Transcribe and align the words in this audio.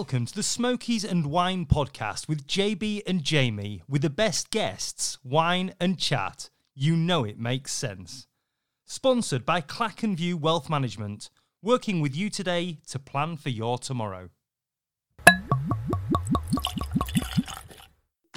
Welcome 0.00 0.24
to 0.24 0.34
the 0.34 0.42
Smokies 0.42 1.04
and 1.04 1.26
Wine 1.26 1.66
podcast 1.66 2.26
with 2.26 2.46
JB 2.46 3.02
and 3.06 3.22
Jamie, 3.22 3.82
with 3.86 4.00
the 4.00 4.08
best 4.08 4.48
guests, 4.48 5.18
wine 5.22 5.74
and 5.78 5.98
chat. 5.98 6.48
You 6.74 6.96
know 6.96 7.22
it 7.24 7.38
makes 7.38 7.74
sense. 7.74 8.26
Sponsored 8.86 9.44
by 9.44 9.60
Clackenview 9.60 10.36
Wealth 10.36 10.70
Management, 10.70 11.28
working 11.60 12.00
with 12.00 12.16
you 12.16 12.30
today 12.30 12.78
to 12.88 12.98
plan 12.98 13.36
for 13.36 13.50
your 13.50 13.76
tomorrow. 13.76 14.30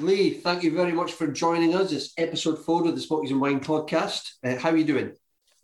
Lee, 0.02 0.32
thank 0.32 0.64
you 0.64 0.72
very 0.76 0.92
much 0.92 1.14
for 1.14 1.28
joining 1.28 1.76
us. 1.76 1.94
It's 1.94 2.12
episode 2.18 2.60
four 2.60 2.86
of 2.86 2.94
the 2.94 3.02
Smokies 3.02 3.32
and 3.32 3.40
Wine 3.40 3.62
podcast. 3.62 4.34
Uh, 4.44 4.58
how 4.58 4.72
are 4.72 4.78
you 4.78 4.84
doing? 4.84 5.14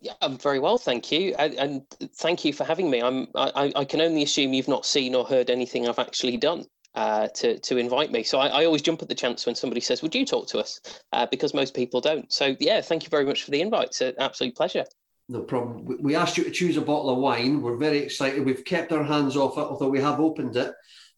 Yeah, 0.01 0.13
I'm 0.21 0.37
very 0.37 0.59
well, 0.59 0.77
thank 0.77 1.11
you, 1.11 1.35
and, 1.37 1.53
and 1.55 1.81
thank 2.15 2.45
you 2.45 2.53
for 2.53 2.63
having 2.63 2.89
me. 2.89 3.01
I'm 3.01 3.27
I, 3.35 3.73
I, 3.75 3.83
can 3.83 3.99
only 3.99 4.23
assume 4.23 4.53
you've 4.53 4.69
not 4.69 4.85
seen 4.85 5.13
or 5.13 5.25
heard 5.25 5.49
anything 5.49 5.89
I've 5.89 5.99
actually 5.99 6.37
done 6.37 6.65
uh, 6.95 7.27
to 7.27 7.59
to 7.59 7.77
invite 7.77 8.09
me. 8.11 8.23
So 8.23 8.39
I, 8.39 8.47
I, 8.47 8.65
always 8.65 8.81
jump 8.81 9.01
at 9.01 9.09
the 9.09 9.15
chance 9.15 9.45
when 9.45 9.55
somebody 9.55 9.81
says, 9.81 10.01
"Would 10.01 10.15
you 10.15 10.25
talk 10.25 10.47
to 10.49 10.59
us?" 10.59 10.79
Uh, 11.11 11.27
because 11.29 11.53
most 11.53 11.73
people 11.73 11.99
don't. 11.99 12.31
So 12.31 12.55
yeah, 12.61 12.79
thank 12.79 13.03
you 13.03 13.09
very 13.09 13.25
much 13.25 13.43
for 13.43 13.51
the 13.51 13.59
invite. 13.59 13.87
It's 13.87 14.01
an 14.01 14.13
absolute 14.19 14.55
pleasure. 14.55 14.85
No 15.27 15.41
problem. 15.41 15.97
We 16.01 16.15
asked 16.15 16.37
you 16.37 16.45
to 16.45 16.51
choose 16.51 16.77
a 16.77 16.81
bottle 16.81 17.09
of 17.09 17.19
wine. 17.19 17.61
We're 17.61 17.77
very 17.77 17.99
excited. 17.99 18.45
We've 18.45 18.65
kept 18.65 18.93
our 18.93 19.03
hands 19.03 19.35
off 19.35 19.57
it, 19.57 19.61
although 19.61 19.89
we 19.89 20.01
have 20.01 20.19
opened 20.19 20.55
it. 20.55 20.73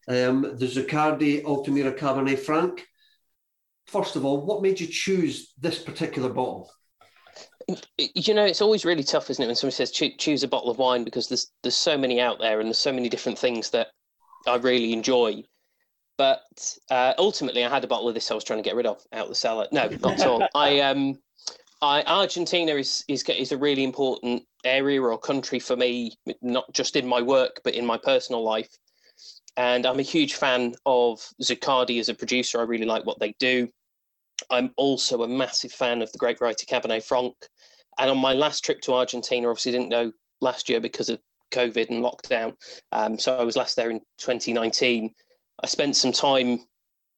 Um, 0.08 0.42
the 0.42 0.66
Zuccardi 0.66 1.44
Altamira 1.44 1.92
Cabernet 1.92 2.40
Franc. 2.40 2.84
First 3.86 4.16
of 4.16 4.24
all, 4.24 4.44
what 4.44 4.62
made 4.62 4.80
you 4.80 4.88
choose 4.88 5.52
this 5.58 5.78
particular 5.78 6.28
bottle? 6.28 6.70
You 7.98 8.34
know, 8.34 8.44
it's 8.44 8.62
always 8.62 8.84
really 8.84 9.04
tough, 9.04 9.30
isn't 9.30 9.42
it, 9.42 9.46
when 9.46 9.56
somebody 9.56 9.74
says 9.74 9.90
choose 9.90 10.42
a 10.42 10.48
bottle 10.48 10.70
of 10.70 10.78
wine 10.78 11.04
because 11.04 11.28
there's 11.28 11.50
there's 11.62 11.76
so 11.76 11.96
many 11.96 12.20
out 12.20 12.38
there 12.38 12.60
and 12.60 12.68
there's 12.68 12.78
so 12.78 12.92
many 12.92 13.08
different 13.08 13.38
things 13.38 13.70
that 13.70 13.88
I 14.46 14.56
really 14.56 14.92
enjoy. 14.92 15.44
But 16.18 16.42
uh, 16.90 17.14
ultimately, 17.18 17.64
I 17.64 17.70
had 17.70 17.84
a 17.84 17.88
bottle 17.88 18.08
of 18.08 18.14
this 18.14 18.30
I 18.30 18.34
was 18.34 18.44
trying 18.44 18.62
to 18.62 18.68
get 18.68 18.76
rid 18.76 18.86
of 18.86 19.02
out 19.12 19.24
of 19.24 19.28
the 19.28 19.34
cellar. 19.34 19.66
No, 19.72 19.88
not 19.88 20.20
at 20.20 20.26
all. 20.26 20.46
I 20.54 20.80
um, 20.80 21.18
I 21.80 22.02
Argentina 22.04 22.72
is 22.74 23.04
is 23.08 23.22
is 23.24 23.52
a 23.52 23.56
really 23.56 23.84
important 23.84 24.44
area 24.64 25.02
or 25.02 25.18
country 25.18 25.58
for 25.58 25.76
me, 25.76 26.12
not 26.40 26.72
just 26.72 26.96
in 26.96 27.06
my 27.06 27.20
work 27.20 27.60
but 27.64 27.74
in 27.74 27.84
my 27.84 27.98
personal 27.98 28.42
life. 28.42 28.70
And 29.56 29.84
I'm 29.84 29.98
a 29.98 30.02
huge 30.02 30.34
fan 30.34 30.74
of 30.86 31.20
Zuccardi 31.42 32.00
as 32.00 32.08
a 32.08 32.14
producer. 32.14 32.58
I 32.58 32.62
really 32.62 32.86
like 32.86 33.04
what 33.04 33.18
they 33.18 33.34
do. 33.38 33.68
I'm 34.50 34.72
also 34.76 35.22
a 35.22 35.28
massive 35.28 35.72
fan 35.72 36.02
of 36.02 36.12
the 36.12 36.18
great 36.18 36.38
variety 36.38 36.66
Cabernet 36.66 37.04
Franc. 37.04 37.34
And 37.98 38.10
on 38.10 38.18
my 38.18 38.32
last 38.32 38.64
trip 38.64 38.80
to 38.82 38.94
Argentina, 38.94 39.48
obviously 39.48 39.72
didn't 39.72 39.90
go 39.90 40.12
last 40.40 40.68
year 40.68 40.80
because 40.80 41.08
of 41.08 41.20
COVID 41.52 41.90
and 41.90 42.04
lockdown. 42.04 42.54
Um, 42.90 43.18
so 43.18 43.36
I 43.36 43.44
was 43.44 43.56
last 43.56 43.76
there 43.76 43.90
in 43.90 44.00
2019. 44.18 45.12
I 45.62 45.66
spent 45.66 45.96
some 45.96 46.12
time 46.12 46.60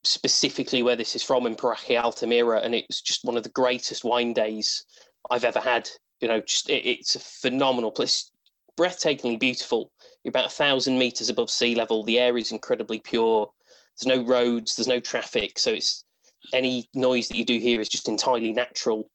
specifically 0.04 0.82
where 0.82 0.96
this 0.96 1.16
is 1.16 1.22
from 1.22 1.46
in 1.46 1.56
Paraje 1.56 1.98
Altamira, 1.98 2.60
and 2.60 2.74
it 2.74 2.84
was 2.88 3.00
just 3.00 3.24
one 3.24 3.36
of 3.36 3.42
the 3.42 3.48
greatest 3.50 4.04
wine 4.04 4.32
days 4.32 4.84
I've 5.30 5.44
ever 5.44 5.60
had. 5.60 5.88
You 6.20 6.28
know, 6.28 6.40
just 6.40 6.68
it, 6.68 6.84
it's 6.86 7.14
a 7.14 7.20
phenomenal 7.20 7.90
place, 7.90 8.30
breathtakingly 8.78 9.40
beautiful. 9.40 9.90
You're 10.22 10.30
about 10.30 10.46
a 10.46 10.50
thousand 10.50 10.98
meters 10.98 11.28
above 11.28 11.50
sea 11.50 11.74
level. 11.74 12.04
The 12.04 12.18
air 12.18 12.36
is 12.36 12.52
incredibly 12.52 12.98
pure. 12.98 13.50
There's 13.98 14.16
no 14.16 14.24
roads, 14.24 14.76
there's 14.76 14.88
no 14.88 15.00
traffic, 15.00 15.58
so 15.58 15.72
it's 15.72 16.03
any 16.52 16.88
noise 16.94 17.28
that 17.28 17.36
you 17.36 17.44
do 17.44 17.58
hear 17.58 17.80
is 17.80 17.88
just 17.88 18.08
entirely 18.08 18.52
natural 18.52 19.08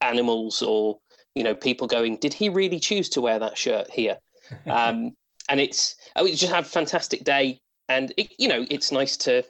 animals 0.00 0.62
or 0.62 0.98
you 1.34 1.44
know 1.44 1.54
people 1.54 1.86
going 1.86 2.16
did 2.16 2.34
he 2.34 2.48
really 2.48 2.80
choose 2.80 3.08
to 3.10 3.20
wear 3.20 3.38
that 3.38 3.58
shirt 3.58 3.90
here? 3.90 4.18
Um, 4.66 5.16
and 5.48 5.58
it's 5.58 5.96
oh 6.14 6.22
we 6.22 6.34
just 6.34 6.52
had 6.52 6.64
a 6.64 6.68
fantastic 6.68 7.24
day. 7.24 7.60
And 7.88 8.12
it, 8.16 8.32
you 8.38 8.48
know 8.48 8.64
it's 8.70 8.92
nice 8.92 9.16
to 9.18 9.44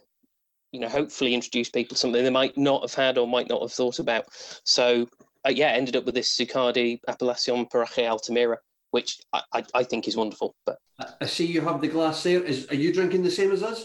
you 0.72 0.80
know 0.80 0.88
hopefully 0.88 1.34
introduce 1.34 1.68
people 1.68 1.94
to 1.94 2.00
something 2.00 2.24
they 2.24 2.30
might 2.30 2.56
not 2.56 2.82
have 2.82 2.94
had 2.94 3.18
or 3.18 3.28
might 3.28 3.48
not 3.48 3.60
have 3.60 3.72
thought 3.72 3.98
about. 3.98 4.24
So 4.64 5.06
uh, 5.46 5.50
yeah 5.50 5.68
ended 5.68 5.96
up 5.96 6.06
with 6.06 6.14
this 6.14 6.34
Zuccardi 6.34 7.00
Appellacion 7.08 7.66
Paraje 7.66 8.08
Altamira 8.08 8.58
which 8.92 9.20
I, 9.32 9.42
I, 9.52 9.64
I, 9.74 9.82
think 9.82 10.08
is 10.08 10.16
wonderful 10.16 10.54
but 10.64 10.78
I 11.20 11.26
see 11.26 11.44
you 11.44 11.60
have 11.60 11.80
the 11.80 11.88
glass 11.88 12.22
there. 12.22 12.42
Is 12.42 12.66
are 12.68 12.74
you 12.74 12.92
drinking 12.92 13.22
the 13.22 13.30
same 13.30 13.52
as 13.52 13.62
us 13.62 13.84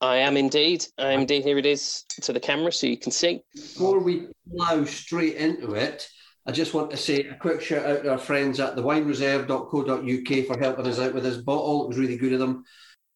I 0.00 0.16
am 0.16 0.36
indeed. 0.36 0.86
I 0.98 1.12
am 1.12 1.20
indeed. 1.20 1.44
Here 1.44 1.58
it 1.58 1.66
is 1.66 2.04
to 2.22 2.32
the 2.32 2.40
camera 2.40 2.72
so 2.72 2.86
you 2.86 2.96
can 2.96 3.12
see. 3.12 3.42
Before 3.54 3.98
we 3.98 4.28
plough 4.50 4.84
straight 4.84 5.36
into 5.36 5.74
it, 5.74 6.08
I 6.46 6.52
just 6.52 6.72
want 6.72 6.90
to 6.90 6.96
say 6.96 7.20
a 7.20 7.34
quick 7.34 7.60
shout 7.60 7.84
out 7.84 8.02
to 8.04 8.12
our 8.12 8.18
friends 8.18 8.58
at 8.60 8.76
thewinereserve.co.uk 8.76 10.46
for 10.46 10.58
helping 10.58 10.86
us 10.86 10.98
out 10.98 11.14
with 11.14 11.24
this 11.24 11.36
bottle. 11.36 11.84
It 11.84 11.88
was 11.88 11.98
really 11.98 12.16
good 12.16 12.32
of 12.32 12.38
them. 12.38 12.64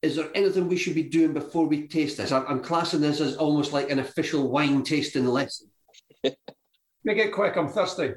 Is 0.02 0.16
there 0.16 0.28
anything 0.34 0.68
we 0.68 0.76
should 0.76 0.94
be 0.94 1.04
doing 1.04 1.32
before 1.32 1.66
we 1.66 1.88
taste 1.88 2.18
this? 2.18 2.30
I'm, 2.30 2.60
classing 2.60 3.00
this 3.00 3.20
as 3.20 3.36
almost 3.36 3.72
like 3.72 3.90
an 3.90 4.00
official 4.00 4.50
wine 4.50 4.82
tasting 4.82 5.26
lesson. 5.26 5.70
Make 6.22 7.18
it 7.18 7.32
quick. 7.32 7.56
I'm 7.56 7.68
thirsty. 7.68 8.12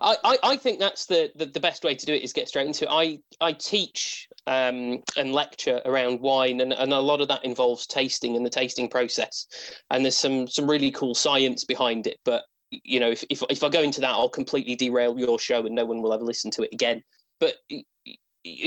I, 0.00 0.16
I, 0.24 0.38
I 0.42 0.56
think 0.56 0.78
that's 0.78 1.06
the, 1.06 1.30
the, 1.36 1.46
the, 1.46 1.60
best 1.60 1.84
way 1.84 1.94
to 1.94 2.06
do 2.06 2.14
it 2.14 2.22
is 2.22 2.32
get 2.32 2.48
straight 2.48 2.66
into 2.66 2.84
it. 2.84 2.90
I, 2.90 3.18
I 3.40 3.52
teach 3.52 4.28
um, 4.46 5.02
and 5.16 5.32
lecture 5.32 5.80
around 5.84 6.20
wine, 6.20 6.60
and, 6.60 6.72
and 6.72 6.92
a 6.92 7.00
lot 7.00 7.20
of 7.20 7.28
that 7.28 7.44
involves 7.44 7.86
tasting 7.86 8.36
and 8.36 8.44
the 8.44 8.50
tasting 8.50 8.88
process. 8.88 9.46
And 9.90 10.04
there's 10.04 10.18
some 10.18 10.48
some 10.48 10.68
really 10.68 10.90
cool 10.90 11.14
science 11.14 11.64
behind 11.64 12.06
it. 12.06 12.18
But 12.24 12.44
you 12.70 13.00
know, 13.00 13.10
if, 13.10 13.24
if, 13.30 13.42
if 13.48 13.62
I 13.62 13.68
go 13.68 13.82
into 13.82 14.00
that, 14.00 14.10
I'll 14.10 14.28
completely 14.28 14.74
derail 14.74 15.18
your 15.18 15.38
show, 15.38 15.64
and 15.64 15.74
no 15.74 15.84
one 15.84 16.02
will 16.02 16.12
ever 16.12 16.24
listen 16.24 16.50
to 16.52 16.62
it 16.62 16.72
again. 16.72 17.02
But 17.38 17.54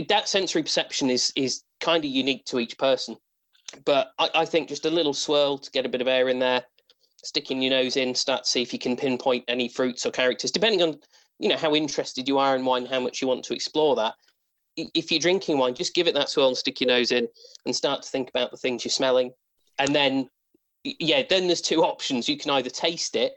that 0.08 0.30
sensory 0.30 0.64
perception 0.64 1.10
is 1.10 1.32
is 1.36 1.64
kind 1.80 2.04
of 2.04 2.12
unique 2.12 2.46
to 2.46 2.60
each 2.60 2.78
person. 2.78 3.16
But 3.86 4.12
I, 4.18 4.30
I 4.36 4.46
think 4.46 4.70
just 4.70 4.86
a 4.86 4.92
little 4.92 5.14
swirl 5.14 5.58
to 5.60 5.72
get 5.72 5.86
a 5.86 5.90
bit 5.90 6.02
of 6.02 6.08
air 6.08 6.30
in 6.30 6.40
there, 6.40 6.64
sticking 7.24 7.62
your 7.62 7.72
nose 7.72 7.98
in, 7.98 8.16
start 8.16 8.44
to 8.44 8.50
see 8.50 8.62
if 8.62 8.74
you 8.74 8.80
can 8.80 8.96
pinpoint 8.96 9.46
any 9.48 9.68
fruits 9.68 10.06
or 10.06 10.12
characters, 10.12 10.52
depending 10.52 10.82
on 10.82 11.00
you 11.40 11.50
know 11.50 11.58
how 11.58 11.74
interested 11.76 12.28
you 12.28 12.38
are 12.38 12.56
in 12.56 12.66
wine, 12.66 12.86
how 12.86 13.00
much 13.00 13.22
you 13.22 13.28
want 13.28 13.44
to 13.46 13.54
explore 13.54 13.96
that. 13.96 14.16
If 14.76 15.12
you're 15.12 15.20
drinking 15.20 15.58
wine, 15.58 15.76
just 15.76 15.94
give 15.94 16.08
it 16.08 16.14
that 16.14 16.30
swirl 16.30 16.50
and 16.50 16.58
stick 16.58 16.80
your 16.80 16.90
nose 16.90 17.12
in, 17.12 17.28
and 17.66 17.76
start 17.76 18.04
to 18.04 18.10
think 18.10 18.30
about 18.30 18.52
the 18.52 18.58
things 18.58 18.84
you're 18.84 18.92
smelling, 18.92 19.32
and 19.78 19.94
then 19.94 20.30
yeah, 20.84 21.24
then 21.30 21.48
there's 21.48 21.62
two 21.62 21.84
options. 21.84 22.30
You 22.30 22.38
can 22.38 22.52
either 22.52 22.70
taste 22.70 23.16
it, 23.16 23.34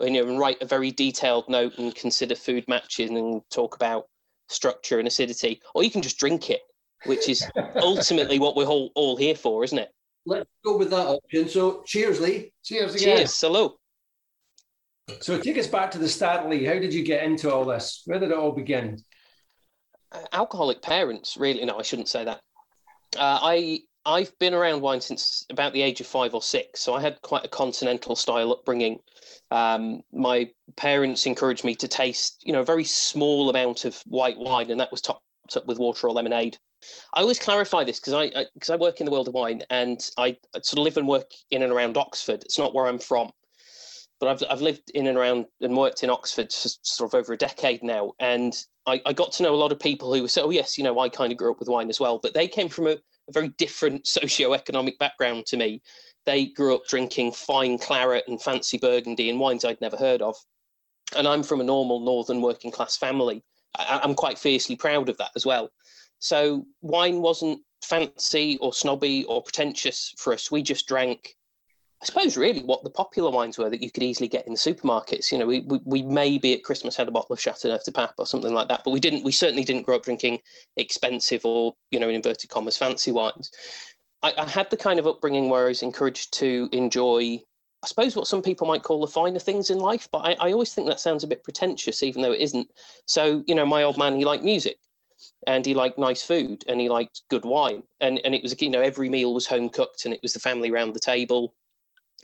you 0.00 0.10
know, 0.10 0.28
and 0.28 0.38
write 0.38 0.62
a 0.62 0.66
very 0.66 0.90
detailed 0.90 1.48
note 1.48 1.78
and 1.78 1.94
consider 1.94 2.34
food 2.34 2.64
matching 2.68 3.16
and 3.16 3.42
talk 3.50 3.74
about 3.76 4.06
structure 4.48 4.98
and 4.98 5.08
acidity, 5.08 5.60
or 5.74 5.82
you 5.82 5.90
can 5.90 6.02
just 6.02 6.18
drink 6.18 6.50
it, 6.50 6.60
which 7.04 7.28
is 7.28 7.46
ultimately 7.76 8.38
what 8.38 8.56
we're 8.56 8.66
all, 8.66 8.90
all 8.94 9.16
here 9.16 9.34
for, 9.34 9.64
isn't 9.64 9.78
it? 9.78 9.90
Let's 10.28 10.50
go 10.64 10.76
with 10.76 10.90
that 10.90 11.06
option. 11.06 11.48
So, 11.48 11.82
cheers, 11.86 12.20
Lee. 12.20 12.52
Cheers 12.62 12.94
again. 12.94 13.16
Cheers. 13.18 13.40
Hello. 13.40 13.76
So, 15.20 15.38
take 15.40 15.58
us 15.58 15.66
back 15.66 15.90
to 15.92 15.98
the 15.98 16.08
start, 16.08 16.48
Lee. 16.48 16.64
How 16.64 16.74
did 16.74 16.92
you 16.92 17.04
get 17.04 17.24
into 17.24 17.52
all 17.52 17.64
this? 17.64 18.02
Where 18.04 18.18
did 18.18 18.30
it 18.30 18.36
all 18.36 18.52
begin? 18.52 18.98
Uh, 20.12 20.20
alcoholic 20.32 20.82
parents, 20.82 21.36
really. 21.36 21.64
No, 21.64 21.78
I 21.78 21.82
shouldn't 21.82 22.08
say 22.08 22.24
that. 22.24 22.40
Uh, 23.16 23.38
I 23.42 23.80
I've 24.04 24.38
been 24.38 24.54
around 24.54 24.80
wine 24.80 25.00
since 25.00 25.44
about 25.50 25.72
the 25.72 25.82
age 25.82 26.00
of 26.00 26.06
five 26.06 26.34
or 26.34 26.42
six, 26.42 26.80
so 26.80 26.94
I 26.94 27.00
had 27.00 27.20
quite 27.22 27.44
a 27.44 27.48
continental 27.48 28.16
style 28.16 28.52
upbringing. 28.52 29.00
Um, 29.50 30.02
my 30.12 30.50
parents 30.76 31.26
encouraged 31.26 31.64
me 31.64 31.74
to 31.76 31.88
taste, 31.88 32.42
you 32.42 32.52
know, 32.52 32.60
a 32.60 32.64
very 32.64 32.84
small 32.84 33.50
amount 33.50 33.84
of 33.84 34.00
white 34.06 34.38
wine, 34.38 34.70
and 34.70 34.80
that 34.80 34.90
was 34.90 35.00
topped 35.00 35.22
up 35.56 35.66
with 35.66 35.78
water 35.78 36.06
or 36.06 36.12
lemonade. 36.12 36.58
I 37.14 37.20
always 37.20 37.38
clarify 37.38 37.84
this 37.84 37.98
because 37.98 38.14
I 38.14 38.46
because 38.54 38.70
I, 38.70 38.74
I, 38.74 38.76
work 38.76 39.00
in 39.00 39.06
the 39.06 39.12
world 39.12 39.28
of 39.28 39.34
wine 39.34 39.62
and 39.70 40.00
I, 40.16 40.36
sort 40.62 40.78
of 40.78 40.84
live 40.84 40.96
and 40.96 41.08
work 41.08 41.30
in 41.50 41.62
and 41.62 41.72
around 41.72 41.96
Oxford. 41.96 42.42
It's 42.44 42.58
not 42.58 42.74
where 42.74 42.86
I'm 42.86 42.98
from, 42.98 43.30
but 44.20 44.28
I've 44.28 44.42
I've 44.50 44.60
lived 44.60 44.90
in 44.94 45.06
and 45.06 45.18
around 45.18 45.46
and 45.60 45.76
worked 45.76 46.02
in 46.02 46.10
Oxford 46.10 46.52
for 46.52 46.68
sort 46.82 47.12
of 47.12 47.18
over 47.18 47.32
a 47.32 47.36
decade 47.36 47.82
now, 47.82 48.12
and 48.20 48.54
I, 48.86 49.00
I 49.06 49.12
got 49.12 49.32
to 49.32 49.42
know 49.42 49.54
a 49.54 49.56
lot 49.56 49.72
of 49.72 49.80
people 49.80 50.12
who 50.14 50.26
say, 50.28 50.40
"Oh 50.40 50.50
yes, 50.50 50.78
you 50.78 50.84
know, 50.84 50.98
I 50.98 51.08
kind 51.08 51.32
of 51.32 51.38
grew 51.38 51.50
up 51.50 51.58
with 51.58 51.68
wine 51.68 51.90
as 51.90 52.00
well," 52.00 52.18
but 52.18 52.34
they 52.34 52.48
came 52.48 52.68
from 52.68 52.86
a, 52.86 52.92
a 52.92 53.32
very 53.32 53.48
different 53.58 54.06
socio-economic 54.06 54.98
background 54.98 55.46
to 55.46 55.56
me. 55.56 55.82
They 56.26 56.46
grew 56.46 56.74
up 56.74 56.86
drinking 56.88 57.32
fine 57.32 57.78
claret 57.78 58.24
and 58.28 58.40
fancy 58.40 58.78
Burgundy 58.78 59.30
and 59.30 59.40
wines 59.40 59.64
I'd 59.64 59.80
never 59.80 59.96
heard 59.96 60.22
of, 60.22 60.36
and 61.16 61.26
I'm 61.26 61.42
from 61.42 61.60
a 61.60 61.64
normal 61.64 62.00
northern 62.00 62.40
working 62.40 62.70
class 62.70 62.96
family. 62.96 63.42
I, 63.76 64.00
I'm 64.02 64.14
quite 64.14 64.38
fiercely 64.38 64.76
proud 64.76 65.08
of 65.08 65.16
that 65.18 65.30
as 65.36 65.46
well. 65.46 65.70
So 66.18 66.66
wine 66.80 67.20
wasn't 67.20 67.60
fancy 67.84 68.58
or 68.60 68.72
snobby 68.72 69.24
or 69.24 69.42
pretentious 69.42 70.14
for 70.18 70.32
us. 70.32 70.50
We 70.50 70.62
just 70.62 70.86
drank, 70.86 71.36
I 72.02 72.06
suppose, 72.06 72.36
really 72.36 72.62
what 72.62 72.82
the 72.82 72.90
popular 72.90 73.30
wines 73.30 73.58
were 73.58 73.70
that 73.70 73.82
you 73.82 73.90
could 73.90 74.02
easily 74.02 74.28
get 74.28 74.46
in 74.46 74.52
the 74.52 74.58
supermarkets. 74.58 75.30
You 75.30 75.38
know, 75.38 75.46
we, 75.46 75.60
we, 75.60 75.80
we 75.84 76.02
maybe 76.02 76.54
at 76.54 76.64
Christmas 76.64 76.96
had 76.96 77.08
a 77.08 77.12
bottle 77.12 77.32
of 77.32 77.40
Chateauneuf 77.40 77.84
du 77.84 77.92
Pape 77.92 78.10
or 78.18 78.26
something 78.26 78.52
like 78.52 78.68
that, 78.68 78.82
but 78.84 78.90
we 78.90 79.00
didn't. 79.00 79.24
We 79.24 79.32
certainly 79.32 79.64
didn't 79.64 79.82
grow 79.82 79.96
up 79.96 80.04
drinking 80.04 80.40
expensive 80.76 81.44
or 81.44 81.74
you 81.90 82.00
know, 82.00 82.08
in 82.08 82.16
inverted 82.16 82.50
commas, 82.50 82.76
fancy 82.76 83.12
wines. 83.12 83.50
I, 84.22 84.34
I 84.36 84.48
had 84.48 84.70
the 84.70 84.76
kind 84.76 84.98
of 84.98 85.06
upbringing 85.06 85.48
where 85.48 85.66
I 85.66 85.68
was 85.68 85.82
encouraged 85.82 86.32
to 86.34 86.68
enjoy 86.72 87.40
I 87.82 87.86
suppose 87.86 88.16
what 88.16 88.26
some 88.26 88.42
people 88.42 88.66
might 88.66 88.82
call 88.82 89.00
the 89.00 89.06
finer 89.06 89.38
things 89.38 89.70
in 89.70 89.78
life, 89.78 90.08
but 90.10 90.18
I, 90.18 90.32
I, 90.40 90.52
always 90.52 90.74
think 90.74 90.88
that 90.88 90.98
sounds 90.98 91.22
a 91.22 91.28
bit 91.28 91.44
pretentious, 91.44 92.02
even 92.02 92.22
though 92.22 92.32
it 92.32 92.40
isn't. 92.40 92.68
So, 93.06 93.44
you 93.46 93.54
know, 93.54 93.64
my 93.64 93.84
old 93.84 93.96
man, 93.96 94.16
he 94.16 94.24
liked 94.24 94.42
music. 94.42 94.78
And 95.46 95.64
he 95.64 95.74
liked 95.74 95.98
nice 95.98 96.22
food 96.22 96.64
and 96.68 96.80
he 96.80 96.88
liked 96.88 97.22
good 97.30 97.44
wine. 97.44 97.82
And 98.00 98.20
and 98.24 98.34
it 98.34 98.42
was 98.42 98.60
you 98.60 98.70
know 98.70 98.80
every 98.80 99.08
meal 99.08 99.34
was 99.34 99.46
home 99.46 99.68
cooked 99.68 100.04
and 100.04 100.14
it 100.14 100.20
was 100.22 100.32
the 100.32 100.40
family 100.40 100.70
around 100.70 100.94
the 100.94 101.00
table 101.00 101.54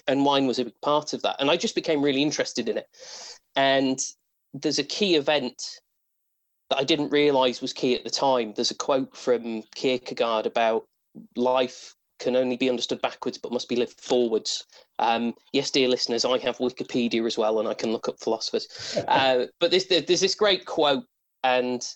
and 0.06 0.25
wine 0.25 0.46
was 0.46 0.58
a 0.58 0.64
big 0.64 0.81
part 0.82 1.12
of 1.12 1.23
that. 1.23 1.37
And 1.38 1.50
i 1.50 1.56
just 1.56 1.75
became 1.75 2.02
really 2.02 2.23
interested 2.23 2.69
in 2.69 2.79
it. 2.79 2.88
And 3.56 3.99
there's 4.52 4.79
a 4.79 4.85
key 4.85 5.17
event 5.17 5.62
that 6.70 6.79
i 6.79 6.85
didn't 6.85 7.11
realize 7.11 7.61
was 7.61 7.73
key 7.73 7.94
at 7.94 8.05
the 8.05 8.11
time. 8.11 8.52
There's 8.55 8.70
a 8.70 8.76
quote 8.76 9.17
from 9.17 9.62
kierkegaard 9.75 10.46
about 10.46 10.87
life 11.37 11.94
can 12.20 12.37
only 12.37 12.56
be 12.56 12.70
understood 12.70 13.02
backwards 13.02 13.38
but 13.38 13.52
must 13.52 13.69
be 13.69 13.76
lived 13.76 14.00
forwards. 14.00 14.64
Um, 14.99 15.35
yes 15.52 15.70
dear 15.70 15.88
listeners 15.88 16.25
i 16.25 16.38
have 16.38 16.58
wikipedia 16.58 17.26
as 17.26 17.37
well 17.37 17.58
and 17.58 17.69
i 17.69 17.75
can 17.75 17.93
look 17.93 18.08
up 18.08 18.20
philosophers. 18.20 18.69
Uh, 19.08 19.46
but 19.61 19.70
there's, 19.70 19.87
there's 19.87 20.20
this 20.20 20.35
great 20.35 20.64
quote 20.64 21.05
and 21.43 21.87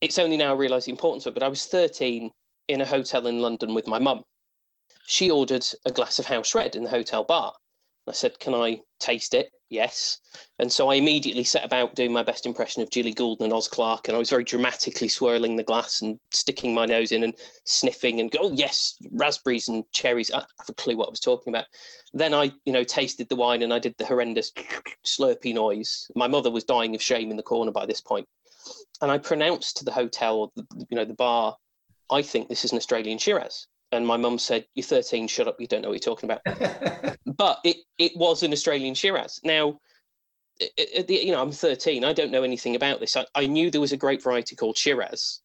it's 0.00 0.18
only 0.18 0.36
now 0.36 0.52
I 0.52 0.56
realise 0.56 0.86
the 0.86 0.92
importance 0.92 1.26
of 1.26 1.32
it. 1.32 1.40
But 1.40 1.42
I 1.42 1.48
was 1.48 1.66
13 1.66 2.30
in 2.68 2.80
a 2.80 2.86
hotel 2.86 3.26
in 3.26 3.40
London 3.40 3.74
with 3.74 3.86
my 3.86 3.98
mum. 3.98 4.22
She 5.06 5.30
ordered 5.30 5.66
a 5.84 5.90
glass 5.90 6.18
of 6.18 6.26
house 6.26 6.54
red 6.54 6.76
in 6.76 6.84
the 6.84 6.90
hotel 6.90 7.24
bar. 7.24 7.52
I 8.08 8.12
said, 8.12 8.38
Can 8.38 8.54
I 8.54 8.80
taste 8.98 9.34
it? 9.34 9.50
Yes. 9.68 10.18
And 10.58 10.72
so 10.72 10.88
I 10.88 10.96
immediately 10.96 11.44
set 11.44 11.64
about 11.64 11.94
doing 11.94 12.12
my 12.12 12.24
best 12.24 12.44
impression 12.44 12.82
of 12.82 12.90
Jilly 12.90 13.12
Goolden 13.12 13.44
and 13.44 13.52
Oz 13.52 13.68
Clarke. 13.68 14.08
And 14.08 14.16
I 14.16 14.18
was 14.18 14.30
very 14.30 14.42
dramatically 14.42 15.06
swirling 15.06 15.54
the 15.54 15.62
glass 15.62 16.02
and 16.02 16.18
sticking 16.32 16.74
my 16.74 16.86
nose 16.86 17.12
in 17.12 17.22
and 17.22 17.34
sniffing 17.64 18.18
and 18.18 18.30
go, 18.30 18.38
oh, 18.42 18.52
yes, 18.52 18.96
raspberries 19.12 19.68
and 19.68 19.84
cherries. 19.92 20.32
I 20.32 20.38
have 20.38 20.68
a 20.68 20.74
clue 20.74 20.96
what 20.96 21.06
I 21.06 21.10
was 21.10 21.20
talking 21.20 21.52
about. 21.52 21.66
Then 22.12 22.34
I, 22.34 22.52
you 22.64 22.72
know, 22.72 22.82
tasted 22.82 23.28
the 23.28 23.36
wine 23.36 23.62
and 23.62 23.72
I 23.72 23.78
did 23.78 23.94
the 23.96 24.06
horrendous 24.06 24.50
slurpy 25.06 25.54
noise. 25.54 26.10
My 26.16 26.26
mother 26.26 26.50
was 26.50 26.64
dying 26.64 26.96
of 26.96 27.02
shame 27.02 27.30
in 27.30 27.36
the 27.36 27.42
corner 27.42 27.70
by 27.70 27.86
this 27.86 28.00
point 28.00 28.26
and 29.00 29.10
I 29.10 29.18
pronounced 29.18 29.76
to 29.78 29.84
the 29.84 29.92
hotel 29.92 30.38
or 30.38 30.50
the, 30.56 30.86
you 30.90 30.96
know 30.96 31.04
the 31.04 31.14
bar, 31.14 31.56
I 32.10 32.22
think 32.22 32.48
this 32.48 32.64
is 32.64 32.72
an 32.72 32.78
Australian 32.78 33.18
Shiraz. 33.18 33.66
And 33.92 34.06
my 34.06 34.16
mum 34.16 34.38
said, 34.38 34.66
"You're 34.74 34.84
13. 34.84 35.26
Shut 35.26 35.48
up. 35.48 35.60
You 35.60 35.66
don't 35.66 35.82
know 35.82 35.88
what 35.88 36.06
you're 36.06 36.14
talking 36.14 36.30
about." 36.30 37.16
but 37.26 37.58
it 37.64 37.78
it 37.98 38.12
was 38.16 38.42
an 38.42 38.52
Australian 38.52 38.94
Shiraz. 38.94 39.40
Now, 39.42 39.78
it, 40.60 41.10
it, 41.10 41.10
you 41.10 41.32
know, 41.32 41.42
I'm 41.42 41.52
13. 41.52 42.04
I 42.04 42.12
don't 42.12 42.30
know 42.30 42.42
anything 42.42 42.76
about 42.76 43.00
this. 43.00 43.16
I, 43.16 43.26
I 43.34 43.46
knew 43.46 43.70
there 43.70 43.80
was 43.80 43.92
a 43.92 43.96
great 43.96 44.22
variety 44.22 44.54
called 44.54 44.76
Shiraz, 44.76 45.40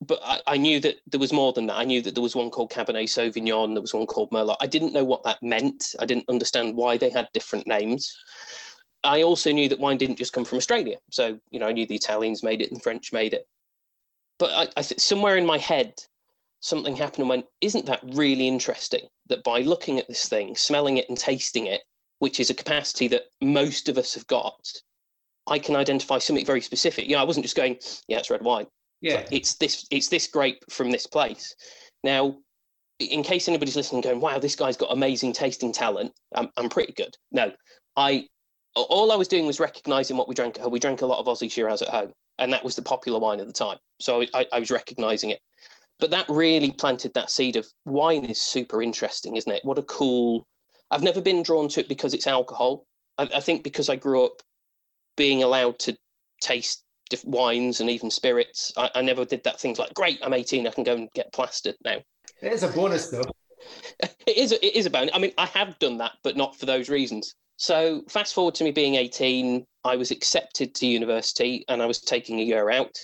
but 0.00 0.20
I, 0.22 0.40
I, 0.46 0.56
knew 0.56 0.80
that 0.80 0.96
there 1.08 1.20
was 1.20 1.32
more 1.32 1.52
than 1.52 1.66
that. 1.66 1.76
I 1.76 1.84
knew 1.84 2.00
that 2.02 2.14
there 2.14 2.22
was 2.22 2.36
one 2.36 2.50
called 2.50 2.70
Cabernet 2.70 3.08
Sauvignon. 3.08 3.74
There 3.74 3.82
was 3.82 3.94
one 3.94 4.06
called 4.06 4.30
Merlot. 4.30 4.56
I 4.60 4.66
didn't 4.66 4.92
know 4.92 5.04
what 5.04 5.24
that 5.24 5.42
meant. 5.42 5.94
I 5.98 6.06
didn't 6.06 6.28
understand 6.28 6.76
why 6.76 6.96
they 6.96 7.10
had 7.10 7.28
different 7.34 7.66
names. 7.66 8.16
I 9.04 9.22
also 9.22 9.52
knew 9.52 9.68
that 9.68 9.78
wine 9.78 9.96
didn't 9.96 10.16
just 10.16 10.32
come 10.32 10.44
from 10.44 10.58
Australia. 10.58 10.96
So, 11.10 11.38
you 11.50 11.60
know, 11.60 11.66
I 11.66 11.72
knew 11.72 11.86
the 11.86 11.94
Italians 11.94 12.42
made 12.42 12.60
it 12.60 12.70
and 12.72 12.82
French 12.82 13.12
made 13.12 13.32
it. 13.32 13.46
But 14.38 14.50
I, 14.50 14.80
I 14.80 14.82
th- 14.82 15.00
somewhere 15.00 15.36
in 15.36 15.46
my 15.46 15.58
head, 15.58 15.94
something 16.60 16.96
happened 16.96 17.20
and 17.20 17.28
went, 17.28 17.46
isn't 17.60 17.86
that 17.86 18.00
really 18.02 18.48
interesting? 18.48 19.08
That 19.28 19.44
by 19.44 19.60
looking 19.60 19.98
at 19.98 20.08
this 20.08 20.28
thing, 20.28 20.56
smelling 20.56 20.96
it 20.96 21.08
and 21.08 21.16
tasting 21.16 21.66
it, 21.66 21.82
which 22.18 22.40
is 22.40 22.50
a 22.50 22.54
capacity 22.54 23.06
that 23.08 23.26
most 23.40 23.88
of 23.88 23.98
us 23.98 24.14
have 24.14 24.26
got, 24.26 24.60
I 25.46 25.58
can 25.58 25.76
identify 25.76 26.18
something 26.18 26.44
very 26.44 26.60
specific. 26.60 27.06
You 27.06 27.14
know, 27.14 27.22
I 27.22 27.24
wasn't 27.24 27.44
just 27.44 27.56
going, 27.56 27.78
yeah, 28.08 28.18
it's 28.18 28.30
red 28.30 28.42
wine. 28.42 28.66
Yeah. 29.00 29.24
It's 29.30 29.54
this, 29.54 29.86
it's 29.90 30.08
this 30.08 30.26
grape 30.26 30.64
from 30.70 30.90
this 30.90 31.06
place. 31.06 31.54
Now, 32.02 32.38
in 32.98 33.22
case 33.22 33.46
anybody's 33.46 33.76
listening 33.76 34.02
going, 34.02 34.20
wow, 34.20 34.40
this 34.40 34.56
guy's 34.56 34.76
got 34.76 34.92
amazing 34.92 35.32
tasting 35.32 35.72
talent, 35.72 36.12
I'm, 36.34 36.48
I'm 36.56 36.68
pretty 36.68 36.92
good. 36.92 37.16
No, 37.30 37.52
I 37.96 38.26
all 38.82 39.12
I 39.12 39.16
was 39.16 39.28
doing 39.28 39.46
was 39.46 39.60
recognizing 39.60 40.16
what 40.16 40.28
we 40.28 40.34
drank. 40.34 40.58
We 40.68 40.78
drank 40.78 41.02
a 41.02 41.06
lot 41.06 41.18
of 41.18 41.26
Aussie 41.26 41.50
Shiraz 41.50 41.82
at 41.82 41.88
home, 41.88 42.12
and 42.38 42.52
that 42.52 42.64
was 42.64 42.76
the 42.76 42.82
popular 42.82 43.18
wine 43.18 43.40
at 43.40 43.46
the 43.46 43.52
time. 43.52 43.78
So 44.00 44.24
I, 44.34 44.46
I 44.52 44.58
was 44.58 44.70
recognizing 44.70 45.30
it. 45.30 45.40
But 45.98 46.10
that 46.10 46.28
really 46.28 46.70
planted 46.70 47.14
that 47.14 47.30
seed 47.30 47.56
of 47.56 47.66
wine 47.84 48.24
is 48.24 48.40
super 48.40 48.82
interesting, 48.82 49.36
isn't 49.36 49.50
it? 49.50 49.64
What 49.64 49.78
a 49.78 49.82
cool. 49.82 50.46
I've 50.90 51.02
never 51.02 51.20
been 51.20 51.42
drawn 51.42 51.68
to 51.70 51.80
it 51.80 51.88
because 51.88 52.14
it's 52.14 52.26
alcohol. 52.26 52.86
I, 53.18 53.28
I 53.34 53.40
think 53.40 53.64
because 53.64 53.88
I 53.88 53.96
grew 53.96 54.24
up 54.24 54.42
being 55.16 55.42
allowed 55.42 55.78
to 55.80 55.96
taste 56.40 56.84
wines 57.24 57.80
and 57.80 57.90
even 57.90 58.10
spirits. 58.10 58.72
I, 58.76 58.90
I 58.94 59.02
never 59.02 59.24
did 59.24 59.42
that 59.44 59.60
things 59.60 59.78
like, 59.78 59.94
great, 59.94 60.20
I'm 60.22 60.34
18, 60.34 60.66
I 60.66 60.70
can 60.70 60.84
go 60.84 60.94
and 60.94 61.08
get 61.14 61.32
plastered 61.32 61.74
now. 61.84 61.96
It 62.42 62.52
is 62.52 62.62
a 62.62 62.68
bonus, 62.68 63.08
though. 63.08 63.24
it 64.00 64.36
is. 64.36 64.52
It 64.52 64.76
is 64.76 64.86
a 64.86 64.90
bonus. 64.90 65.10
I 65.14 65.18
mean, 65.18 65.32
I 65.36 65.46
have 65.46 65.78
done 65.78 65.98
that, 65.98 66.12
but 66.22 66.36
not 66.36 66.56
for 66.56 66.66
those 66.66 66.88
reasons. 66.88 67.34
So 67.58 68.04
fast 68.08 68.34
forward 68.34 68.54
to 68.54 68.64
me 68.64 68.70
being 68.70 68.94
18, 68.94 69.66
I 69.82 69.96
was 69.96 70.12
accepted 70.12 70.76
to 70.76 70.86
university 70.86 71.64
and 71.68 71.82
I 71.82 71.86
was 71.86 72.00
taking 72.00 72.38
a 72.38 72.44
year 72.44 72.70
out. 72.70 72.96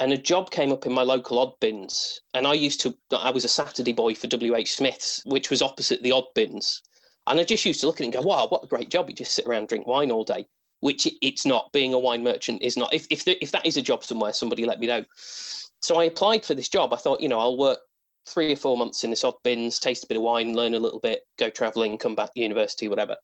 And 0.00 0.12
a 0.12 0.18
job 0.18 0.50
came 0.50 0.72
up 0.72 0.86
in 0.86 0.92
my 0.92 1.02
local 1.02 1.38
Oddbins. 1.38 2.18
And 2.34 2.48
I 2.48 2.54
used 2.54 2.80
to, 2.80 2.96
I 3.16 3.30
was 3.30 3.44
a 3.44 3.48
Saturday 3.48 3.92
boy 3.92 4.16
for 4.16 4.26
WH 4.26 4.66
Smith's, 4.66 5.22
which 5.24 5.50
was 5.50 5.62
opposite 5.62 6.02
the 6.02 6.10
odd 6.10 6.24
bins. 6.34 6.82
And 7.28 7.38
I 7.38 7.44
just 7.44 7.64
used 7.64 7.80
to 7.82 7.86
look 7.86 8.00
at 8.00 8.00
it 8.00 8.04
and 8.06 8.12
go, 8.14 8.22
wow, 8.22 8.48
what 8.48 8.64
a 8.64 8.66
great 8.66 8.90
job. 8.90 9.08
You 9.08 9.14
just 9.14 9.34
sit 9.34 9.46
around 9.46 9.68
drink 9.68 9.86
wine 9.86 10.10
all 10.10 10.24
day, 10.24 10.48
which 10.80 11.06
it's 11.22 11.46
not. 11.46 11.70
Being 11.72 11.94
a 11.94 11.98
wine 11.98 12.24
merchant 12.24 12.62
is 12.62 12.76
not. 12.76 12.92
If, 12.92 13.06
if, 13.08 13.24
the, 13.24 13.40
if 13.40 13.52
that 13.52 13.64
is 13.64 13.76
a 13.76 13.82
job 13.82 14.02
somewhere, 14.02 14.32
somebody 14.32 14.66
let 14.66 14.80
me 14.80 14.88
know. 14.88 15.04
So 15.14 16.00
I 16.00 16.04
applied 16.04 16.44
for 16.44 16.54
this 16.54 16.68
job. 16.68 16.92
I 16.92 16.96
thought, 16.96 17.20
you 17.20 17.28
know, 17.28 17.38
I'll 17.38 17.56
work 17.56 17.78
three 18.26 18.52
or 18.52 18.56
four 18.56 18.76
months 18.76 19.04
in 19.04 19.10
this 19.10 19.22
Oddbins, 19.22 19.78
taste 19.78 20.02
a 20.02 20.08
bit 20.08 20.16
of 20.16 20.24
wine, 20.24 20.54
learn 20.54 20.74
a 20.74 20.80
little 20.80 20.98
bit, 20.98 21.20
go 21.38 21.50
traveling, 21.50 21.98
come 21.98 22.16
back 22.16 22.34
to 22.34 22.40
university, 22.40 22.88
whatever 22.88 23.16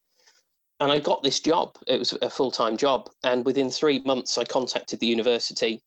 and 0.80 0.92
I 0.92 0.98
got 0.98 1.22
this 1.22 1.40
job. 1.40 1.76
It 1.86 1.98
was 1.98 2.12
a 2.22 2.30
full 2.30 2.50
time 2.50 2.76
job. 2.76 3.10
And 3.24 3.44
within 3.44 3.70
three 3.70 4.00
months, 4.00 4.36
I 4.38 4.44
contacted 4.44 5.00
the 5.00 5.06
university 5.06 5.82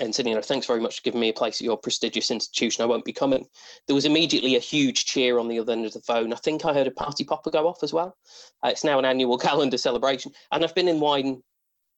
and 0.00 0.14
said, 0.14 0.26
you 0.26 0.34
know, 0.34 0.42
thanks 0.42 0.66
very 0.66 0.80
much 0.80 0.96
for 0.96 1.02
giving 1.02 1.20
me 1.20 1.28
a 1.28 1.34
place 1.34 1.60
at 1.60 1.64
your 1.64 1.76
prestigious 1.76 2.30
institution. 2.30 2.82
I 2.82 2.86
won't 2.86 3.04
be 3.04 3.12
coming. 3.12 3.46
There 3.86 3.94
was 3.94 4.04
immediately 4.04 4.56
a 4.56 4.60
huge 4.60 5.04
cheer 5.04 5.38
on 5.38 5.48
the 5.48 5.58
other 5.58 5.72
end 5.72 5.86
of 5.86 5.92
the 5.92 6.00
phone. 6.00 6.32
I 6.32 6.36
think 6.36 6.64
I 6.64 6.74
heard 6.74 6.86
a 6.86 6.92
party 6.92 7.24
popper 7.24 7.50
go 7.50 7.68
off 7.68 7.82
as 7.82 7.92
well. 7.92 8.16
Uh, 8.62 8.68
it's 8.68 8.84
now 8.84 8.98
an 8.98 9.04
annual 9.04 9.38
calendar 9.50 9.78
celebration. 9.78 10.32
And 10.52 10.64
I've 10.64 10.74
been 10.74 10.88
in 10.88 11.00
wine 11.00 11.42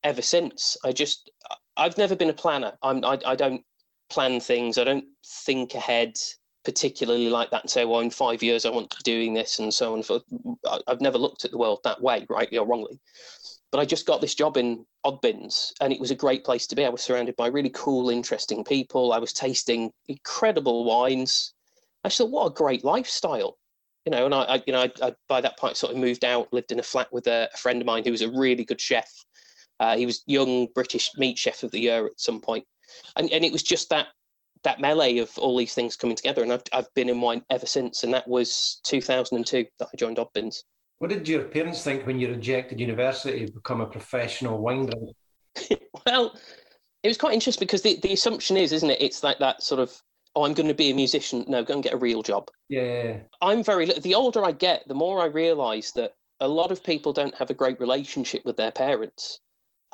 ever 0.05 0.23
since. 0.23 0.77
I 0.85 0.93
just, 0.93 1.31
I've 1.77 1.99
never 1.99 2.15
been 2.15 2.31
a 2.31 2.35
planner. 2.35 2.73
I'm, 2.83 3.05
I, 3.05 3.19
I 3.25 3.35
don't 3.35 3.63
plan 4.11 4.41
things, 4.41 4.79
I 4.79 4.85
don't 4.85 5.05
think 5.45 5.75
ahead 5.75 6.15
particularly 6.67 7.31
like 7.31 7.49
that 7.53 7.63
and 7.63 7.71
say, 7.71 7.85
well, 7.85 8.01
in 8.01 8.11
five 8.11 8.43
years 8.43 8.67
I 8.67 8.71
want 8.71 8.91
to 8.91 8.97
be 8.97 9.03
doing 9.05 9.35
this 9.35 9.61
and 9.61 9.73
so 9.73 9.95
on. 9.95 10.03
For 10.03 10.21
I've 10.89 11.01
never 11.01 11.17
looked 11.17 11.45
at 11.45 11.53
the 11.53 11.59
world 11.59 11.79
that 11.85 12.03
way, 12.03 12.27
rightly 12.29 12.59
or 12.59 12.67
wrongly. 12.67 12.99
But 13.71 13.79
I 13.79 13.85
just 13.85 14.05
got 14.05 14.21
this 14.21 14.35
job 14.35 14.57
in 14.57 14.85
Oddbins, 15.05 15.73
and 15.81 15.93
it 15.93 16.01
was 16.01 16.11
a 16.11 16.17
great 16.17 16.45
place 16.45 16.67
to 16.67 16.75
be. 16.75 16.85
I 16.85 16.89
was 16.89 17.03
surrounded 17.03 17.37
by 17.37 17.47
really 17.47 17.71
cool, 17.71 18.11
interesting 18.11 18.65
people. 18.65 19.13
I 19.13 19.19
was 19.19 19.33
tasting 19.33 19.93
incredible 20.09 20.85
wines. 20.85 21.55
I 22.03 22.09
thought, 22.09 22.33
what 22.33 22.47
a 22.47 22.55
great 22.55 22.85
lifestyle, 22.85 23.59
you 24.05 24.11
know. 24.11 24.25
And 24.25 24.35
I, 24.35 24.43
I 24.43 24.63
you 24.67 24.73
know, 24.73 24.83
I, 24.83 24.91
I, 25.03 25.13
by 25.29 25.41
that 25.41 25.59
point 25.59 25.77
sort 25.77 25.93
of 25.93 25.99
moved 25.99 26.25
out, 26.25 26.53
lived 26.53 26.73
in 26.73 26.81
a 26.81 26.83
flat 26.83 27.13
with 27.13 27.29
a, 27.29 27.49
a 27.55 27.57
friend 27.57 27.81
of 27.81 27.87
mine 27.87 28.03
who 28.05 28.11
was 28.11 28.23
a 28.23 28.31
really 28.31 28.65
good 28.65 28.81
chef. 28.81 29.09
Uh, 29.79 29.97
he 29.97 30.05
was 30.07 30.25
young 30.27 30.67
British 30.75 31.13
meat 31.17 31.39
chef 31.39 31.63
of 31.63 31.71
the 31.71 31.81
year 31.81 32.07
at 32.07 32.19
some 32.19 32.41
point, 32.41 32.65
and 33.15 33.31
and 33.31 33.45
it 33.45 33.53
was 33.53 33.63
just 33.63 33.91
that 33.91 34.09
that 34.65 34.81
melee 34.81 35.19
of 35.19 35.37
all 35.39 35.57
these 35.57 35.75
things 35.75 35.97
coming 35.97 36.17
together. 36.17 36.43
And 36.43 36.53
I've, 36.53 36.63
I've 36.73 36.93
been 36.95 37.09
in 37.09 37.21
wine 37.21 37.43
ever 37.51 37.67
since. 37.67 38.03
And 38.05 38.13
that 38.15 38.27
was 38.27 38.81
2002 38.85 39.67
that 39.79 39.89
I 39.93 39.97
joined 39.97 40.19
Oddbins. 40.19 40.63
What 40.99 41.11
did 41.11 41.29
your 41.29 41.45
parents 41.45 41.83
think 41.83 42.07
when 42.07 42.19
you 42.19 42.29
rejected 42.29 42.81
university 42.81 43.47
to 43.47 43.53
become 43.53 43.81
a 43.81 43.87
professional 43.87 44.59
wine 44.59 44.87
drinker? 44.87 45.13
well, 46.07 46.39
it 47.03 47.09
was 47.09 47.19
quite 47.19 47.35
interesting 47.35 47.67
because 47.67 47.83
the, 47.83 47.99
the 48.03 48.13
assumption 48.13 48.57
is, 48.57 48.73
isn't 48.73 48.91
it? 48.91 49.01
It's 49.01 49.23
like 49.23 49.39
that 49.39 49.63
sort 49.63 49.81
of, 49.81 49.95
oh, 50.35 50.45
I'm 50.45 50.55
going 50.55 50.69
to 50.69 50.75
be 50.75 50.91
a 50.91 50.95
musician. 50.95 51.45
No, 51.49 51.63
go 51.63 51.75
and 51.75 51.83
get 51.83 51.93
a 51.93 51.99
real 51.99 52.23
job. 52.23 52.49
Yeah. 52.69 53.19
I'm 53.43 53.63
very, 53.63 53.87
the 53.87 54.15
older 54.15 54.45
I 54.45 54.53
get, 54.53 54.89
the 54.89 54.95
more 54.95 55.21
I 55.21 55.27
realize 55.27 55.93
that 55.97 56.15
a 56.41 56.49
lot 56.49 56.73
of 56.73 56.83
people 56.83 57.13
don't 57.13 57.35
have 57.35 57.51
a 57.51 57.55
great 57.55 57.79
relationship 57.81 58.45
with 58.45 58.57
their 58.57 58.73
parents. 58.73 59.41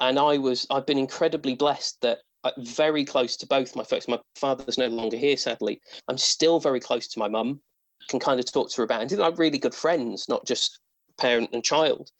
And 0.00 0.18
I 0.18 0.38
was, 0.38 0.66
I've 0.70 0.86
been 0.86 0.98
incredibly 0.98 1.54
blessed 1.54 2.00
that 2.02 2.18
Uh, 2.44 2.50
very 2.58 3.04
close 3.04 3.36
to 3.36 3.46
both 3.46 3.76
my 3.76 3.84
folks. 3.84 4.08
My 4.08 4.18
father's 4.34 4.76
no 4.76 4.88
longer 4.88 5.16
here, 5.16 5.36
sadly. 5.36 5.80
I'm 6.08 6.18
still 6.18 6.58
very 6.58 6.80
close 6.80 7.06
to 7.08 7.18
my 7.18 7.28
mum. 7.28 7.60
Can 8.08 8.18
kind 8.18 8.40
of 8.40 8.50
talk 8.50 8.68
to 8.70 8.76
her 8.78 8.82
about, 8.82 9.02
and 9.02 9.12
like 9.12 9.38
really 9.38 9.58
good 9.58 9.74
friends, 9.74 10.28
not 10.28 10.44
just 10.44 10.80
parent 11.18 11.50
and 11.52 11.62
child. 11.62 12.10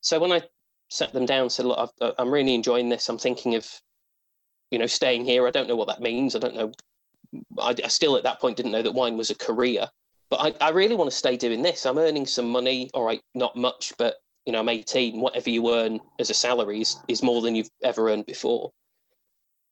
So 0.00 0.20
when 0.20 0.30
I 0.30 0.42
sat 0.90 1.12
them 1.12 1.26
down, 1.26 1.50
said, 1.50 1.66
"Look, 1.66 1.92
i 2.00 2.06
am 2.06 2.28
uh, 2.28 2.30
really 2.30 2.54
enjoying 2.54 2.88
this. 2.88 3.08
I'm 3.08 3.18
thinking 3.18 3.56
of, 3.56 3.68
you 4.70 4.78
know, 4.78 4.86
staying 4.86 5.24
here. 5.24 5.44
I 5.44 5.50
don't 5.50 5.66
know 5.66 5.74
what 5.74 5.88
that 5.88 6.00
means. 6.00 6.36
I 6.36 6.38
don't 6.38 6.54
know. 6.54 6.72
I, 7.58 7.74
I 7.82 7.88
still 7.88 8.16
at 8.16 8.22
that 8.22 8.40
point 8.40 8.56
didn't 8.56 8.70
know 8.70 8.82
that 8.82 8.94
wine 8.94 9.16
was 9.16 9.30
a 9.30 9.34
career, 9.34 9.88
but 10.30 10.40
I, 10.40 10.66
I 10.66 10.70
really 10.70 10.94
want 10.94 11.10
to 11.10 11.16
stay 11.16 11.36
doing 11.36 11.62
this. 11.62 11.84
I'm 11.84 11.98
earning 11.98 12.26
some 12.26 12.48
money. 12.48 12.90
All 12.94 13.04
right, 13.04 13.20
not 13.34 13.56
much, 13.56 13.92
but 13.98 14.18
you 14.46 14.52
know, 14.52 14.60
I'm 14.60 14.68
18. 14.68 15.20
Whatever 15.20 15.50
you 15.50 15.74
earn 15.74 15.98
as 16.20 16.30
a 16.30 16.34
salary 16.34 16.82
is, 16.82 16.96
is 17.08 17.24
more 17.24 17.42
than 17.42 17.56
you've 17.56 17.70
ever 17.82 18.08
earned 18.08 18.26
before 18.26 18.70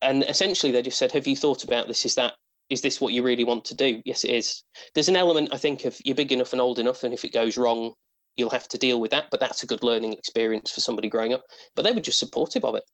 and 0.03 0.25
essentially 0.25 0.73
they 0.73 0.83
just 0.83 0.99
said, 0.99 1.13
"Have 1.13 1.27
you 1.27 1.37
thought 1.37 1.65
about 1.65 1.89
this? 1.89 2.05
Is 2.07 2.15
that 2.17 2.35
is 2.71 2.81
this 2.83 3.01
what 3.01 3.13
you 3.13 3.23
really 3.23 3.45
want 3.45 3.65
to 3.67 3.75
do?" 3.75 4.03
Yes, 4.05 4.25
it 4.25 4.31
is. 4.33 4.63
There's 4.95 5.09
an 5.09 5.17
element 5.17 5.51
I 5.55 5.59
think 5.59 5.85
of 5.85 5.99
you're 6.05 6.17
big 6.17 6.33
enough 6.33 6.53
and 6.53 6.61
old 6.63 6.79
enough, 6.79 7.05
and 7.05 7.15
if 7.15 7.25
it 7.25 7.33
goes 7.33 7.57
wrong, 7.59 7.95
you'll 8.37 8.51
have 8.51 8.69
to 8.69 8.79
deal 8.79 9.01
with 9.01 9.11
that. 9.13 9.27
But 9.31 9.41
that's 9.41 9.63
a 9.63 9.67
good 9.67 9.83
learning 9.85 10.13
experience 10.15 10.71
for 10.71 10.81
somebody 10.81 11.09
growing 11.09 11.33
up. 11.35 11.45
But 11.77 11.83
they 11.83 11.93
were 11.93 12.01
just 12.01 12.19
supportive 12.19 12.65
of 12.65 12.75
it. 12.77 12.85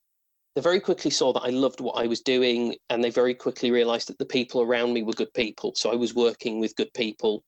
they 0.54 0.60
very 0.62 0.80
quickly 0.80 1.10
saw 1.10 1.32
that 1.32 1.42
I 1.42 1.50
loved 1.50 1.80
what 1.80 1.96
I 2.02 2.06
was 2.06 2.20
doing, 2.20 2.76
and 2.90 3.02
they 3.04 3.10
very 3.10 3.34
quickly 3.34 3.70
realised 3.70 4.08
that 4.08 4.18
the 4.18 4.26
people 4.26 4.60
around 4.62 4.92
me 4.92 5.02
were 5.02 5.12
good 5.12 5.32
people. 5.34 5.72
So 5.76 5.92
I 5.92 5.96
was 5.96 6.14
working 6.14 6.60
with 6.60 6.76
good 6.76 6.92
people, 6.94 7.44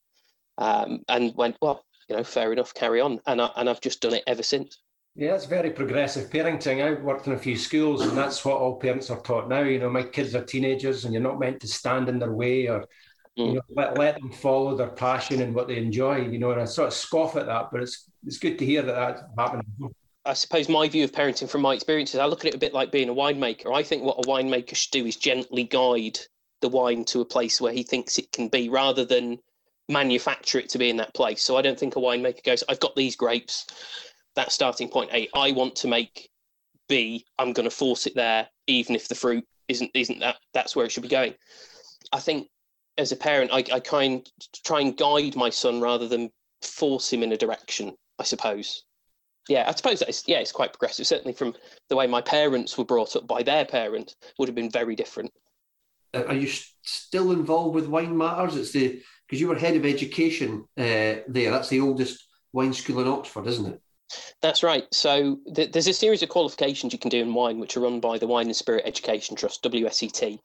um, 0.59 1.03
and 1.09 1.35
went, 1.37 1.57
well, 1.63 1.85
you 2.09 2.17
know, 2.17 2.25
fair 2.25 2.53
enough, 2.53 2.75
carry 2.75 3.01
on. 3.01 3.21
And 3.27 3.41
I, 3.43 3.51
and 3.57 3.69
I've 3.71 3.81
just 3.81 4.01
done 4.01 4.15
it 4.15 4.25
ever 4.27 4.43
since. 4.43 4.79
Yeah, 5.17 5.33
that's 5.33 5.47
very 5.47 5.71
progressive 5.71 6.31
parenting. 6.31 6.83
I 6.85 7.01
worked 7.01 7.27
in 7.27 7.33
a 7.33 7.39
few 7.39 7.57
schools, 7.57 8.03
and 8.03 8.17
that's 8.17 8.45
what 8.45 8.59
all 8.59 8.77
parents 8.77 9.11
are 9.11 9.21
taught 9.21 9.49
now. 9.49 9.61
You 9.61 9.81
know, 9.81 9.91
my 9.91 10.05
kids 10.05 10.35
are 10.35 10.45
teenagers, 10.45 11.05
and 11.05 11.13
you're 11.13 11.23
not 11.23 11.41
meant 11.41 11.61
to 11.61 11.69
stand 11.69 12.09
in 12.09 12.19
their 12.19 12.33
way 12.33 12.69
or 12.69 12.81
mm. 13.39 13.47
you 13.47 13.53
know 13.55 13.63
let, 13.71 13.99
let 13.99 14.15
them 14.21 14.31
follow 14.31 14.77
their 14.77 14.89
passion 14.89 15.43
and 15.43 15.55
what 15.55 15.69
they 15.69 15.77
enjoy. 15.77 16.19
You 16.19 16.39
know, 16.39 16.53
and 16.53 16.61
I 16.61 16.65
sort 16.65 16.89
of 16.89 16.95
scoff 16.95 17.37
at 17.37 17.47
that, 17.47 17.71
but 17.73 17.83
it's 17.83 18.09
it's 18.25 18.39
good 18.39 18.59
to 18.59 18.67
hear 18.67 18.83
that 18.83 18.95
that's 18.95 19.23
happening. 19.37 19.93
I 20.25 20.35
suppose 20.35 20.69
my 20.69 20.89
view 20.89 21.05
of 21.05 21.13
parenting 21.13 21.49
from 21.49 21.63
my 21.63 21.75
experiences, 21.75 22.21
I 22.21 22.27
look 22.27 22.45
at 22.45 22.49
it 22.49 22.55
a 22.55 22.59
bit 22.59 22.75
like 22.75 22.93
being 22.93 23.09
a 23.09 23.15
winemaker. 23.15 23.75
I 23.75 23.83
think 23.83 24.03
what 24.03 24.25
a 24.25 24.29
winemaker 24.29 24.77
should 24.77 24.93
do 24.93 25.07
is 25.07 25.17
gently 25.17 25.65
guide 25.65 26.19
the 26.61 26.69
wine 26.69 27.05
to 27.07 27.21
a 27.21 27.25
place 27.25 27.61
where 27.61 27.73
he 27.73 27.83
thinks 27.83 28.19
it 28.19 28.31
can 28.31 28.49
be 28.49 28.69
rather 28.69 29.05
than 29.05 29.39
manufacture 29.89 30.59
it 30.59 30.69
to 30.71 30.79
be 30.79 30.91
in 30.91 30.99
that 30.99 31.15
place. 31.15 31.43
So 31.43 31.57
I 31.57 31.63
don't 31.63 31.79
think 31.79 31.97
a 31.97 32.01
winemaker 32.01 32.45
goes, 32.45 32.63
I've 32.69 32.81
got 32.81 32.95
these 32.95 33.17
grapes, 33.17 33.67
that 34.41 34.53
starting 34.53 34.89
point 34.89 35.11
A, 35.13 35.29
I 35.35 35.53
want 35.53 35.77
to 35.77 35.89
make 35.89 36.31
B, 36.89 37.25
I'm 37.39 37.53
going 37.53 37.69
to 37.69 37.77
force 37.77 38.07
it 38.07 38.15
there, 38.15 38.49
even 38.67 38.97
if 38.97 39.07
the 39.07 39.15
fruit 39.15 39.45
isn't 39.69 39.91
isn't 39.95 40.19
that 40.21 40.37
that's 40.55 40.75
where 40.75 40.87
it 40.87 40.91
should 40.91 41.03
be 41.03 41.09
going. 41.09 41.35
I 42.13 42.21
think 42.21 42.49
as 42.99 43.13
a 43.13 43.17
parent, 43.17 43.51
I, 43.53 43.59
I 43.73 43.81
kind 43.81 44.27
try 44.65 44.81
and 44.81 44.97
guide 44.97 45.37
my 45.37 45.51
son 45.51 45.81
rather 45.81 46.09
than 46.09 46.31
force 46.63 47.13
him 47.13 47.23
in 47.23 47.33
a 47.33 47.37
direction. 47.37 47.95
I 48.19 48.25
suppose. 48.25 48.85
Yeah, 49.49 49.65
I 49.67 49.75
suppose 49.75 49.99
that 50.01 50.09
is, 50.09 50.25
yeah, 50.27 50.39
it's 50.39 50.53
quite 50.53 50.73
progressive. 50.73 51.07
Certainly 51.07 51.35
from 51.35 51.55
the 51.89 51.97
way 51.97 52.07
my 52.07 52.21
parents 52.21 52.77
were 52.77 52.85
brought 52.85 53.17
up 53.17 53.27
by 53.27 53.43
their 53.43 53.65
parent 53.65 54.15
would 54.39 54.49
have 54.49 54.55
been 54.55 54.71
very 54.71 54.95
different. 54.95 55.33
Uh, 56.15 56.25
are 56.25 56.35
you 56.35 56.49
still 56.83 57.33
involved 57.33 57.75
with 57.75 57.87
Wine 57.87 58.17
Matters? 58.17 58.57
It's 58.57 58.73
the 58.73 59.03
because 59.27 59.41
you 59.41 59.49
were 59.49 59.57
head 59.57 59.77
of 59.77 59.87
education 59.87 60.65
uh, 60.77 61.23
there. 61.29 61.51
That's 61.51 61.69
the 61.69 61.81
oldest 61.81 62.27
wine 62.53 62.73
school 62.73 63.01
in 63.01 63.09
Oxford, 63.09 63.47
isn't 63.47 63.67
it? 63.67 63.81
That's 64.43 64.63
right. 64.63 64.87
So 64.93 65.39
th- 65.55 65.73
there's 65.73 65.87
a 65.87 65.93
series 65.93 66.23
of 66.23 66.29
qualifications 66.29 66.93
you 66.93 66.99
can 66.99 67.11
do 67.11 67.21
in 67.23 67.35
wine, 67.35 67.59
which 67.59 67.77
are 67.77 67.81
run 67.81 68.01
by 68.01 68.19
the 68.19 68.27
Wine 68.27 68.47
and 68.47 68.57
Spirit 68.57 68.85
Education 68.87 69.37
Trust 69.37 69.63
(WSET), 69.63 70.39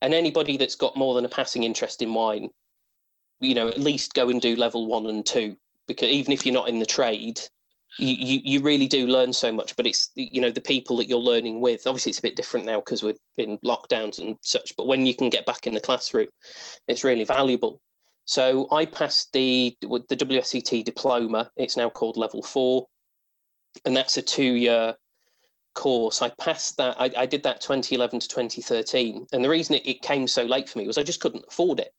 and 0.00 0.14
anybody 0.14 0.56
that's 0.56 0.74
got 0.74 0.96
more 0.96 1.14
than 1.14 1.24
a 1.24 1.28
passing 1.28 1.64
interest 1.64 2.02
in 2.02 2.14
wine, 2.14 2.50
you 3.40 3.54
know, 3.54 3.68
at 3.68 3.78
least 3.78 4.14
go 4.14 4.28
and 4.28 4.40
do 4.40 4.56
level 4.56 4.86
one 4.86 5.06
and 5.06 5.24
two, 5.24 5.56
because 5.86 6.08
even 6.08 6.32
if 6.32 6.44
you're 6.44 6.54
not 6.54 6.68
in 6.68 6.78
the 6.78 6.86
trade, 6.86 7.40
you, 7.98 8.14
you, 8.14 8.40
you 8.44 8.60
really 8.60 8.88
do 8.88 9.06
learn 9.06 9.32
so 9.32 9.52
much. 9.52 9.76
But 9.76 9.86
it's 9.86 10.10
you 10.14 10.40
know 10.40 10.50
the 10.50 10.60
people 10.60 10.96
that 10.96 11.08
you're 11.08 11.18
learning 11.18 11.60
with. 11.60 11.86
Obviously, 11.86 12.10
it's 12.10 12.18
a 12.18 12.22
bit 12.22 12.36
different 12.36 12.66
now 12.66 12.80
because 12.80 13.02
we're 13.02 13.14
in 13.36 13.58
lockdowns 13.58 14.18
and 14.18 14.36
such. 14.42 14.74
But 14.76 14.86
when 14.86 15.06
you 15.06 15.14
can 15.14 15.30
get 15.30 15.46
back 15.46 15.66
in 15.66 15.74
the 15.74 15.80
classroom, 15.80 16.28
it's 16.88 17.04
really 17.04 17.24
valuable. 17.24 17.80
So 18.26 18.68
I 18.72 18.86
passed 18.86 19.32
the 19.32 19.76
the 19.80 20.16
WSET 20.16 20.84
diploma. 20.84 21.50
It's 21.56 21.76
now 21.76 21.90
called 21.90 22.16
level 22.16 22.42
four, 22.42 22.86
and 23.84 23.96
that's 23.96 24.16
a 24.16 24.22
two-year 24.22 24.94
course. 25.74 26.22
I 26.22 26.30
passed 26.30 26.76
that. 26.78 26.96
I, 26.98 27.10
I, 27.16 27.26
did 27.26 27.42
that 27.42 27.60
2011 27.60 28.20
to 28.20 28.28
2013, 28.28 29.26
and 29.32 29.44
the 29.44 29.48
reason 29.48 29.74
it, 29.74 29.86
it, 29.86 30.02
came 30.02 30.26
so 30.26 30.44
late 30.44 30.68
for 30.68 30.78
me 30.78 30.86
was 30.86 30.98
I 30.98 31.02
just 31.02 31.20
couldn't 31.20 31.44
afford 31.48 31.80
it. 31.80 31.92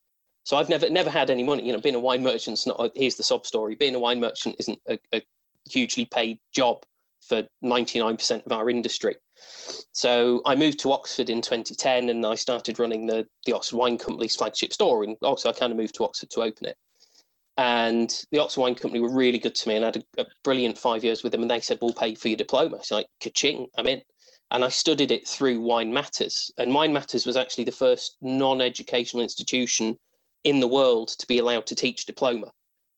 So 0.44 0.58
I've 0.58 0.70
never 0.70 0.90
never 0.90 1.10
had 1.10 1.30
any 1.30 1.44
money. 1.44 1.66
You 1.66 1.74
know, 1.74 1.80
being 1.80 1.96
a 1.96 2.00
wine 2.00 2.24
merchant's 2.24 2.66
not. 2.66 2.80
A, 2.80 2.92
here's 2.96 3.16
the 3.16 3.24
sob 3.24 3.46
story. 3.46 3.76
Being 3.76 3.96
a 3.96 4.00
wine 4.00 4.20
merchant 4.20 4.56
isn't 4.60 4.80
a, 4.88 4.98
a 5.14 5.22
hugely 5.70 6.06
paid 6.06 6.40
job 6.54 6.84
for 7.22 7.44
99% 7.64 8.46
of 8.46 8.52
our 8.52 8.70
industry. 8.70 9.16
So 9.92 10.42
I 10.46 10.56
moved 10.56 10.80
to 10.82 10.92
Oxford 10.92 11.30
in 11.30 11.42
2010, 11.42 12.10
and 12.10 12.26
I 12.26 12.36
started 12.36 12.80
running 12.80 13.08
the 13.08 13.28
the 13.46 13.54
Oxford 13.54 13.78
Wine 13.78 13.98
Company's 13.98 14.36
flagship 14.36 14.74
store 14.74 15.04
in 15.04 15.18
Oxford. 15.22 15.50
I 15.50 15.54
kind 15.54 15.72
of 15.72 15.78
moved 15.78 15.96
to 15.96 16.04
Oxford 16.04 16.30
to 16.32 16.42
open 16.42 16.68
it. 16.68 16.78
And 17.58 18.14
the 18.32 18.40
Oxford 18.40 18.62
Wine 18.62 18.76
Company 18.76 19.00
were 19.00 19.14
really 19.14 19.40
good 19.40 19.56
to 19.56 19.70
me, 19.70 19.76
and 19.76 19.86
I 19.86 19.88
had 19.88 20.04
a, 20.18 20.22
a 20.22 20.26
brilliant 20.44 20.78
five 20.78 21.04
years 21.04 21.24
with 21.24 21.32
them. 21.32 21.42
And 21.42 21.50
they 21.50 21.62
said, 21.62 21.80
"We'll 21.82 21.94
pay 21.94 22.16
for 22.16 22.28
your 22.28 22.38
diploma." 22.38 22.78
It's 22.78 22.92
like, 22.92 23.08
"Kaching, 23.22 23.68
I'm 23.78 23.88
in." 23.88 24.02
And 24.52 24.64
I 24.64 24.70
studied 24.70 25.12
it 25.12 25.28
through 25.28 25.62
Wine 25.62 25.94
Matters, 25.94 26.52
and 26.58 26.74
Wine 26.74 26.94
Matters 26.94 27.26
was 27.26 27.38
actually 27.38 27.64
the 27.64 27.72
first 27.72 28.18
non-educational 28.22 29.24
institution 29.24 29.98
in 30.44 30.60
the 30.60 30.68
world 30.68 31.10
to 31.10 31.28
be 31.28 31.40
allowed 31.40 31.66
to 31.68 31.76
teach 31.76 32.06
diploma. 32.06 32.52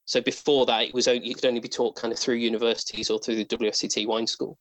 So 0.05 0.21
before 0.21 0.65
that, 0.65 0.83
it 0.83 0.93
was 0.93 1.07
only, 1.07 1.27
you 1.27 1.35
could 1.35 1.45
only 1.45 1.59
be 1.59 1.69
taught 1.69 1.95
kind 1.95 2.13
of 2.13 2.19
through 2.19 2.35
universities 2.35 3.09
or 3.09 3.19
through 3.19 3.35
the 3.35 3.45
WSET 3.45 4.07
Wine 4.07 4.27
School. 4.27 4.57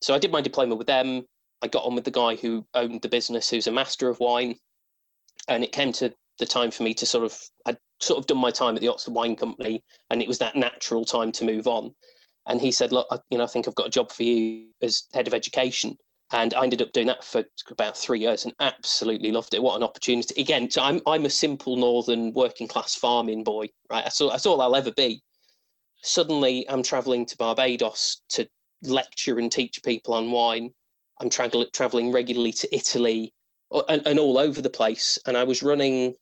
So 0.00 0.14
I 0.14 0.18
did 0.18 0.32
my 0.32 0.40
diploma 0.40 0.74
with 0.74 0.86
them. 0.86 1.26
I 1.62 1.68
got 1.68 1.84
on 1.84 1.94
with 1.94 2.04
the 2.04 2.10
guy 2.10 2.34
who 2.34 2.66
owned 2.74 3.02
the 3.02 3.08
business, 3.08 3.48
who's 3.48 3.68
a 3.68 3.72
master 3.72 4.08
of 4.08 4.18
wine, 4.18 4.56
and 5.48 5.62
it 5.62 5.72
came 5.72 5.92
to 5.94 6.12
the 6.38 6.46
time 6.46 6.70
for 6.70 6.82
me 6.82 6.94
to 6.94 7.06
sort 7.06 7.24
of 7.24 7.38
I'd 7.66 7.78
sort 8.02 8.18
of 8.18 8.26
done 8.26 8.38
my 8.38 8.50
time 8.50 8.74
at 8.74 8.80
the 8.80 8.88
Oxford 8.88 9.14
Wine 9.14 9.36
Company, 9.36 9.82
and 10.10 10.20
it 10.20 10.28
was 10.28 10.38
that 10.38 10.56
natural 10.56 11.04
time 11.04 11.32
to 11.32 11.44
move 11.44 11.66
on. 11.66 11.94
And 12.46 12.60
he 12.60 12.72
said, 12.72 12.92
"Look, 12.92 13.06
I, 13.10 13.18
you 13.30 13.38
know, 13.38 13.44
I 13.44 13.48
think 13.48 13.68
I've 13.68 13.74
got 13.74 13.86
a 13.86 13.90
job 13.90 14.10
for 14.10 14.22
you 14.24 14.68
as 14.82 15.04
head 15.12 15.28
of 15.28 15.34
education." 15.34 15.96
And 16.34 16.54
I 16.54 16.62
ended 16.62 16.80
up 16.80 16.92
doing 16.92 17.08
that 17.08 17.22
for 17.24 17.44
about 17.70 17.96
three 17.96 18.20
years 18.20 18.44
and 18.44 18.54
absolutely 18.58 19.32
loved 19.32 19.52
it. 19.52 19.62
What 19.62 19.76
an 19.76 19.82
opportunity! 19.82 20.40
Again, 20.40 20.70
so 20.70 20.82
I'm 20.82 21.00
I'm 21.06 21.26
a 21.26 21.30
simple 21.30 21.76
northern 21.76 22.32
working 22.32 22.68
class 22.68 22.94
farming 22.94 23.44
boy, 23.44 23.68
right? 23.90 24.04
That's 24.04 24.20
all, 24.20 24.30
that's 24.30 24.46
all 24.46 24.60
I'll 24.60 24.76
ever 24.76 24.92
be. 24.92 25.22
Suddenly, 26.02 26.68
I'm 26.68 26.82
traveling 26.82 27.26
to 27.26 27.36
Barbados 27.36 28.22
to 28.30 28.48
lecture 28.82 29.38
and 29.38 29.52
teach 29.52 29.82
people 29.84 30.14
on 30.14 30.32
wine. 30.32 30.72
I'm 31.20 31.30
tra- 31.30 31.50
traveling 31.72 32.10
regularly 32.10 32.52
to 32.52 32.74
Italy 32.74 33.32
and, 33.88 34.02
and 34.06 34.18
all 34.18 34.38
over 34.38 34.60
the 34.60 34.70
place. 34.70 35.18
And 35.26 35.36
I 35.36 35.44
was 35.44 35.62
running 35.62 36.14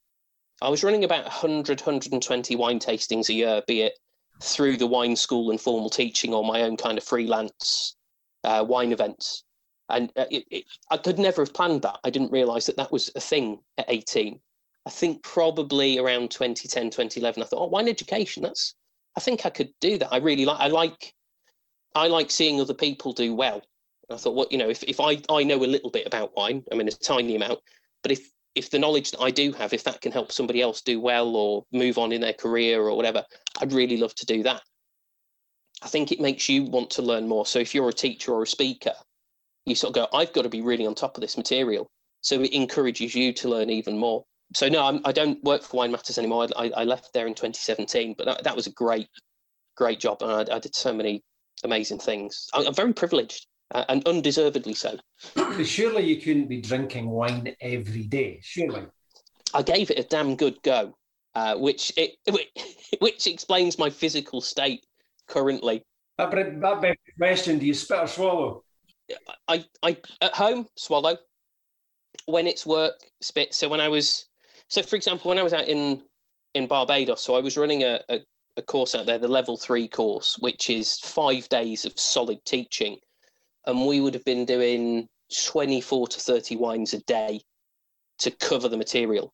I 0.62 0.69
was 0.69 0.85
running 0.85 1.05
about 1.05 1.25
100, 1.25 1.81
120 1.81 2.57
wine 2.57 2.79
tastings 2.79 3.29
a 3.29 3.33
year, 3.33 3.62
be 3.67 3.83
it 3.83 3.99
through 4.43 4.76
the 4.76 4.87
wine 4.87 5.17
school 5.17 5.50
and 5.50 5.61
formal 5.61 5.90
teaching 5.90 6.35
or 6.35 6.45
my 6.45 6.62
own 6.62 6.76
kind 6.76 6.99
of 6.99 7.05
freelance 7.05 7.97
uh, 8.45 8.64
wine 8.67 8.93
events. 8.93 9.45
And 9.88 10.12
uh, 10.17 10.26
it, 10.31 10.45
it, 10.50 10.64
I 10.90 10.97
could 10.97 11.19
never 11.19 11.43
have 11.43 11.55
planned 11.55 11.83
that. 11.83 11.99
I 12.05 12.11
didn't 12.11 12.33
realize 12.33 12.67
that 12.67 12.76
that 12.76 12.93
was 12.93 13.11
a 13.14 13.21
thing 13.21 13.59
at 13.76 13.87
18. 13.88 14.40
I 14.87 14.90
think 14.90 15.23
probably 15.23 15.99
around 15.99 16.31
2010, 16.31 16.90
2011, 16.90 17.43
I 17.43 17.47
thought, 17.47 17.62
oh, 17.62 17.67
wine 17.67 17.88
education, 17.88 18.43
that's, 18.43 18.75
I 19.17 19.21
think 19.21 19.45
I 19.45 19.50
could 19.50 19.71
do 19.81 19.99
that. 19.99 20.12
I 20.12 20.19
really 20.19 20.45
like, 20.45 20.61
I 20.61 20.69
like, 20.69 21.14
I 21.95 22.07
like 22.07 22.31
seeing 22.31 22.61
other 22.61 22.75
people 22.75 23.12
do 23.12 23.35
well. 23.35 23.62
I 24.11 24.17
thought, 24.17 24.35
well, 24.35 24.47
you 24.50 24.59
know, 24.59 24.69
if, 24.69 24.83
if 24.85 25.00
I, 25.00 25.21
I 25.29 25.43
know 25.43 25.62
a 25.62 25.67
little 25.67 25.90
bit 25.90 26.07
about 26.07 26.37
wine, 26.37 26.64
I 26.73 26.76
mean, 26.76 26.88
a 26.88 26.93
tiny 26.93 27.37
amount, 27.37 27.61
but 28.02 28.12
if 28.12 28.31
if 28.54 28.71
the 28.71 28.78
knowledge 28.78 29.12
that 29.12 29.21
I 29.21 29.30
do 29.30 29.52
have, 29.52 29.73
if 29.73 29.85
that 29.85 30.00
can 30.00 30.12
help 30.12 30.33
somebody 30.33 30.61
else 30.61 30.80
do 30.80 31.00
well 31.00 31.37
or 31.37 31.64
move 31.73 31.99
on 31.99 32.12
in 32.12 32.21
their 32.21 32.33
career 32.33 32.83
or 32.83 32.97
whatever, 32.97 33.25
I'd 33.61 33.73
really 33.73 33.97
love 33.97 34.14
to 34.16 34.26
do 34.26 34.42
that. 34.42 34.62
I 35.83 35.88
think 35.88 36.12
it 36.12 36.21
makes 36.21 36.49
you 36.49 36.64
want 36.64 36.90
to 36.90 37.02
learn 37.02 37.28
more. 37.28 37.47
So 37.47 37.59
if 37.59 37.75
you're 37.75 37.88
a 37.88 37.92
teacher 37.92 38.33
or 38.33 38.42
a 38.42 38.47
speaker, 38.47 38.92
you 39.66 39.75
sort 39.75 39.97
of 39.97 40.11
go, 40.11 40.16
I've 40.16 40.33
got 40.33 40.42
to 40.42 40.49
be 40.49 40.61
really 40.61 40.87
on 40.87 40.95
top 40.95 41.16
of 41.16 41.21
this 41.21 41.37
material. 41.37 41.88
So 42.23 42.40
it 42.42 42.52
encourages 42.52 43.14
you 43.14 43.33
to 43.35 43.49
learn 43.49 43.71
even 43.71 43.97
more. 43.97 44.25
So 44.54 44.69
no, 44.69 44.85
I'm, 44.85 45.00
I 45.04 45.12
do 45.12 45.26
not 45.26 45.42
work 45.45 45.62
for 45.62 45.78
Wine 45.78 45.92
Matters 45.92 46.19
anymore. 46.19 46.49
I, 46.57 46.71
I, 46.76 46.85
left 46.85 47.12
there 47.14 47.26
in 47.26 47.35
2017, 47.35 48.16
but 48.19 48.26
that, 48.26 48.45
that 48.45 48.57
was 48.57 48.66
a 48.66 48.73
great, 48.73 49.09
great 49.76 50.00
job, 50.00 50.23
and 50.23 50.50
I, 50.50 50.57
I 50.57 50.59
did 50.59 50.75
so 50.75 50.92
many 50.92 51.23
amazing 51.62 52.00
things. 52.00 52.49
I'm 52.52 52.75
very 52.75 52.92
privileged 52.92 53.47
and 53.73 54.07
undeservedly 54.07 54.75
so. 54.75 54.99
Surely 55.65 56.05
you 56.05 56.21
couldn't 56.21 56.49
be 56.49 56.61
drinking 56.61 57.09
wine 57.11 57.55
every 57.61 58.05
day, 58.05 58.41
surely. 58.43 58.87
I 59.55 59.62
gave 59.62 59.91
it 59.91 59.99
a 59.99 60.05
damn 60.05 60.37
good 60.37 60.62
go, 60.62 60.97
uh, 61.35 61.57
which 61.57 61.93
it 61.97 62.17
which 62.99 63.27
explains 63.27 63.79
my 63.79 63.91
physical 63.91 64.41
state 64.41 64.85
currently. 65.29 65.83
That, 66.19 66.31
that 66.31 66.83
begs 66.83 66.99
the 67.07 67.12
question: 67.17 67.59
Do 67.59 67.67
you 67.67 67.75
spit 67.75 67.99
or 67.99 68.07
swallow? 68.07 68.65
I, 69.49 69.65
I 69.83 69.97
at 70.21 70.35
home 70.35 70.67
swallow. 70.77 71.17
When 72.27 72.47
it's 72.47 72.67
work, 72.67 72.95
spit. 73.21 73.55
So 73.55 73.69
when 73.69 73.81
I 73.81 73.89
was, 73.89 74.27
so 74.69 74.83
for 74.83 74.97
example, 74.97 75.31
when 75.31 75.39
I 75.39 75.43
was 75.43 75.53
out 75.53 75.67
in 75.67 76.03
in 76.55 76.67
Barbados, 76.67 77.23
so 77.23 77.35
I 77.35 77.41
was 77.41 77.57
running 77.57 77.83
a, 77.83 78.00
a, 78.09 78.21
a 78.57 78.62
course 78.62 78.95
out 78.95 79.07
there, 79.07 79.19
the 79.19 79.29
level 79.29 79.57
three 79.57 79.89
course, 79.89 80.37
which 80.39 80.71
is 80.71 80.99
five 80.99 81.49
days 81.49 81.85
of 81.85 81.99
solid 81.99 82.45
teaching 82.45 82.99
and 83.67 83.87
we 83.87 84.00
would 84.00 84.14
have 84.14 84.25
been 84.25 84.45
doing 84.45 85.09
24 85.45 86.09
to 86.09 86.21
30 86.21 86.57
wines 86.57 86.95
a 86.95 87.00
day 87.05 87.40
to 88.19 88.31
cover 88.31 88.69
the 88.69 88.76
material. 88.76 89.33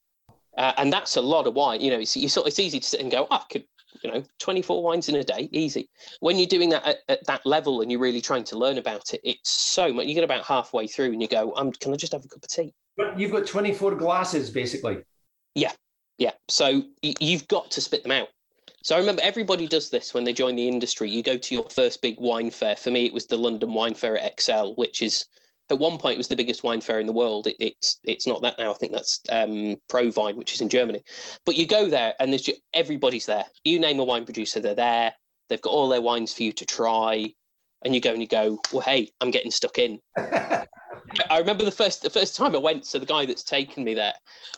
Uh, 0.56 0.73
and 0.78 0.92
that's 0.92 1.16
a 1.16 1.21
lot 1.21 1.47
of 1.47 1.54
wine. 1.54 1.80
You 1.80 1.90
know, 1.90 1.99
it's, 1.99 2.16
you 2.16 2.28
sort, 2.28 2.47
it's 2.47 2.59
easy 2.59 2.80
to 2.80 2.87
sit 2.87 3.00
and 3.00 3.11
go, 3.11 3.26
oh, 3.30 3.37
I 3.37 3.42
could, 3.50 3.64
you 4.02 4.11
know, 4.11 4.25
24 4.40 4.83
wines 4.83 5.09
in 5.09 5.16
a 5.16 5.25
day, 5.25 5.49
easy. 5.52 5.88
When 6.21 6.38
you're 6.38 6.47
doing 6.47 6.71
that 6.71 6.87
at, 6.87 6.99
at, 7.09 7.26
that 7.26 7.45
level 7.45 7.83
and 7.83 7.90
you're 7.90 8.00
really 8.00 8.21
trying 8.21 8.45
to 8.45 8.59
learn 8.59 8.78
about 8.78 9.12
it, 9.12 9.21
it's 9.23 9.50
so 9.50 9.92
much. 9.92 10.06
You 10.06 10.14
get 10.14 10.25
about 10.25 10.45
halfway 10.45 10.87
through 10.87 11.12
and 11.12 11.21
you 11.21 11.28
go, 11.28 11.52
um, 11.56 11.73
can 11.73 11.92
I 11.92 11.97
just 11.97 12.12
have 12.12 12.25
a 12.25 12.28
cup 12.28 12.42
of 12.42 12.49
tea? 12.49 12.73
But 12.97 13.18
you've 13.18 13.33
got 13.33 13.47
24 13.47 13.97
glasses, 13.97 14.50
basically. 14.50 14.99
Yeah, 15.54 15.73
yeah. 16.18 16.33
So 16.49 16.83
y- 17.02 17.14
you've 17.21 17.47
got 17.49 17.71
to 17.73 17.80
spit 17.80 18.02
them 18.02 18.12
out. 18.12 18.28
So 18.87 18.95
I 18.95 19.00
remember 19.00 19.23
everybody 19.23 19.66
does 19.66 19.90
this 19.90 20.14
when 20.14 20.23
they 20.23 20.33
join 20.33 20.55
the 20.55 20.69
industry. 20.69 21.11
You 21.11 21.21
go 21.21 21.37
to 21.37 21.55
your 21.57 21.69
first 21.71 22.00
big 22.00 22.21
wine 22.21 22.52
fair. 22.52 22.76
For 22.76 22.93
me, 22.93 23.05
it 23.05 23.12
was 23.12 23.26
the 23.26 23.37
London 23.37 23.75
Wine 23.75 23.95
Fair 23.95 24.16
at 24.16 24.31
Excel, 24.31 24.76
which 24.76 25.02
is 25.02 25.25
at 25.71 25.81
one 25.81 25.99
point 25.99 26.19
was 26.19 26.28
the 26.28 26.37
biggest 26.37 26.62
wine 26.62 26.81
fair 26.81 27.00
in 27.00 27.09
the 27.09 27.12
world. 27.12 27.49
It, 27.49 27.57
it's 27.59 27.99
it's 28.05 28.28
not 28.28 28.43
that 28.43 28.61
now. 28.61 28.71
I 28.71 28.75
think 28.75 28.93
that's 28.93 29.21
um, 29.28 29.75
ProWein, 29.90 30.37
which 30.37 30.55
is 30.55 30.61
in 30.61 30.69
Germany. 30.69 31.02
But 31.45 31.57
you 31.57 31.66
go 31.66 31.88
there 31.88 32.14
and 32.21 32.33
there's 32.33 32.43
just, 32.43 32.61
everybody's 32.75 33.26
there. 33.26 33.47
You 33.64 33.81
name 33.81 33.99
a 33.99 34.05
wine 34.05 34.25
producer, 34.25 34.61
they're 34.61 34.76
there. 34.76 35.14
They've 35.49 35.61
got 35.61 35.73
all 35.73 35.88
their 35.88 36.00
wines 36.00 36.33
for 36.33 36.45
you 36.45 36.52
to 36.52 36.64
try, 36.64 37.35
and 37.87 37.95
you 37.95 38.00
go 38.00 38.11
and 38.11 38.21
you 38.21 38.26
go, 38.26 38.59
well, 38.73 38.83
hey, 38.83 39.09
I'm 39.21 39.31
getting 39.31 39.52
stuck 39.52 39.78
in. 39.78 40.00
I 40.16 41.38
remember 41.38 41.64
the 41.64 41.71
first 41.71 42.02
the 42.02 42.11
first 42.11 42.35
time 42.35 42.55
I 42.55 42.59
went. 42.59 42.85
So 42.85 42.99
the 42.99 43.07
guy 43.07 43.25
that's 43.25 43.45
taken 43.45 43.85
me 43.85 43.95
there, 43.95 44.12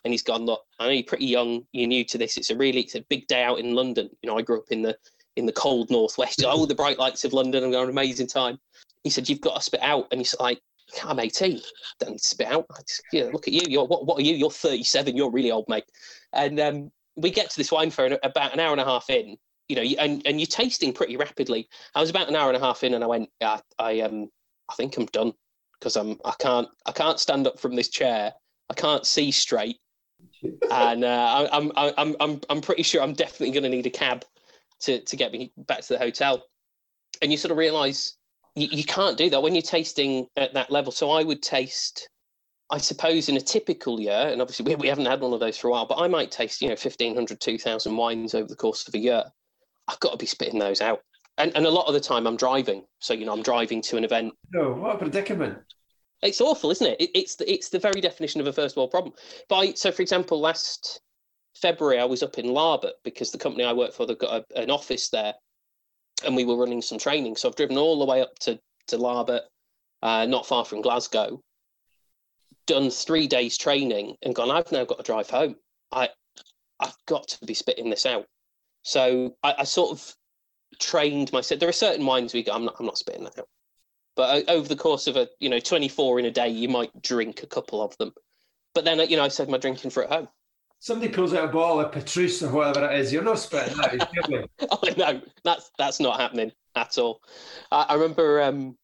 and 0.04 0.12
he's 0.12 0.23
gone. 0.23 0.47
Look, 0.47 0.62
I 0.80 0.87
know 0.87 0.92
you're 0.92 1.04
pretty 1.04 1.26
young. 1.26 1.62
You're 1.73 1.88
new 1.88 2.04
to 2.06 2.16
this. 2.16 2.38
It's 2.38 2.50
a 2.50 2.56
really 2.56 2.80
it's 2.80 2.94
a 2.94 3.02
big 3.02 3.26
day 3.26 3.42
out 3.42 3.61
in 3.61 3.75
London. 3.75 4.08
You 4.23 4.30
know, 4.30 4.38
I 4.38 4.42
grew 4.42 4.58
up 4.58 4.70
in 4.70 4.80
the 4.80 4.97
in 5.37 5.44
the 5.44 5.52
cold 5.52 5.90
northwest. 5.90 6.42
All 6.42 6.66
the 6.66 6.75
bright 6.75 6.99
lights 6.99 7.25
of 7.25 7.35
London. 7.35 7.62
I'm 7.62 7.70
going 7.70 7.85
an 7.85 7.90
amazing 7.90 8.28
time. 8.28 8.58
He 9.04 9.11
said, 9.11 9.28
"You've 9.28 9.42
got 9.42 9.56
to 9.56 9.62
spit 9.62 9.82
out," 9.82 10.06
and 10.11 10.20
he's 10.20 10.35
like, 10.40 10.58
I'm 11.04 11.20
18. 11.20 11.61
Don't 12.00 12.11
need 12.12 12.18
to 12.18 12.25
spit 12.25 12.49
out. 12.49 12.66
Just, 12.88 13.02
yeah, 13.12 13.25
look 13.25 13.47
at 13.47 13.52
you. 13.52 13.62
You're 13.68 13.87
what? 13.87 14.06
What 14.06 14.18
are 14.18 14.25
you? 14.25 14.35
You're 14.35 14.50
37. 14.50 15.16
You're 15.16 15.30
really 15.30 15.50
old, 15.50 15.66
mate. 15.68 15.85
And 16.32 16.58
um, 16.58 16.90
we 17.16 17.30
get 17.30 17.50
to 17.50 17.56
this 17.58 17.70
wine 17.70 17.90
fair 17.90 18.06
and 18.06 18.18
about 18.23 18.54
an 18.54 18.61
hour 18.61 18.73
and 18.73 18.80
a 18.80 18.85
half 18.85 19.11
in. 19.11 19.37
You 19.68 19.76
know, 19.76 19.82
and 19.82 20.22
and 20.26 20.40
you're 20.40 20.46
tasting 20.46 20.92
pretty 20.92 21.16
rapidly. 21.16 21.68
I 21.94 22.00
was 22.00 22.10
about 22.10 22.28
an 22.28 22.37
hour 22.37 22.48
and 22.48 22.56
a 22.56 22.60
half 22.60 22.84
in, 22.84 22.94
and 22.94 23.04
I 23.04 23.06
went, 23.06 23.28
yeah, 23.40 23.60
I 23.78 24.00
um, 24.00 24.28
I 24.70 24.75
think 24.75 24.96
I'm 24.96 25.06
done 25.06 25.32
because 25.78 25.96
I'm 25.96 26.18
I 26.25 26.34
can't 26.38 26.68
I 26.87 26.92
can't 26.92 27.20
stand 27.20 27.46
up 27.46 27.58
from 27.58 27.76
this 27.76 27.88
chair. 27.88 28.32
I 28.70 28.75
can't 28.75 29.06
see 29.06 29.30
straight, 29.30 29.78
and 30.70 31.04
uh, 31.04 31.48
I'm 31.52 31.72
I'm 31.76 32.16
I'm 32.20 32.40
I'm 32.48 32.60
pretty 32.60 32.82
sure 32.82 33.02
I'm 33.02 33.14
definitely 33.14 33.50
going 33.50 33.64
to 33.64 33.68
need 33.68 33.87
a 33.87 33.90
cab 33.90 34.25
to 34.80 35.00
to 35.00 35.16
get 35.16 35.32
me 35.32 35.52
back 35.56 35.82
to 35.82 35.94
the 35.94 35.98
hotel. 35.98 36.44
And 37.20 37.32
you 37.32 37.37
sort 37.37 37.50
of 37.52 37.58
realise 37.58 38.16
you, 38.58 38.68
you 38.70 38.84
can't 38.84 39.16
do 39.16 39.30
that 39.30 39.42
when 39.42 39.54
you're 39.54 39.62
tasting 39.62 40.26
at 40.37 40.54
that 40.54 40.70
level. 40.70 40.92
So 40.92 41.10
I 41.10 41.22
would 41.22 41.42
taste, 41.42 42.08
I 42.70 42.78
suppose, 42.78 43.28
in 43.28 43.37
a 43.37 43.40
typical 43.40 44.00
year, 44.00 44.28
and 44.32 44.42
obviously 44.42 44.64
we, 44.64 44.75
we 44.76 44.88
haven't 44.88 45.06
had 45.06 45.20
one 45.20 45.32
of 45.32 45.40
those 45.40 45.56
for 45.56 45.68
a 45.68 45.70
while, 45.70 45.87
but 45.87 45.98
I 45.98 46.08
might 46.08 46.30
taste, 46.30 46.60
you 46.60 46.68
know, 46.68 46.72
1,500, 46.72 47.40
2,000 47.40 47.96
wines 47.96 48.34
over 48.34 48.48
the 48.48 48.56
course 48.56 48.87
of 48.87 48.94
a 48.94 48.98
year. 48.98 49.25
I've 49.88 50.00
got 50.00 50.12
to 50.12 50.18
be 50.18 50.26
spitting 50.26 50.59
those 50.59 50.80
out. 50.80 51.00
And, 51.38 51.52
and 51.57 51.66
a 51.66 51.71
lot 51.71 51.87
of 51.87 51.95
the 51.95 52.00
time 52.00 52.26
I'm 52.26 52.37
driving. 52.37 52.85
So, 53.00 53.14
you 53.14 53.25
know, 53.25 53.33
I'm 53.33 53.42
driving 53.42 53.80
to 53.83 53.97
an 53.97 54.04
event. 54.04 54.35
No, 54.52 54.73
what 54.73 54.97
a 54.97 54.99
predicament. 54.99 55.59
It's 56.23 56.40
awful, 56.40 56.71
isn't 56.71 56.87
it? 56.87 57.00
it 57.00 57.11
it's, 57.14 57.37
the, 57.37 57.50
it's 57.50 57.68
the 57.68 57.78
very 57.78 58.00
definition 58.00 58.40
of 58.40 58.47
a 58.49 58.52
first 58.52 58.76
world 58.76 58.90
problem. 58.90 59.14
But 59.49 59.57
I, 59.57 59.73
so, 59.75 59.92
for 59.92 60.02
example, 60.02 60.40
last 60.40 61.00
February, 61.57 62.00
I 62.00 62.04
was 62.04 62.23
up 62.23 62.38
in 62.38 62.47
Larbert 62.47 62.92
because 63.04 63.30
the 63.30 63.38
company 63.38 63.64
I 63.64 63.73
work 63.73 63.92
for, 63.92 64.04
they've 64.04 64.18
got 64.18 64.45
a, 64.54 64.61
an 64.61 64.71
office 64.71 65.11
there 65.11 65.35
and 66.25 66.37
we 66.37 66.45
were 66.45 66.57
running 66.57 66.83
some 66.83 66.99
training. 66.99 67.37
So 67.37 67.49
I've 67.49 67.57
driven 67.57 67.76
all 67.76 67.99
the 67.99 68.04
way 68.04 68.21
up 68.21 68.38
to 68.40 68.59
to 68.88 68.97
Larbert, 68.97 69.42
uh, 70.02 70.26
not 70.26 70.47
far 70.47 70.64
from 70.64 70.80
Glasgow. 70.80 71.42
Done 72.66 72.90
three 72.90 73.26
days 73.26 73.57
training 73.57 74.16
and 74.23 74.35
gone. 74.35 74.50
I've 74.50 74.73
now 74.73 74.85
got 74.85 74.99
to 74.99 75.04
drive 75.04 75.30
home. 75.30 75.57
I 75.92 76.09
I've 76.80 76.97
got 77.07 77.28
to 77.28 77.47
be 77.47 77.54
spitting 77.54 77.90
this 77.90 78.07
out. 78.07 78.26
So 78.88 79.37
I, 79.42 79.57
I 79.59 79.64
sort 79.64 79.90
of 79.90 80.14
trained 80.80 81.30
myself. 81.30 81.61
There 81.61 81.68
are 81.68 81.73
certain 81.73 82.07
wines 82.07 82.33
we 82.33 82.42
go. 82.42 82.52
I'm 82.52 82.64
not. 82.64 82.76
I'm 82.80 82.87
not 82.87 82.97
spitting 82.97 83.25
that 83.25 83.38
out. 83.38 83.49
But 84.16 84.49
over 84.49 84.66
the 84.66 84.76
course 84.76 85.07
of 85.07 85.16
a 85.16 85.28
you 85.40 85.50
know 85.50 85.61
24 85.61 86.21
in 86.21 86.25
a 86.25 86.30
day, 86.30 86.49
you 86.49 86.68
might 86.68 87.02
drink 87.02 87.42
a 87.42 87.47
couple 87.47 87.83
of 87.83 87.97
them. 87.99 88.14
But 88.75 88.87
then 88.87 88.99
you 89.11 89.18
know 89.18 89.25
I 89.25 89.28
said 89.28 89.50
my 89.50 89.59
drinking 89.59 89.90
for 89.90 90.04
at 90.04 90.11
home 90.11 90.28
somebody 90.80 91.12
pulls 91.12 91.35
out 91.35 91.49
a 91.49 91.52
bottle 91.52 91.80
of 91.80 91.92
Petrus 91.92 92.42
or 92.42 92.52
whatever 92.52 92.88
it 92.88 93.00
is, 93.00 93.12
you're 93.12 93.23
not 93.23 93.38
spitting 93.38 93.76
that, 93.78 94.49
oh 94.71 94.80
no, 94.97 95.21
that's 95.45 95.71
that's 95.76 96.00
not 96.00 96.21
happening 96.21 96.52
at 96.76 96.97
all. 96.99 97.21
I, 97.73 97.87
I 97.88 97.95
remember 97.95 98.40
um, 98.42 98.76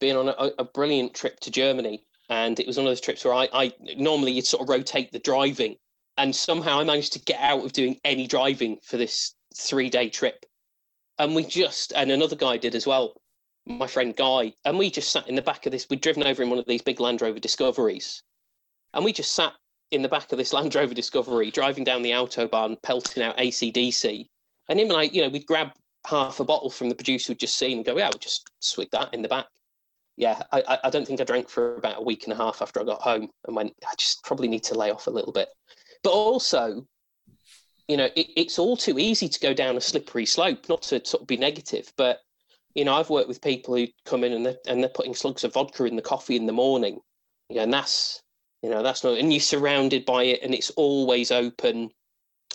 being 0.00 0.16
on 0.16 0.28
a, 0.28 0.50
a, 0.58 0.64
brilliant 0.64 1.14
trip 1.14 1.40
to 1.40 1.50
Germany, 1.50 2.04
and 2.28 2.60
it 2.60 2.66
was 2.66 2.76
one 2.76 2.86
of 2.86 2.90
those 2.90 3.00
trips 3.00 3.24
where 3.24 3.34
I, 3.34 3.48
I 3.52 3.72
normally 3.96 4.32
you'd 4.32 4.46
sort 4.46 4.62
of 4.62 4.68
rotate 4.68 5.10
the 5.12 5.18
driving, 5.18 5.76
and 6.18 6.34
somehow 6.34 6.80
I 6.80 6.84
managed 6.84 7.14
to 7.14 7.20
get 7.20 7.40
out 7.40 7.64
of 7.64 7.72
doing 7.72 7.98
any 8.04 8.26
driving 8.26 8.78
for 8.82 8.96
this 8.96 9.34
three 9.54 9.88
day 9.88 10.10
trip, 10.10 10.44
and 11.18 11.34
we 11.34 11.44
just 11.44 11.92
and 11.94 12.10
another 12.10 12.36
guy 12.36 12.58
did 12.58 12.74
as 12.74 12.86
well, 12.86 13.14
my 13.64 13.86
friend 13.86 14.14
Guy, 14.14 14.52
and 14.64 14.78
we 14.78 14.90
just 14.90 15.10
sat 15.10 15.28
in 15.28 15.34
the 15.34 15.42
back 15.42 15.64
of 15.64 15.72
this. 15.72 15.86
We'd 15.88 16.00
driven 16.00 16.24
over 16.24 16.42
in 16.42 16.50
one 16.50 16.58
of 16.58 16.66
these 16.66 16.82
big 16.82 17.00
Land 17.00 17.22
Rover 17.22 17.38
Discoveries, 17.38 18.22
and 18.92 19.04
we 19.04 19.12
just 19.12 19.32
sat 19.32 19.54
in 19.90 20.02
the 20.02 20.08
back 20.08 20.30
of 20.32 20.38
this 20.38 20.52
Land 20.52 20.74
Rover 20.74 20.94
Discovery, 20.94 21.50
driving 21.50 21.84
down 21.84 22.02
the 22.02 22.10
autobahn, 22.10 22.76
pelting 22.82 23.22
out 23.22 23.38
ACDC. 23.38 24.26
And 24.68 24.78
him 24.78 24.90
and 24.90 24.98
I, 24.98 25.02
you 25.04 25.22
know, 25.22 25.30
we'd 25.30 25.46
grab 25.46 25.70
half 26.06 26.40
a 26.40 26.44
bottle 26.44 26.70
from 26.70 26.88
the 26.88 26.94
producer 26.94 27.32
who'd 27.32 27.40
just 27.40 27.58
seen 27.58 27.78
and 27.78 27.86
go, 27.86 27.96
yeah, 27.96 28.08
we'll 28.08 28.18
just 28.18 28.50
swig 28.60 28.90
that 28.92 29.14
in 29.14 29.22
the 29.22 29.28
back. 29.28 29.46
Yeah, 30.16 30.42
I, 30.50 30.78
I 30.82 30.90
don't 30.90 31.06
think 31.06 31.20
I 31.20 31.24
drank 31.24 31.48
for 31.48 31.76
about 31.76 32.00
a 32.00 32.04
week 32.04 32.24
and 32.24 32.32
a 32.32 32.36
half 32.36 32.60
after 32.60 32.80
I 32.80 32.84
got 32.84 33.00
home 33.00 33.30
and 33.46 33.54
went, 33.54 33.72
I 33.88 33.94
just 33.96 34.24
probably 34.24 34.48
need 34.48 34.64
to 34.64 34.74
lay 34.76 34.90
off 34.90 35.06
a 35.06 35.12
little 35.12 35.32
bit. 35.32 35.48
But 36.02 36.12
also, 36.12 36.86
you 37.88 37.96
know, 37.96 38.08
it, 38.16 38.26
it's 38.36 38.58
all 38.58 38.76
too 38.76 38.98
easy 38.98 39.28
to 39.28 39.40
go 39.40 39.54
down 39.54 39.76
a 39.76 39.80
slippery 39.80 40.26
slope, 40.26 40.68
not 40.68 40.82
to 40.82 41.04
sort 41.04 41.22
of 41.22 41.26
be 41.26 41.36
negative, 41.36 41.92
but 41.96 42.20
you 42.74 42.84
know, 42.84 42.94
I've 42.94 43.10
worked 43.10 43.28
with 43.28 43.42
people 43.42 43.74
who 43.74 43.86
come 44.04 44.22
in 44.22 44.32
and 44.32 44.46
they're, 44.46 44.58
and 44.68 44.82
they're 44.82 44.90
putting 44.90 45.14
slugs 45.14 45.42
of 45.42 45.54
vodka 45.54 45.84
in 45.84 45.96
the 45.96 46.02
coffee 46.02 46.36
in 46.36 46.46
the 46.46 46.52
morning. 46.52 47.00
Yeah, 47.48 47.62
and 47.62 47.72
that's 47.72 48.22
you 48.62 48.70
know, 48.70 48.82
that's 48.82 49.04
not, 49.04 49.18
and 49.18 49.32
you're 49.32 49.40
surrounded 49.40 50.04
by 50.04 50.24
it 50.24 50.40
and 50.42 50.54
it's 50.54 50.70
always 50.70 51.30
open. 51.30 51.90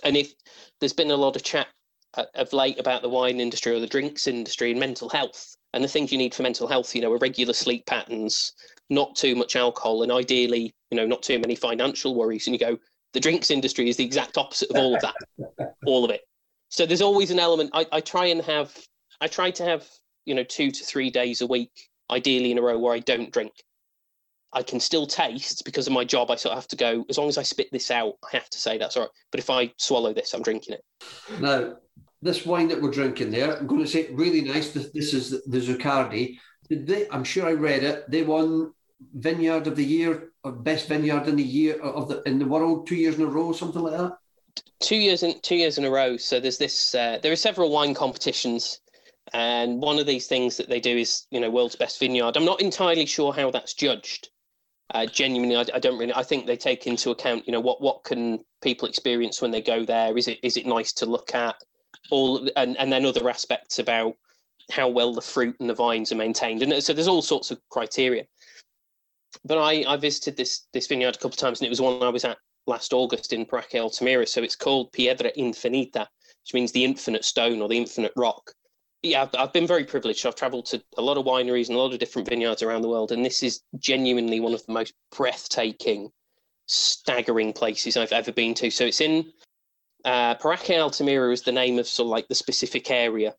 And 0.03 0.17
if 0.17 0.33
there's 0.79 0.93
been 0.93 1.11
a 1.11 1.15
lot 1.15 1.35
of 1.35 1.43
chat 1.43 1.67
uh, 2.15 2.25
of 2.35 2.51
late 2.53 2.79
about 2.79 3.01
the 3.01 3.09
wine 3.09 3.39
industry 3.39 3.73
or 3.73 3.79
the 3.79 3.87
drinks 3.87 4.27
industry 4.27 4.71
and 4.71 4.79
mental 4.79 5.09
health, 5.09 5.55
and 5.73 5.83
the 5.83 5.87
things 5.87 6.11
you 6.11 6.17
need 6.17 6.35
for 6.35 6.43
mental 6.43 6.67
health, 6.67 6.93
you 6.93 7.01
know, 7.01 7.11
are 7.11 7.17
regular 7.17 7.53
sleep 7.53 7.85
patterns, 7.87 8.53
not 8.89 9.15
too 9.15 9.35
much 9.35 9.55
alcohol, 9.55 10.03
and 10.03 10.11
ideally, 10.11 10.71
you 10.91 10.97
know, 10.97 11.07
not 11.07 11.23
too 11.23 11.39
many 11.39 11.55
financial 11.55 12.13
worries. 12.15 12.45
And 12.45 12.53
you 12.53 12.59
go, 12.59 12.77
the 13.13 13.19
drinks 13.19 13.51
industry 13.51 13.89
is 13.89 13.97
the 13.97 14.03
exact 14.03 14.37
opposite 14.37 14.69
of 14.71 14.77
all 14.77 14.95
of 14.95 15.01
that, 15.01 15.75
all 15.85 16.03
of 16.03 16.11
it. 16.11 16.21
So 16.69 16.85
there's 16.85 17.01
always 17.01 17.31
an 17.31 17.39
element. 17.39 17.69
I, 17.73 17.85
I 17.91 18.01
try 18.01 18.25
and 18.25 18.41
have, 18.41 18.75
I 19.21 19.27
try 19.27 19.51
to 19.51 19.63
have, 19.63 19.87
you 20.25 20.33
know, 20.33 20.43
two 20.43 20.71
to 20.71 20.83
three 20.83 21.09
days 21.09 21.41
a 21.41 21.47
week, 21.47 21.71
ideally 22.09 22.51
in 22.51 22.57
a 22.57 22.61
row, 22.61 22.79
where 22.79 22.93
I 22.93 22.99
don't 22.99 23.31
drink 23.31 23.53
I 24.53 24.61
can 24.61 24.79
still 24.79 25.07
taste 25.07 25.65
because 25.65 25.87
of 25.87 25.93
my 25.93 26.03
job. 26.03 26.29
I 26.29 26.35
sort 26.35 26.53
of 26.53 26.59
have 26.59 26.67
to 26.69 26.75
go. 26.75 27.05
As 27.09 27.17
long 27.17 27.27
as 27.27 27.37
I 27.37 27.43
spit 27.43 27.69
this 27.71 27.89
out, 27.89 28.13
I 28.23 28.37
have 28.37 28.49
to 28.49 28.59
say 28.59 28.77
that's 28.77 28.95
all 28.95 29.03
right. 29.03 29.11
But 29.31 29.39
if 29.39 29.49
I 29.49 29.73
swallow 29.77 30.13
this, 30.13 30.33
I'm 30.33 30.43
drinking 30.43 30.75
it. 30.75 30.83
Now, 31.41 31.77
this 32.21 32.45
wine 32.45 32.67
that 32.67 32.81
we're 32.81 32.91
drinking 32.91 33.31
there, 33.31 33.57
I'm 33.57 33.67
going 33.67 33.83
to 33.83 33.89
say 33.89 34.09
really 34.11 34.41
nice. 34.41 34.71
This, 34.71 34.91
this 34.91 35.13
is 35.13 35.43
the 35.45 35.57
Zuccardi. 35.57 36.37
Did 36.69 36.87
they? 36.87 37.09
I'm 37.09 37.23
sure 37.23 37.47
I 37.47 37.53
read 37.53 37.83
it. 37.83 38.09
They 38.09 38.23
won 38.23 38.73
Vineyard 39.13 39.67
of 39.67 39.75
the 39.75 39.85
Year 39.85 40.31
or 40.43 40.51
Best 40.51 40.87
Vineyard 40.87 41.27
in 41.27 41.35
the 41.35 41.43
year 41.43 41.79
of 41.81 42.07
the 42.09 42.21
in 42.23 42.39
the 42.39 42.45
world 42.45 42.87
two 42.87 42.95
years 42.95 43.15
in 43.15 43.23
a 43.23 43.27
row, 43.27 43.51
something 43.51 43.81
like 43.81 43.97
that. 43.97 44.17
Two 44.79 44.95
years 44.97 45.23
in 45.23 45.39
two 45.41 45.55
years 45.55 45.77
in 45.77 45.85
a 45.85 45.91
row. 45.91 46.17
So 46.17 46.39
there's 46.39 46.57
this. 46.57 46.95
Uh, 46.95 47.19
there 47.21 47.31
are 47.31 47.37
several 47.37 47.71
wine 47.71 47.93
competitions. 47.93 48.79
And 49.33 49.81
one 49.81 49.97
of 49.97 50.05
these 50.05 50.27
things 50.27 50.57
that 50.57 50.69
they 50.69 50.79
do 50.79 50.95
is, 50.95 51.25
you 51.31 51.39
know, 51.39 51.49
world's 51.49 51.75
best 51.75 51.97
vineyard. 51.99 52.37
I'm 52.37 52.45
not 52.45 52.61
entirely 52.61 53.05
sure 53.05 53.33
how 53.33 53.49
that's 53.49 53.73
judged, 53.73 54.29
uh, 54.93 55.05
genuinely, 55.05 55.55
I, 55.55 55.65
I, 55.73 55.79
don't 55.79 55.97
really. 55.97 56.13
I 56.13 56.23
think 56.23 56.45
they 56.45 56.57
take 56.57 56.85
into 56.85 57.09
account, 57.11 57.47
you 57.47 57.53
know, 57.53 57.59
what 57.59 57.81
what 57.81 58.03
can 58.03 58.43
people 58.61 58.87
experience 58.87 59.41
when 59.41 59.51
they 59.51 59.61
go 59.61 59.85
there? 59.85 60.15
Is 60.17 60.27
it 60.27 60.39
is 60.43 60.57
it 60.57 60.65
nice 60.65 60.93
to 60.93 61.05
look 61.05 61.33
at? 61.33 61.55
All 62.11 62.47
and 62.57 62.77
and 62.77 62.91
then 62.91 63.05
other 63.05 63.29
aspects 63.29 63.79
about 63.79 64.15
how 64.71 64.87
well 64.87 65.13
the 65.13 65.21
fruit 65.21 65.55
and 65.59 65.69
the 65.69 65.73
vines 65.73 66.11
are 66.11 66.15
maintained, 66.15 66.61
and 66.61 66.83
so 66.83 66.93
there's 66.93 67.07
all 67.07 67.21
sorts 67.21 67.49
of 67.49 67.59
criteria. 67.69 68.25
But 69.45 69.57
I 69.57 69.83
I 69.87 69.97
visited 69.97 70.37
this 70.37 70.67
this 70.73 70.87
vineyard 70.87 71.15
a 71.15 71.17
couple 71.17 71.29
of 71.31 71.37
times, 71.37 71.59
and 71.59 71.67
it 71.67 71.69
was 71.69 71.81
one 71.81 72.01
I 72.03 72.09
was 72.09 72.25
at 72.25 72.37
last 72.67 72.93
August 72.93 73.33
in 73.33 73.45
Paraje 73.45 73.79
Altamira. 73.79 74.27
So 74.27 74.41
it's 74.41 74.55
called 74.55 74.91
Piedra 74.91 75.31
Infinita, 75.37 76.07
which 76.43 76.53
means 76.53 76.71
the 76.71 76.85
infinite 76.85 77.25
stone 77.25 77.61
or 77.61 77.67
the 77.67 77.77
infinite 77.77 78.13
rock 78.15 78.53
yeah, 79.03 79.21
I've, 79.23 79.35
I've 79.37 79.53
been 79.53 79.67
very 79.67 79.83
privileged. 79.83 80.25
I've 80.25 80.35
travelled 80.35 80.65
to 80.67 80.81
a 80.97 81.01
lot 81.01 81.17
of 81.17 81.25
wineries 81.25 81.67
and 81.67 81.75
a 81.75 81.79
lot 81.79 81.93
of 81.93 81.99
different 81.99 82.27
vineyards 82.27 82.63
around 82.63 82.81
the 82.81 82.87
world, 82.87 83.11
and 83.11 83.23
this 83.23 83.43
is 83.43 83.61
genuinely 83.77 84.39
one 84.39 84.53
of 84.53 84.65
the 84.65 84.71
most 84.71 84.93
breathtaking, 85.15 86.09
staggering 86.67 87.51
places 87.51 87.97
I've 87.97 88.13
ever 88.13 88.31
been 88.31 88.53
to. 88.55 88.71
So 88.71 88.85
it's 88.85 89.01
in 89.01 89.31
uh, 90.05 90.35
Altamira 90.41 91.31
is 91.31 91.41
the 91.41 91.51
name 91.51 91.79
of 91.79 91.87
sort 91.87 92.07
of 92.07 92.11
like 92.11 92.29
the 92.29 92.35
specific 92.35 92.89
area, 92.89 93.35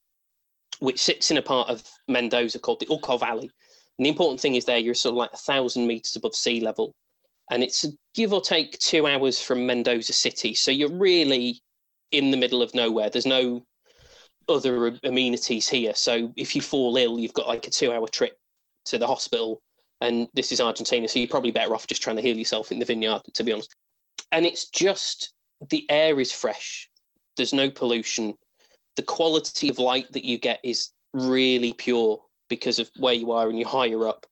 which 0.81 1.03
sits 1.03 1.31
in 1.31 1.39
a 1.39 1.43
part 1.43 1.71
of 1.71 1.83
Mendoza 2.09 2.59
called 2.59 2.81
the 2.81 2.87
Uco 2.87 3.19
Valley. 3.19 3.51
And 3.99 4.07
the 4.07 4.11
important 4.11 4.41
thing 4.41 4.57
is 4.57 4.65
there 4.65 4.79
you're 4.79 4.95
sort 4.95 5.13
of 5.13 5.19
like 5.19 5.33
a 5.33 5.39
thousand 5.39 5.87
meters 5.87 6.17
above 6.17 6.35
sea 6.35 6.61
level, 6.61 6.95
and 7.51 7.63
it's 7.63 7.85
a 7.85 7.89
give 8.15 8.33
or 8.33 8.41
take 8.41 8.79
two 8.79 9.07
hours 9.07 9.41
from 9.41 9.67
Mendoza 9.67 10.13
city. 10.13 10.55
So 10.55 10.71
you're 10.71 10.91
really 10.93 11.61
in 12.11 12.31
the 12.31 12.37
middle 12.37 12.63
of 12.63 12.75
nowhere. 12.75 13.11
There's 13.11 13.27
no 13.27 13.65
other 14.49 14.99
amenities 15.05 15.69
here. 15.69 15.95
So 15.95 16.33
if 16.37 16.55
you 16.55 16.63
fall 16.63 16.97
ill, 16.97 17.19
you've 17.19 17.33
got 17.33 17.49
like 17.49 17.67
a 17.67 17.71
two 17.71 17.93
hour 17.93 18.07
trip 18.09 18.37
to 18.87 18.99
the 18.99 19.07
hospital. 19.07 19.61
And 20.01 20.29
this 20.35 20.53
is 20.53 20.61
Argentina, 20.61 21.09
so 21.09 21.19
you're 21.19 21.29
probably 21.29 21.51
better 21.51 21.75
off 21.75 21.87
just 21.87 22.03
trying 22.03 22.17
to 22.17 22.23
heal 22.23 22.37
yourself 22.37 22.73
in 22.73 22.79
the 22.79 22.85
vineyard, 22.85 23.23
to 23.35 23.45
be 23.45 23.53
honest. 23.53 23.75
And 24.33 24.45
it's 24.45 24.69
just 24.69 25.33
the 25.71 25.89
air 25.91 26.21
is 26.21 26.33
fresh, 26.33 26.91
there's 27.37 27.55
no 27.55 27.71
pollution. 27.71 28.35
The 28.97 29.03
quality 29.03 29.69
of 29.71 29.79
light 29.79 30.13
that 30.13 30.25
you 30.25 30.39
get 30.39 30.61
is 30.63 30.91
really 31.15 31.73
pure 31.73 32.21
because 32.55 32.79
of 32.79 32.91
where 32.97 33.15
you 33.15 33.33
are 33.33 33.49
and 33.49 33.59
you're 33.59 33.69
higher 33.69 34.07
up. 34.09 34.27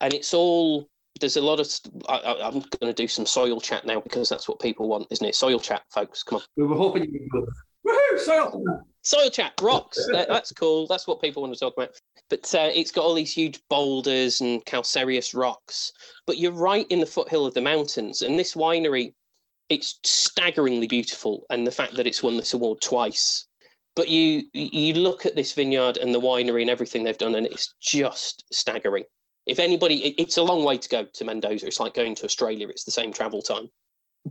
and 0.00 0.12
it's 0.12 0.34
all 0.34 0.88
there's 1.20 1.36
a 1.36 1.40
lot 1.40 1.60
of. 1.60 1.68
I, 2.08 2.36
am 2.40 2.54
going 2.54 2.64
to 2.82 2.92
do 2.92 3.06
some 3.06 3.26
soil 3.26 3.60
chat 3.60 3.86
now 3.86 4.00
because 4.00 4.28
that's 4.28 4.48
what 4.48 4.60
people 4.60 4.88
want, 4.88 5.06
isn't 5.10 5.26
it? 5.26 5.34
Soil 5.34 5.60
chat, 5.60 5.82
folks. 5.92 6.22
Come 6.22 6.36
on. 6.38 6.42
We 6.56 6.66
were 6.66 6.76
hoping 6.76 7.04
you 7.04 7.20
would 7.32 7.46
go. 7.46 7.46
Woohoo! 7.86 8.18
Soil. 8.18 8.64
Soil 9.02 9.30
chat 9.30 9.52
rocks. 9.60 9.98
that, 10.12 10.28
that's 10.28 10.52
cool. 10.52 10.86
That's 10.86 11.06
what 11.06 11.20
people 11.20 11.42
want 11.42 11.54
to 11.54 11.60
talk 11.60 11.74
about. 11.76 11.90
But 12.30 12.52
uh, 12.54 12.70
it's 12.74 12.90
got 12.90 13.04
all 13.04 13.14
these 13.14 13.32
huge 13.32 13.60
boulders 13.68 14.40
and 14.40 14.64
calcareous 14.64 15.34
rocks. 15.34 15.92
But 16.26 16.38
you're 16.38 16.52
right 16.52 16.86
in 16.90 17.00
the 17.00 17.06
foothill 17.06 17.46
of 17.46 17.54
the 17.54 17.60
mountains, 17.60 18.22
and 18.22 18.38
this 18.38 18.54
winery, 18.54 19.12
it's 19.68 20.00
staggeringly 20.02 20.88
beautiful. 20.88 21.44
And 21.50 21.66
the 21.66 21.70
fact 21.70 21.94
that 21.94 22.06
it's 22.06 22.22
won 22.22 22.36
this 22.36 22.54
award 22.54 22.80
twice. 22.80 23.46
But 23.96 24.08
you 24.08 24.44
you 24.52 24.94
look 24.94 25.24
at 25.24 25.36
this 25.36 25.52
vineyard 25.52 25.98
and 25.98 26.12
the 26.14 26.20
winery 26.20 26.62
and 26.62 26.70
everything 26.70 27.04
they've 27.04 27.16
done, 27.16 27.36
and 27.36 27.46
it's 27.46 27.74
just 27.80 28.44
staggering 28.52 29.04
if 29.46 29.58
anybody, 29.58 29.96
it, 30.04 30.14
it's 30.18 30.36
a 30.36 30.42
long 30.42 30.64
way 30.64 30.78
to 30.78 30.88
go 30.88 31.04
to 31.04 31.24
Mendoza. 31.24 31.66
It's 31.66 31.80
like 31.80 31.94
going 31.94 32.14
to 32.16 32.24
Australia. 32.24 32.68
It's 32.68 32.84
the 32.84 32.90
same 32.90 33.12
travel 33.12 33.42
time. 33.42 33.68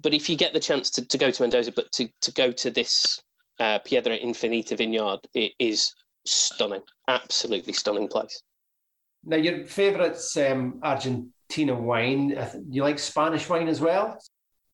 But 0.01 0.13
if 0.13 0.29
you 0.29 0.35
get 0.35 0.53
the 0.53 0.59
chance 0.59 0.89
to, 0.91 1.05
to 1.05 1.17
go 1.17 1.29
to 1.29 1.41
Mendoza, 1.41 1.71
but 1.71 1.91
to, 1.93 2.07
to 2.21 2.31
go 2.31 2.51
to 2.51 2.71
this 2.71 3.21
uh, 3.59 3.79
Piedra 3.79 4.17
Infinita 4.17 4.77
vineyard, 4.77 5.19
it 5.35 5.53
is 5.59 5.93
stunning, 6.25 6.81
absolutely 7.07 7.73
stunning 7.73 8.07
place. 8.07 8.41
Now, 9.23 9.37
your 9.37 9.65
favourite 9.65 10.17
um, 10.37 10.79
Argentina 10.83 11.75
wine, 11.75 12.35
you 12.69 12.81
like 12.81 12.99
Spanish 12.99 13.47
wine 13.47 13.67
as 13.67 13.79
well? 13.79 14.17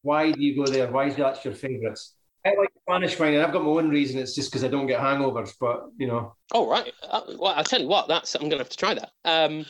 Why 0.01 0.31
do 0.31 0.41
you 0.41 0.55
go 0.55 0.71
there? 0.71 0.89
Why 0.89 1.07
is 1.07 1.17
that 1.17 1.43
your 1.43 1.53
favourites? 1.53 2.15
I 2.45 2.55
like 2.55 2.69
Spanish 2.87 3.19
wine, 3.19 3.33
and 3.33 3.43
I've 3.43 3.51
got 3.51 3.63
my 3.63 3.69
own 3.69 3.89
reason. 3.89 4.19
It's 4.19 4.33
just 4.33 4.49
because 4.49 4.63
I 4.63 4.69
don't 4.69 4.87
get 4.87 4.99
hangovers, 4.99 5.53
but 5.59 5.89
you 5.97 6.07
know. 6.07 6.35
Oh 6.53 6.69
right. 6.69 6.93
Uh, 7.07 7.21
well, 7.37 7.53
I 7.55 7.63
tell 7.63 7.81
you 7.81 7.87
what, 7.87 8.07
that's 8.07 8.35
I'm 8.35 8.41
going 8.41 8.51
to 8.51 8.57
have 8.59 8.69
to 8.69 8.77
try 8.77 8.93
that. 8.93 9.11
Um, 9.25 9.65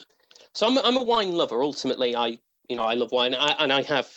so 0.53 0.67
I'm, 0.67 0.77
I'm 0.79 0.97
a 0.97 1.03
wine 1.03 1.31
lover. 1.31 1.63
Ultimately, 1.63 2.15
I 2.15 2.37
you 2.67 2.75
know 2.75 2.83
I 2.83 2.93
love 2.93 3.11
wine, 3.11 3.33
I, 3.33 3.55
and 3.59 3.73
I 3.73 3.81
have 3.83 4.07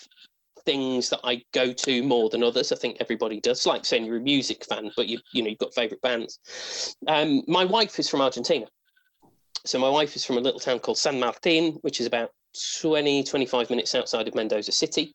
things 0.64 1.08
that 1.10 1.20
I 1.24 1.42
go 1.52 1.72
to 1.72 2.02
more 2.02 2.28
than 2.28 2.42
others. 2.42 2.72
I 2.72 2.76
think 2.76 2.98
everybody 3.00 3.40
does. 3.40 3.64
Like 3.66 3.84
saying 3.84 4.04
you're 4.04 4.18
a 4.18 4.20
music 4.20 4.64
fan, 4.64 4.90
but 4.96 5.08
you 5.08 5.18
you 5.32 5.42
know 5.42 5.48
you've 5.48 5.58
got 5.58 5.74
favourite 5.74 6.02
bands. 6.02 6.94
Um, 7.08 7.42
my 7.48 7.64
wife 7.64 7.98
is 7.98 8.08
from 8.08 8.20
Argentina, 8.20 8.66
so 9.64 9.78
my 9.78 9.88
wife 9.88 10.14
is 10.14 10.24
from 10.24 10.36
a 10.36 10.40
little 10.40 10.60
town 10.60 10.78
called 10.78 10.98
San 10.98 11.18
Martin, 11.18 11.78
which 11.80 12.00
is 12.00 12.06
about 12.06 12.30
20 12.80 13.24
25 13.24 13.70
minutes 13.70 13.94
outside 13.94 14.28
of 14.28 14.34
Mendoza 14.34 14.72
City, 14.72 15.14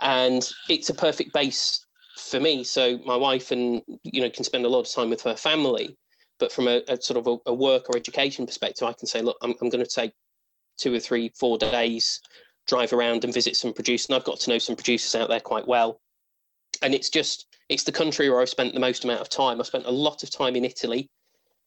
and 0.00 0.50
it's 0.68 0.90
a 0.90 0.94
perfect 0.94 1.32
base 1.32 1.86
for 2.18 2.40
me. 2.40 2.64
So 2.64 2.98
my 3.04 3.16
wife 3.16 3.50
and 3.50 3.82
you 4.02 4.20
know 4.20 4.30
can 4.30 4.44
spend 4.44 4.64
a 4.64 4.68
lot 4.68 4.80
of 4.80 4.90
time 4.90 5.10
with 5.10 5.22
her 5.22 5.36
family. 5.36 5.96
But 6.38 6.52
from 6.52 6.68
a, 6.68 6.82
a 6.88 7.00
sort 7.00 7.18
of 7.18 7.26
a, 7.26 7.50
a, 7.50 7.54
work 7.54 7.88
or 7.88 7.96
education 7.96 8.46
perspective, 8.46 8.86
I 8.86 8.92
can 8.92 9.08
say, 9.08 9.22
look, 9.22 9.36
I'm, 9.42 9.54
I'm 9.60 9.70
going 9.70 9.84
to 9.84 9.90
take 9.90 10.12
two 10.78 10.94
or 10.94 11.00
three, 11.00 11.32
four 11.36 11.58
days, 11.58 12.20
drive 12.68 12.92
around 12.92 13.24
and 13.24 13.34
visit 13.34 13.56
some 13.56 13.72
producers. 13.72 14.06
And 14.08 14.14
I've 14.14 14.24
got 14.24 14.38
to 14.40 14.50
know 14.50 14.58
some 14.58 14.76
producers 14.76 15.16
out 15.16 15.28
there 15.28 15.40
quite 15.40 15.66
well. 15.66 16.00
And 16.80 16.94
it's 16.94 17.10
just, 17.10 17.46
it's 17.68 17.82
the 17.82 17.90
country 17.90 18.30
where 18.30 18.40
I've 18.40 18.48
spent 18.48 18.72
the 18.72 18.78
most 18.78 19.02
amount 19.02 19.20
of 19.20 19.28
time. 19.28 19.60
I 19.60 19.64
spent 19.64 19.86
a 19.86 19.90
lot 19.90 20.22
of 20.22 20.30
time 20.30 20.54
in 20.54 20.64
Italy. 20.64 21.10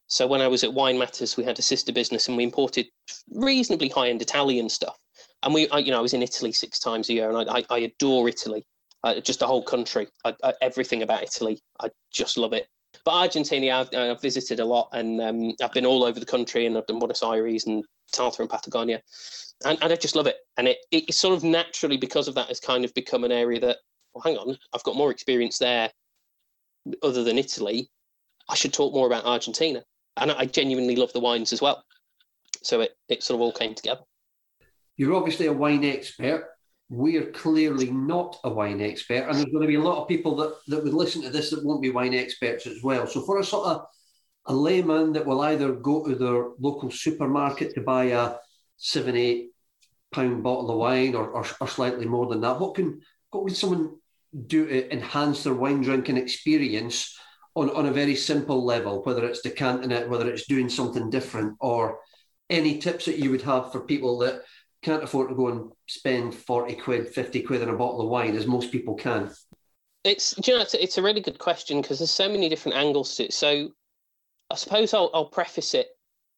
So 0.08 0.26
when 0.26 0.42
I 0.42 0.48
was 0.48 0.64
at 0.64 0.74
Wine 0.74 0.98
Matters, 0.98 1.36
we 1.36 1.44
had 1.44 1.60
a 1.60 1.62
sister 1.62 1.92
business 1.92 2.30
and 2.30 2.38
we 2.38 2.44
imported 2.44 2.88
reasonably 3.30 3.90
high-end 3.90 4.22
Italian 4.22 4.70
stuff. 4.70 4.98
And 5.44 5.54
we, 5.54 5.68
I, 5.70 5.80
you 5.80 5.92
know, 5.92 6.00
I 6.00 6.02
was 6.02 6.14
in 6.14 6.22
Italy 6.22 6.52
six 6.52 6.80
times 6.80 7.10
a 7.10 7.14
year, 7.14 7.30
and 7.30 7.50
I, 7.50 7.60
I, 7.60 7.66
I 7.70 7.80
adore 7.80 8.30
Italy, 8.30 8.66
uh, 9.04 9.20
just 9.20 9.40
the 9.40 9.48
whole 9.48 9.64
country, 9.64 10.08
I, 10.26 10.34
everything 10.62 11.02
about 11.02 11.24
Italy. 11.24 11.60
I 11.80 11.90
just 12.12 12.38
love 12.38 12.54
it. 12.54 12.68
But 13.06 13.14
Argentina, 13.14 13.76
I've, 13.78 13.90
I've 13.96 14.22
visited 14.22 14.60
a 14.60 14.66
lot, 14.66 14.90
and 14.92 15.22
um, 15.22 15.54
I've 15.64 15.72
been 15.72 15.86
all 15.86 16.04
over 16.04 16.20
the 16.20 16.26
country, 16.26 16.66
and 16.66 16.78
I've 16.78 16.86
done 16.88 17.00
Buenos 17.00 17.24
Aires 17.24 17.66
and 17.66 17.84
Salta 18.08 18.42
and 18.42 18.50
Patagonia, 18.50 19.02
and, 19.66 19.78
and 19.82 19.94
I 19.94 19.96
just 19.96 20.16
love 20.16 20.28
it. 20.28 20.38
And 20.58 20.68
it, 20.68 20.78
it 20.92 21.14
sort 21.14 21.36
of 21.36 21.44
naturally 21.44 21.98
because 21.98 22.28
of 22.28 22.36
that 22.36 22.50
has 22.50 22.60
kind 22.60 22.86
of 22.86 22.94
become 22.94 23.24
an 23.24 23.32
area 23.32 23.60
that, 23.62 23.78
well, 24.14 24.22
hang 24.24 24.38
on, 24.38 24.58
I've 24.74 24.84
got 24.84 24.98
more 24.98 25.10
experience 25.10 25.58
there, 25.58 25.90
other 27.02 27.24
than 27.24 27.38
Italy. 27.38 27.90
I 28.50 28.56
should 28.56 28.74
talk 28.74 28.94
more 28.94 29.08
about 29.08 29.26
Argentina, 29.26 29.84
and 30.18 30.32
I 30.32 30.46
genuinely 30.46 30.96
love 30.96 31.14
the 31.14 31.20
wines 31.22 31.54
as 31.54 31.62
well. 31.62 31.84
So 32.64 32.82
it 32.82 32.92
it 33.08 33.24
sort 33.24 33.38
of 33.38 33.42
all 33.42 33.54
came 33.54 33.74
together. 33.74 34.02
You're 34.98 35.16
obviously 35.16 35.48
a 35.48 35.54
wine 35.54 35.84
expert. 35.86 36.51
We're 36.94 37.32
clearly 37.32 37.90
not 37.90 38.38
a 38.44 38.50
wine 38.50 38.82
expert, 38.82 39.24
and 39.24 39.36
there's 39.36 39.46
going 39.46 39.62
to 39.62 39.68
be 39.68 39.76
a 39.76 39.82
lot 39.82 40.02
of 40.02 40.10
people 40.10 40.36
that, 40.36 40.58
that 40.68 40.84
would 40.84 40.94
listen 40.94 41.22
to 41.22 41.30
this 41.30 41.50
that 41.50 41.64
won't 41.64 41.82
be 41.82 41.90
wine 41.90 42.14
experts 42.14 42.68
as 42.68 42.84
well. 42.84 43.08
So, 43.08 43.22
for 43.22 43.40
a 43.40 43.46
sort 43.46 43.68
of 43.68 43.86
a 44.48 44.54
layman 44.54 45.14
that 45.14 45.26
will 45.26 45.40
either 45.40 45.72
go 45.72 46.06
to 46.06 46.16
their 46.16 46.50
local 46.60 46.92
supermarket 46.92 47.74
to 47.76 47.82
buy 47.82 48.06
a 48.06 48.36
seven, 48.76 49.16
eight 49.16 49.52
pound 50.12 50.44
bottle 50.44 50.70
of 50.70 50.80
wine 50.80 51.16
or, 51.16 51.30
or, 51.30 51.46
or 51.62 51.68
slightly 51.70 52.06
more 52.06 52.28
than 52.28 52.42
that, 52.42 52.60
what 52.60 52.76
can 52.76 53.00
what 53.30 53.46
would 53.46 53.56
someone 53.56 53.96
do 54.48 54.68
to 54.68 54.94
enhance 54.94 55.46
their 55.46 55.54
wine 55.54 55.82
drinking 55.82 56.18
experience 56.18 57.18
on, 57.56 57.70
on 57.70 57.86
a 57.86 57.94
very 57.94 58.18
simple 58.18 58.66
level, 58.66 59.02
whether 59.04 59.26
it's 59.26 59.42
decanting 59.42 59.92
it, 59.92 60.10
whether 60.10 60.30
it's 60.30 60.46
doing 60.46 60.68
something 60.68 61.10
different, 61.10 61.56
or 61.62 62.00
any 62.50 62.80
tips 62.80 63.06
that 63.06 63.18
you 63.18 63.32
would 63.32 63.42
have 63.42 63.72
for 63.72 63.82
people 63.82 64.18
that 64.20 64.42
can't 64.84 65.04
afford 65.04 65.30
to 65.30 65.36
go 65.36 65.48
and 65.48 65.72
spend 65.88 66.34
40 66.34 66.76
quid, 66.76 67.10
50 67.10 67.42
quid 67.44 67.62
on 67.62 67.70
a 67.70 67.78
bottle 67.78 68.02
of 68.02 68.10
wine, 68.10 68.36
as 68.36 68.48
most 68.48 68.72
people 68.72 68.96
can? 68.96 69.30
It's, 70.04 70.36
you 70.46 70.56
know, 70.56 70.62
it's, 70.62 70.74
it's 70.74 70.98
a 70.98 71.02
really 71.02 71.22
good 71.22 71.38
question 71.38 71.82
because 71.82 72.00
there's 72.00 72.12
so 72.12 72.28
many 72.28 72.50
different 72.50 72.78
angles 72.78 73.16
to 73.16 73.26
it. 73.26 73.34
So 73.34 73.70
I 74.50 74.56
suppose 74.56 74.94
I'll, 74.94 75.12
I'll 75.14 75.26
preface 75.26 75.74
it. 75.74 75.90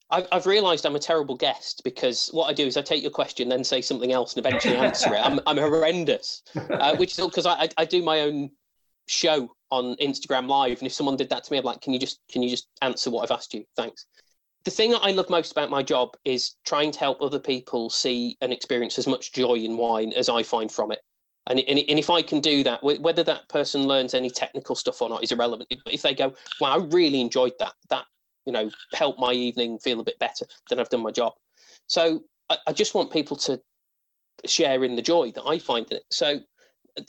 I've, 0.10 0.27
I've 0.32 0.45
realised 0.45 0.86
I'm 0.86 0.95
a 0.95 0.99
terrible 0.99 1.36
guest 1.36 1.82
because 1.84 2.29
what 2.34 2.49
I 2.49 2.53
do 2.53 2.67
is 2.67 2.77
I 2.77 2.82
take 2.82 3.01
your 3.01 3.12
question, 3.12 3.49
then 3.49 3.63
say 3.63 3.82
something 3.82 4.12
else, 4.12 4.36
and 4.36 4.45
eventually 4.45 4.75
answer 4.75 5.13
it. 5.13 5.25
I'm, 5.25 5.39
I'm 5.47 5.58
horrendous, 5.58 6.43
uh, 6.69 6.95
which 6.97 7.17
is 7.17 7.25
because 7.25 7.45
I, 7.45 7.69
I 7.77 7.86
do 7.86 8.03
my 8.03 8.21
own 8.21 8.51
show 9.08 9.49
on 9.71 9.95
Instagram 9.95 10.47
Live, 10.47 10.79
and 10.79 10.88
if 10.88 10.93
someone 10.93 11.15
did 11.17 11.29
that 11.29 11.43
to 11.45 11.51
me, 11.51 11.58
I'm 11.58 11.63
like, 11.63 11.82
can 11.82 11.93
you 11.93 11.99
just 11.99 12.19
can 12.29 12.43
you 12.43 12.49
just 12.49 12.67
answer 12.82 13.10
what 13.10 13.23
I've 13.23 13.36
asked 13.36 13.53
you? 13.53 13.65
Thanks. 13.75 14.06
The 14.65 14.71
thing 14.71 14.91
that 14.91 15.02
I 15.04 15.12
love 15.12 15.30
most 15.30 15.52
about 15.52 15.69
my 15.69 15.84
job 15.84 16.15
is 16.23 16.56
trying 16.65 16.91
to 16.91 16.99
help 16.99 17.21
other 17.21 17.39
people 17.39 17.89
see 17.89 18.38
and 18.41 18.54
experience 18.54 18.97
as 18.97 19.08
much 19.08 19.34
joy 19.34 19.56
in 19.56 19.78
wine 19.78 20.13
as 20.13 20.30
I 20.30 20.43
find 20.43 20.71
from 20.71 20.91
it. 20.91 20.99
And, 21.47 21.60
and, 21.60 21.80
and 21.89 21.99
if 21.99 22.10
I 22.10 22.21
can 22.21 22.39
do 22.39 22.63
that, 22.63 22.82
whether 22.82 23.23
that 23.23 23.49
person 23.49 23.86
learns 23.86 24.13
any 24.13 24.30
technical 24.30 24.76
stuff 24.76 25.02
or 25.02 25.10
not 25.10 25.23
is 25.23 25.34
irrelevant. 25.34 25.73
If 25.88 26.02
they 26.02 26.13
go, 26.13 26.34
wow, 26.62 26.78
I 26.78 26.84
really 26.86 27.19
enjoyed 27.19 27.54
that, 27.60 27.73
that, 27.89 28.06
you 28.45 28.54
know, 28.54 28.71
helped 28.93 29.19
my 29.19 29.34
evening 29.34 29.80
feel 29.80 29.99
a 29.99 30.04
bit 30.04 30.17
better, 30.19 30.45
then 30.69 30.80
I've 30.80 30.89
done 30.89 31.04
my 31.04 31.12
job. 31.12 31.34
So 31.88 32.23
I, 32.49 32.58
I 32.67 32.71
just 32.71 32.95
want 32.95 33.12
people 33.12 33.36
to 33.38 33.60
share 34.45 34.86
in 34.86 34.95
the 34.95 35.02
joy 35.02 35.32
that 35.32 35.43
I 35.43 35.60
find 35.60 35.86
in 35.91 35.97
it. 35.97 36.04
So 36.10 36.39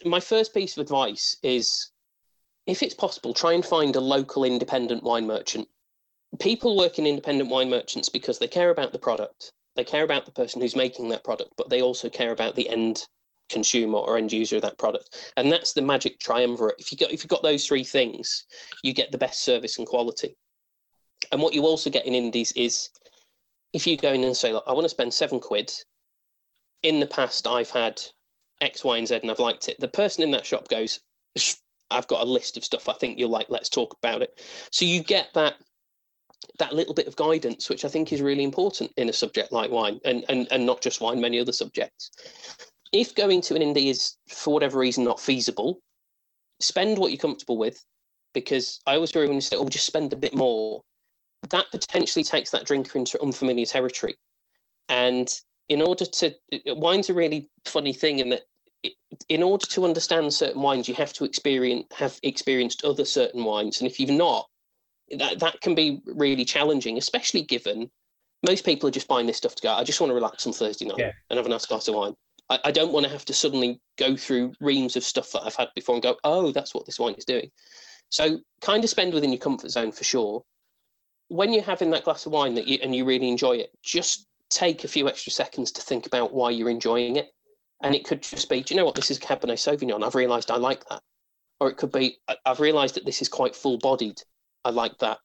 my 0.04 0.18
first 0.18 0.52
piece 0.52 0.76
of 0.76 0.82
advice 0.82 1.36
is 1.44 1.92
if 2.66 2.82
it's 2.82 2.94
possible, 2.94 3.34
try 3.34 3.52
and 3.52 3.64
find 3.64 3.94
a 3.94 4.00
local 4.00 4.42
independent 4.42 5.04
wine 5.04 5.26
merchant. 5.26 5.68
People 6.40 6.76
work 6.76 6.98
in 6.98 7.06
independent 7.06 7.50
wine 7.50 7.70
merchants 7.70 8.08
because 8.08 8.38
they 8.38 8.48
care 8.48 8.70
about 8.70 8.92
the 8.92 8.98
product, 8.98 9.52
they 9.76 9.84
care 9.84 10.04
about 10.04 10.24
the 10.26 10.32
person 10.32 10.60
who's 10.60 10.76
making 10.76 11.08
that 11.08 11.24
product, 11.24 11.52
but 11.56 11.68
they 11.68 11.82
also 11.82 12.08
care 12.08 12.32
about 12.32 12.54
the 12.54 12.68
end 12.68 13.06
consumer 13.48 13.98
or 13.98 14.16
end 14.16 14.32
user 14.32 14.56
of 14.56 14.62
that 14.62 14.78
product. 14.78 15.32
And 15.36 15.50
that's 15.50 15.72
the 15.72 15.82
magic 15.82 16.18
triumvirate. 16.18 16.76
If 16.78 16.90
you 16.90 16.98
got 16.98 17.12
if 17.12 17.22
you've 17.22 17.28
got 17.28 17.42
those 17.42 17.66
three 17.66 17.84
things, 17.84 18.46
you 18.82 18.92
get 18.92 19.12
the 19.12 19.18
best 19.18 19.44
service 19.44 19.78
and 19.78 19.86
quality. 19.86 20.36
And 21.32 21.40
what 21.40 21.54
you 21.54 21.62
also 21.62 21.90
get 21.90 22.06
in 22.06 22.14
indies 22.14 22.52
is 22.52 22.90
if 23.72 23.86
you 23.86 23.96
go 23.96 24.12
in 24.12 24.24
and 24.24 24.36
say, 24.36 24.52
look, 24.52 24.64
I 24.66 24.72
want 24.72 24.84
to 24.84 24.88
spend 24.88 25.12
seven 25.12 25.40
quid. 25.40 25.72
In 26.82 27.00
the 27.00 27.06
past, 27.06 27.46
I've 27.46 27.70
had 27.70 28.00
X, 28.60 28.84
Y, 28.84 28.98
and 28.98 29.08
Z, 29.08 29.20
and 29.22 29.30
I've 29.30 29.38
liked 29.38 29.68
it. 29.68 29.80
The 29.80 29.88
person 29.88 30.22
in 30.22 30.30
that 30.32 30.44
shop 30.44 30.68
goes, 30.68 31.00
I've 31.90 32.06
got 32.08 32.22
a 32.22 32.30
list 32.30 32.56
of 32.56 32.64
stuff 32.64 32.88
I 32.88 32.92
think 32.92 33.18
you'll 33.18 33.30
like. 33.30 33.46
Let's 33.48 33.70
talk 33.70 33.96
about 34.02 34.20
it. 34.20 34.38
So 34.70 34.84
you 34.84 35.02
get 35.02 35.28
that 35.34 35.54
that 36.58 36.74
little 36.74 36.94
bit 36.94 37.06
of 37.06 37.16
guidance, 37.16 37.68
which 37.68 37.84
I 37.84 37.88
think 37.88 38.12
is 38.12 38.20
really 38.20 38.44
important 38.44 38.92
in 38.96 39.08
a 39.08 39.12
subject 39.12 39.52
like 39.52 39.70
wine, 39.70 40.00
and 40.04 40.24
and, 40.28 40.48
and 40.50 40.66
not 40.66 40.80
just 40.80 41.00
wine, 41.00 41.20
many 41.20 41.40
other 41.40 41.52
subjects 41.52 42.10
if 42.94 43.14
going 43.14 43.40
to 43.42 43.56
an 43.56 43.62
indie 43.62 43.90
is 43.90 44.16
for 44.28 44.54
whatever 44.54 44.78
reason 44.78 45.04
not 45.04 45.20
feasible, 45.20 45.80
spend 46.60 46.96
what 46.96 47.10
you're 47.10 47.18
comfortable 47.18 47.58
with. 47.58 47.84
Because 48.32 48.80
I 48.86 48.94
always 48.94 49.10
hear 49.10 49.26
when 49.26 49.34
you 49.34 49.40
say, 49.40 49.56
"Oh, 49.56 49.68
just 49.68 49.86
spend 49.86 50.12
a 50.12 50.16
bit 50.16 50.34
more," 50.34 50.82
that 51.50 51.70
potentially 51.70 52.24
takes 52.24 52.50
that 52.50 52.64
drinker 52.64 52.98
into 52.98 53.20
unfamiliar 53.22 53.66
territory. 53.66 54.16
And 54.88 55.28
in 55.68 55.82
order 55.82 56.04
to, 56.04 56.34
wine's 56.66 57.10
a 57.10 57.14
really 57.14 57.48
funny 57.64 57.92
thing 57.92 58.18
in 58.20 58.30
that, 58.30 58.42
in 59.28 59.42
order 59.42 59.66
to 59.66 59.84
understand 59.84 60.34
certain 60.34 60.62
wines, 60.62 60.88
you 60.88 60.94
have 60.94 61.12
to 61.14 61.24
experience 61.24 61.86
have 61.92 62.18
experienced 62.22 62.84
other 62.84 63.04
certain 63.04 63.44
wines, 63.44 63.80
and 63.80 63.90
if 63.90 64.00
you've 64.00 64.10
not, 64.10 64.48
that 65.10 65.38
that 65.40 65.60
can 65.60 65.74
be 65.74 66.00
really 66.06 66.44
challenging, 66.44 66.98
especially 66.98 67.42
given 67.42 67.90
most 68.44 68.64
people 68.64 68.88
are 68.88 68.92
just 68.92 69.08
buying 69.08 69.26
this 69.26 69.38
stuff 69.38 69.54
to 69.54 69.62
go. 69.62 69.72
I 69.72 69.84
just 69.84 70.00
want 70.00 70.10
to 70.10 70.14
relax 70.14 70.46
on 70.46 70.52
Thursday 70.52 70.84
night 70.84 70.98
yeah. 70.98 71.12
and 71.30 71.36
have 71.38 71.46
a 71.46 71.48
nice 71.48 71.66
glass 71.66 71.88
of 71.88 71.94
wine. 71.94 72.14
I, 72.50 72.58
I 72.64 72.70
don't 72.70 72.92
want 72.92 73.04
to 73.06 73.12
have 73.12 73.24
to 73.26 73.32
suddenly 73.32 73.80
go 73.96 74.16
through 74.16 74.52
reams 74.60 74.96
of 74.96 75.04
stuff 75.04 75.32
that 75.32 75.42
I've 75.44 75.54
had 75.54 75.68
before 75.74 75.94
and 75.94 76.02
go, 76.02 76.16
oh, 76.24 76.52
that's 76.52 76.74
what 76.74 76.84
this 76.84 76.98
wine 76.98 77.14
is 77.14 77.24
doing. 77.24 77.50
So 78.10 78.38
kind 78.60 78.84
of 78.84 78.90
spend 78.90 79.14
within 79.14 79.32
your 79.32 79.38
comfort 79.38 79.70
zone 79.70 79.92
for 79.92 80.04
sure. 80.04 80.42
When 81.28 81.52
you're 81.52 81.62
having 81.62 81.90
that 81.90 82.04
glass 82.04 82.26
of 82.26 82.32
wine 82.32 82.54
that 82.54 82.68
you 82.68 82.78
and 82.82 82.94
you 82.94 83.06
really 83.06 83.28
enjoy 83.28 83.52
it, 83.52 83.70
just 83.82 84.26
take 84.50 84.84
a 84.84 84.88
few 84.88 85.08
extra 85.08 85.32
seconds 85.32 85.72
to 85.72 85.80
think 85.80 86.06
about 86.06 86.34
why 86.34 86.50
you're 86.50 86.70
enjoying 86.70 87.16
it. 87.16 87.30
And 87.82 87.94
it 87.94 88.04
could 88.04 88.22
just 88.22 88.48
be, 88.48 88.62
do 88.62 88.74
you 88.74 88.78
know 88.78 88.84
what? 88.84 88.94
This 88.94 89.10
is 89.10 89.18
Cabernet 89.18 89.58
Sauvignon. 89.58 90.04
I've 90.04 90.14
realised 90.14 90.50
I 90.50 90.56
like 90.56 90.86
that. 90.88 91.00
Or 91.60 91.70
it 91.70 91.76
could 91.76 91.92
be, 91.92 92.18
I've 92.44 92.60
realised 92.60 92.94
that 92.96 93.06
this 93.06 93.22
is 93.22 93.28
quite 93.28 93.56
full 93.56 93.78
bodied. 93.78 94.20
I 94.64 94.70
like 94.70 94.98
that. 94.98 95.18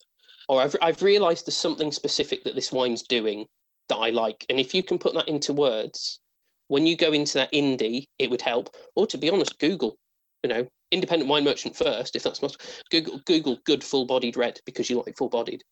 Or 0.47 0.61
I've, 0.61 0.75
I've 0.81 1.01
realised 1.01 1.45
there's 1.45 1.57
something 1.57 1.91
specific 1.91 2.43
that 2.43 2.55
this 2.55 2.71
wine's 2.71 3.03
doing 3.03 3.45
that 3.87 3.97
I 3.97 4.09
like. 4.09 4.45
And 4.49 4.59
if 4.59 4.73
you 4.73 4.83
can 4.83 4.97
put 4.97 5.13
that 5.13 5.27
into 5.27 5.53
words, 5.53 6.19
when 6.67 6.85
you 6.85 6.95
go 6.95 7.11
into 7.11 7.35
that 7.35 7.51
indie, 7.51 8.07
it 8.17 8.29
would 8.29 8.41
help. 8.41 8.75
Or 8.95 9.05
to 9.07 9.17
be 9.17 9.29
honest, 9.29 9.59
Google, 9.59 9.97
you 10.43 10.49
know, 10.49 10.67
independent 10.91 11.29
wine 11.29 11.43
merchant 11.43 11.75
first, 11.75 12.15
if 12.15 12.23
that's 12.23 12.39
possible. 12.39 12.63
Google, 12.89 13.19
Google 13.25 13.59
good 13.65 13.83
full 13.83 14.05
bodied 14.05 14.37
red 14.37 14.59
because 14.65 14.89
you 14.89 14.97
like 14.97 15.17
full 15.17 15.29
bodied. 15.29 15.63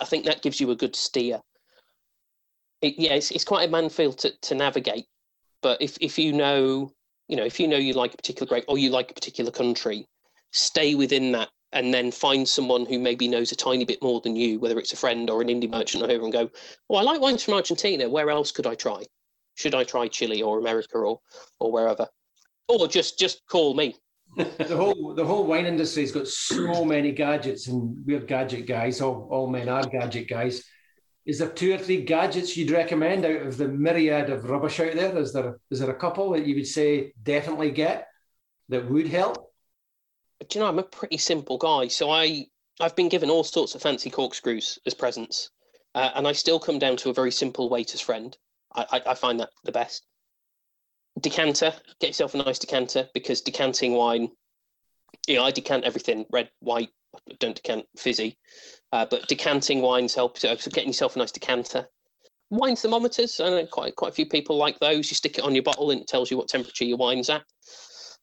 I 0.00 0.04
think 0.04 0.24
that 0.24 0.42
gives 0.42 0.60
you 0.60 0.70
a 0.70 0.76
good 0.76 0.94
steer. 0.94 1.40
It, 2.82 2.94
yeah, 2.98 3.14
it's, 3.14 3.30
it's 3.30 3.44
quite 3.44 3.68
a 3.68 3.72
manfield 3.72 4.18
to, 4.18 4.32
to 4.42 4.54
navigate. 4.54 5.06
But 5.62 5.80
if, 5.80 5.96
if 6.00 6.18
you 6.18 6.32
know, 6.32 6.92
you 7.28 7.36
know, 7.36 7.44
if 7.44 7.58
you 7.58 7.66
know 7.66 7.76
you 7.76 7.94
like 7.94 8.14
a 8.14 8.16
particular 8.16 8.46
grape 8.46 8.64
or 8.68 8.78
you 8.78 8.90
like 8.90 9.10
a 9.10 9.14
particular 9.14 9.50
country, 9.50 10.06
stay 10.52 10.94
within 10.94 11.32
that 11.32 11.48
and 11.76 11.92
then 11.92 12.10
find 12.10 12.48
someone 12.48 12.86
who 12.86 12.98
maybe 12.98 13.28
knows 13.28 13.52
a 13.52 13.56
tiny 13.56 13.84
bit 13.84 14.02
more 14.02 14.20
than 14.22 14.34
you, 14.34 14.58
whether 14.58 14.78
it's 14.78 14.94
a 14.94 14.96
friend 14.96 15.28
or 15.28 15.42
an 15.42 15.48
indie 15.48 15.70
merchant 15.70 16.02
or 16.02 16.06
whoever, 16.06 16.24
and 16.24 16.32
go, 16.32 16.50
"Well, 16.88 17.00
I 17.00 17.02
like 17.02 17.20
wines 17.20 17.42
from 17.42 17.54
Argentina. 17.54 18.08
Where 18.08 18.30
else 18.30 18.50
could 18.50 18.66
I 18.66 18.74
try? 18.74 19.02
Should 19.54 19.74
I 19.74 19.84
try 19.84 20.08
Chile 20.08 20.42
or 20.42 20.58
America 20.58 20.98
or 20.98 21.20
or 21.60 21.70
wherever? 21.70 22.08
Or 22.68 22.88
just 22.88 23.18
just 23.18 23.46
call 23.46 23.74
me 23.74 23.94
the 24.36 24.76
whole 24.76 25.14
the 25.14 25.24
whole 25.24 25.46
wine 25.46 25.66
industry's 25.66 26.12
got 26.12 26.28
so 26.28 26.84
many 26.84 27.12
gadgets, 27.12 27.68
and 27.68 27.96
we're 28.06 28.20
gadget 28.20 28.66
guys. 28.66 29.00
All 29.00 29.28
all 29.30 29.48
men 29.48 29.68
are 29.68 29.86
gadget 29.86 30.28
guys. 30.28 30.64
Is 31.26 31.38
there 31.38 31.48
two 31.48 31.74
or 31.74 31.78
three 31.78 32.02
gadgets 32.02 32.56
you'd 32.56 32.70
recommend 32.70 33.24
out 33.24 33.42
of 33.42 33.56
the 33.56 33.68
myriad 33.68 34.30
of 34.30 34.48
rubbish 34.48 34.78
out 34.80 34.94
there? 34.94 35.16
Is 35.18 35.32
there 35.32 35.58
is 35.70 35.80
there 35.80 35.90
a 35.90 35.94
couple 35.94 36.30
that 36.30 36.46
you 36.46 36.54
would 36.54 36.66
say 36.66 37.12
definitely 37.22 37.70
get 37.70 38.08
that 38.68 38.90
would 38.90 39.08
help? 39.08 39.45
Do 40.40 40.58
you 40.58 40.60
know 40.60 40.68
I'm 40.68 40.78
a 40.78 40.82
pretty 40.82 41.18
simple 41.18 41.58
guy, 41.58 41.88
so 41.88 42.10
I 42.10 42.46
I've 42.80 42.96
been 42.96 43.08
given 43.08 43.30
all 43.30 43.44
sorts 43.44 43.74
of 43.74 43.82
fancy 43.82 44.10
corkscrews 44.10 44.78
as 44.86 44.94
presents, 44.94 45.50
uh, 45.94 46.10
and 46.14 46.28
I 46.28 46.32
still 46.32 46.60
come 46.60 46.78
down 46.78 46.96
to 46.98 47.10
a 47.10 47.14
very 47.14 47.32
simple 47.32 47.70
waiter's 47.70 48.02
friend. 48.02 48.36
I, 48.74 48.86
I, 48.92 49.02
I 49.10 49.14
find 49.14 49.40
that 49.40 49.50
the 49.64 49.72
best 49.72 50.04
decanter. 51.20 51.72
Get 52.00 52.08
yourself 52.08 52.34
a 52.34 52.38
nice 52.38 52.58
decanter 52.58 53.08
because 53.14 53.40
decanting 53.40 53.94
wine. 53.94 54.30
You 55.26 55.36
know, 55.36 55.44
I 55.44 55.50
decant 55.50 55.84
everything 55.84 56.26
red, 56.30 56.50
white. 56.60 56.90
Don't 57.38 57.56
decant 57.56 57.86
fizzy, 57.96 58.36
uh, 58.92 59.06
but 59.08 59.26
decanting 59.26 59.80
wines 59.80 60.14
help. 60.14 60.36
So, 60.36 60.54
getting 60.54 60.90
yourself 60.90 61.16
a 61.16 61.18
nice 61.18 61.32
decanter. 61.32 61.88
Wine 62.50 62.76
thermometers. 62.76 63.40
I 63.40 63.48
know 63.48 63.66
quite 63.66 63.96
quite 63.96 64.10
a 64.10 64.14
few 64.14 64.26
people 64.26 64.58
like 64.58 64.78
those. 64.80 65.10
You 65.10 65.14
stick 65.14 65.38
it 65.38 65.44
on 65.44 65.54
your 65.54 65.62
bottle 65.62 65.90
and 65.90 66.02
it 66.02 66.08
tells 66.08 66.30
you 66.30 66.36
what 66.36 66.48
temperature 66.48 66.84
your 66.84 66.98
wine's 66.98 67.30
at. 67.30 67.42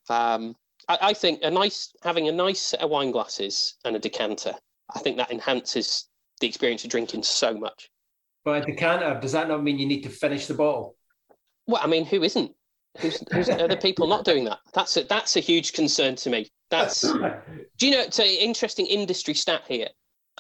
Um, 0.09 0.55
I, 0.87 0.97
I 1.01 1.13
think 1.13 1.39
a 1.43 1.51
nice 1.51 1.93
having 2.03 2.27
a 2.27 2.31
nice 2.31 2.61
set 2.61 2.81
of 2.81 2.89
wine 2.89 3.11
glasses 3.11 3.75
and 3.85 3.95
a 3.95 3.99
decanter. 3.99 4.53
I 4.93 4.99
think 4.99 5.17
that 5.17 5.31
enhances 5.31 6.09
the 6.39 6.47
experience 6.47 6.83
of 6.83 6.89
drinking 6.89 7.23
so 7.23 7.53
much. 7.53 7.89
But 8.43 8.63
a 8.63 8.65
decanter, 8.65 9.17
does 9.21 9.31
that 9.31 9.47
not 9.47 9.63
mean 9.63 9.79
you 9.79 9.85
need 9.85 10.01
to 10.01 10.09
finish 10.09 10.47
the 10.47 10.53
bottle? 10.53 10.95
Well, 11.67 11.81
I 11.81 11.87
mean, 11.87 12.05
who 12.05 12.23
isn't? 12.23 12.51
Who's, 12.99 13.23
who's 13.31 13.49
other 13.49 13.77
people 13.77 14.05
not 14.05 14.25
doing 14.25 14.43
that? 14.45 14.59
That's 14.73 14.97
a, 14.97 15.03
that's 15.03 15.35
a 15.35 15.39
huge 15.39 15.73
concern 15.73 16.15
to 16.17 16.29
me. 16.29 16.49
That's 16.69 17.01
do 17.01 17.87
you 17.87 17.91
know? 17.91 18.01
It's 18.01 18.19
an 18.19 18.25
interesting 18.25 18.85
industry 18.85 19.33
stat 19.33 19.63
here. 19.67 19.87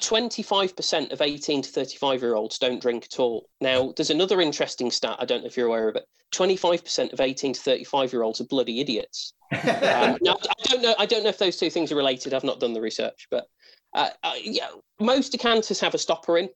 25% 0.01 1.11
of 1.11 1.21
18 1.21 1.61
to 1.61 1.69
35 1.69 2.21
year 2.21 2.35
olds 2.35 2.57
don't 2.57 2.81
drink 2.81 3.07
at 3.11 3.19
all. 3.19 3.47
Now, 3.61 3.93
there's 3.95 4.09
another 4.09 4.41
interesting 4.41 4.91
stat. 4.91 5.17
I 5.19 5.25
don't 5.25 5.41
know 5.41 5.47
if 5.47 5.55
you're 5.55 5.67
aware 5.67 5.87
of 5.87 5.95
it. 5.95 6.05
25% 6.33 7.13
of 7.13 7.21
18 7.21 7.53
to 7.53 7.59
35 7.59 8.11
year 8.11 8.23
olds 8.23 8.41
are 8.41 8.45
bloody 8.45 8.79
idiots. 8.79 9.33
um, 9.51 10.17
now, 10.21 10.35
I 10.41 10.63
don't 10.63 10.81
know. 10.81 10.95
I 10.97 11.05
don't 11.05 11.23
know 11.23 11.29
if 11.29 11.37
those 11.37 11.57
two 11.57 11.69
things 11.69 11.91
are 11.91 11.95
related. 11.95 12.33
I've 12.33 12.43
not 12.43 12.59
done 12.59 12.73
the 12.73 12.81
research, 12.81 13.27
but 13.29 13.45
uh, 13.93 14.09
uh, 14.23 14.33
yeah, 14.41 14.69
most 14.99 15.31
decanters 15.31 15.79
have 15.79 15.93
a 15.93 15.99
stopper 15.99 16.37
in. 16.37 16.49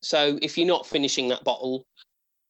So 0.00 0.38
if 0.42 0.56
you're 0.56 0.66
not 0.66 0.86
finishing 0.86 1.28
that 1.28 1.44
bottle, 1.44 1.86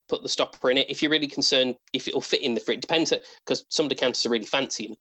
put 0.09 0.23
the 0.23 0.29
stopper 0.29 0.71
in 0.71 0.79
it. 0.79 0.91
If 0.91 1.03
you're 1.03 1.11
really 1.11 1.27
concerned 1.27 1.77
if 1.93 2.09
it'll 2.09 2.21
fit 2.21 2.43
in 2.43 2.55
the 2.55 2.61
fridge, 2.61 2.83
depends 2.83 3.13
because 3.45 3.65
some 3.69 3.89
decanters 3.89 4.27
are 4.27 4.31
really 4.31 4.45
fancy 4.45 4.87
and 4.87 4.97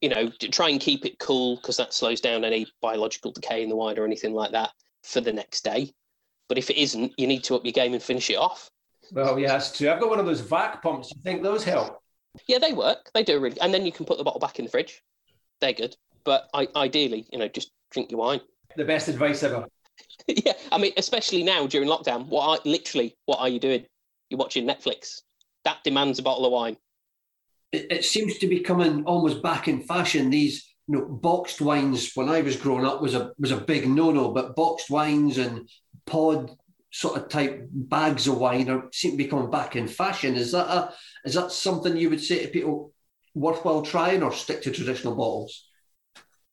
you 0.00 0.08
know 0.08 0.30
try 0.50 0.68
and 0.68 0.80
keep 0.80 1.04
it 1.04 1.18
cool 1.18 1.56
because 1.56 1.76
that 1.76 1.94
slows 1.94 2.20
down 2.20 2.44
any 2.44 2.66
biological 2.82 3.32
decay 3.32 3.62
in 3.62 3.68
the 3.68 3.76
wine 3.76 3.98
or 3.98 4.04
anything 4.04 4.34
like 4.34 4.52
that 4.52 4.70
for 5.02 5.20
the 5.20 5.32
next 5.32 5.64
day. 5.64 5.92
But 6.48 6.58
if 6.58 6.70
it 6.70 6.76
isn't, 6.76 7.12
you 7.16 7.26
need 7.26 7.44
to 7.44 7.54
up 7.54 7.64
your 7.64 7.72
game 7.72 7.94
and 7.94 8.02
finish 8.02 8.28
it 8.30 8.36
off. 8.36 8.70
Well, 9.12 9.38
yeah, 9.38 9.48
that's 9.48 9.76
true. 9.76 9.90
I've 9.90 10.00
got 10.00 10.10
one 10.10 10.20
of 10.20 10.26
those 10.26 10.40
vac 10.40 10.82
pumps. 10.82 11.08
Do 11.08 11.14
you 11.16 11.22
think 11.22 11.42
those 11.42 11.64
help? 11.64 12.00
Yeah, 12.46 12.58
they 12.58 12.72
work. 12.72 13.10
They 13.14 13.22
do 13.22 13.38
really, 13.38 13.60
and 13.60 13.72
then 13.72 13.86
you 13.86 13.92
can 13.92 14.04
put 14.06 14.18
the 14.18 14.24
bottle 14.24 14.40
back 14.40 14.58
in 14.58 14.64
the 14.64 14.70
fridge. 14.70 15.02
They're 15.60 15.72
good. 15.72 15.96
But 16.24 16.48
I, 16.52 16.68
ideally, 16.74 17.26
you 17.32 17.38
know, 17.38 17.48
just 17.48 17.70
drink 17.90 18.10
your 18.10 18.20
wine. 18.20 18.40
The 18.76 18.84
best 18.84 19.08
advice 19.08 19.42
ever. 19.42 19.66
yeah, 20.26 20.54
I 20.72 20.78
mean, 20.78 20.92
especially 20.96 21.42
now 21.42 21.66
during 21.66 21.88
lockdown. 21.88 22.26
What 22.26 22.48
are, 22.48 22.62
literally, 22.64 23.16
what 23.26 23.38
are 23.38 23.48
you 23.48 23.60
doing? 23.60 23.86
you're 24.30 24.38
watching 24.38 24.66
Netflix. 24.66 25.22
That 25.64 25.78
demands 25.84 26.18
a 26.18 26.22
bottle 26.22 26.44
of 26.44 26.52
wine. 26.52 26.76
It, 27.74 27.86
it 27.90 28.04
seems 28.04 28.38
to 28.38 28.46
be 28.46 28.60
coming 28.60 29.04
almost 29.04 29.42
back 29.42 29.66
in 29.66 29.82
fashion. 29.82 30.30
These 30.30 30.74
you 30.86 30.96
know, 30.96 31.06
boxed 31.06 31.60
wines 31.60 32.12
when 32.14 32.28
I 32.28 32.40
was 32.40 32.56
growing 32.56 32.84
up 32.84 33.02
was 33.02 33.14
a 33.14 33.32
was 33.38 33.50
a 33.50 33.56
big 33.56 33.88
no 33.88 34.10
no, 34.10 34.30
but 34.30 34.54
boxed 34.54 34.90
wines 34.90 35.38
and 35.38 35.68
pod 36.06 36.56
sort 36.92 37.16
of 37.16 37.28
type 37.28 37.68
bags 37.72 38.28
of 38.28 38.38
wine 38.38 38.70
are 38.70 38.84
seem 38.92 39.12
to 39.12 39.16
be 39.16 39.26
coming 39.26 39.50
back 39.50 39.74
in 39.74 39.88
fashion. 39.88 40.36
Is 40.36 40.52
that 40.52 40.68
a 40.68 40.94
is 41.24 41.34
that 41.34 41.50
something 41.50 41.96
you 41.96 42.10
would 42.10 42.22
say 42.22 42.44
to 42.44 42.48
people 42.48 42.92
worthwhile 43.34 43.82
trying 43.82 44.22
or 44.22 44.32
stick 44.32 44.62
to 44.62 44.70
traditional 44.70 45.16
bottles? 45.16 45.66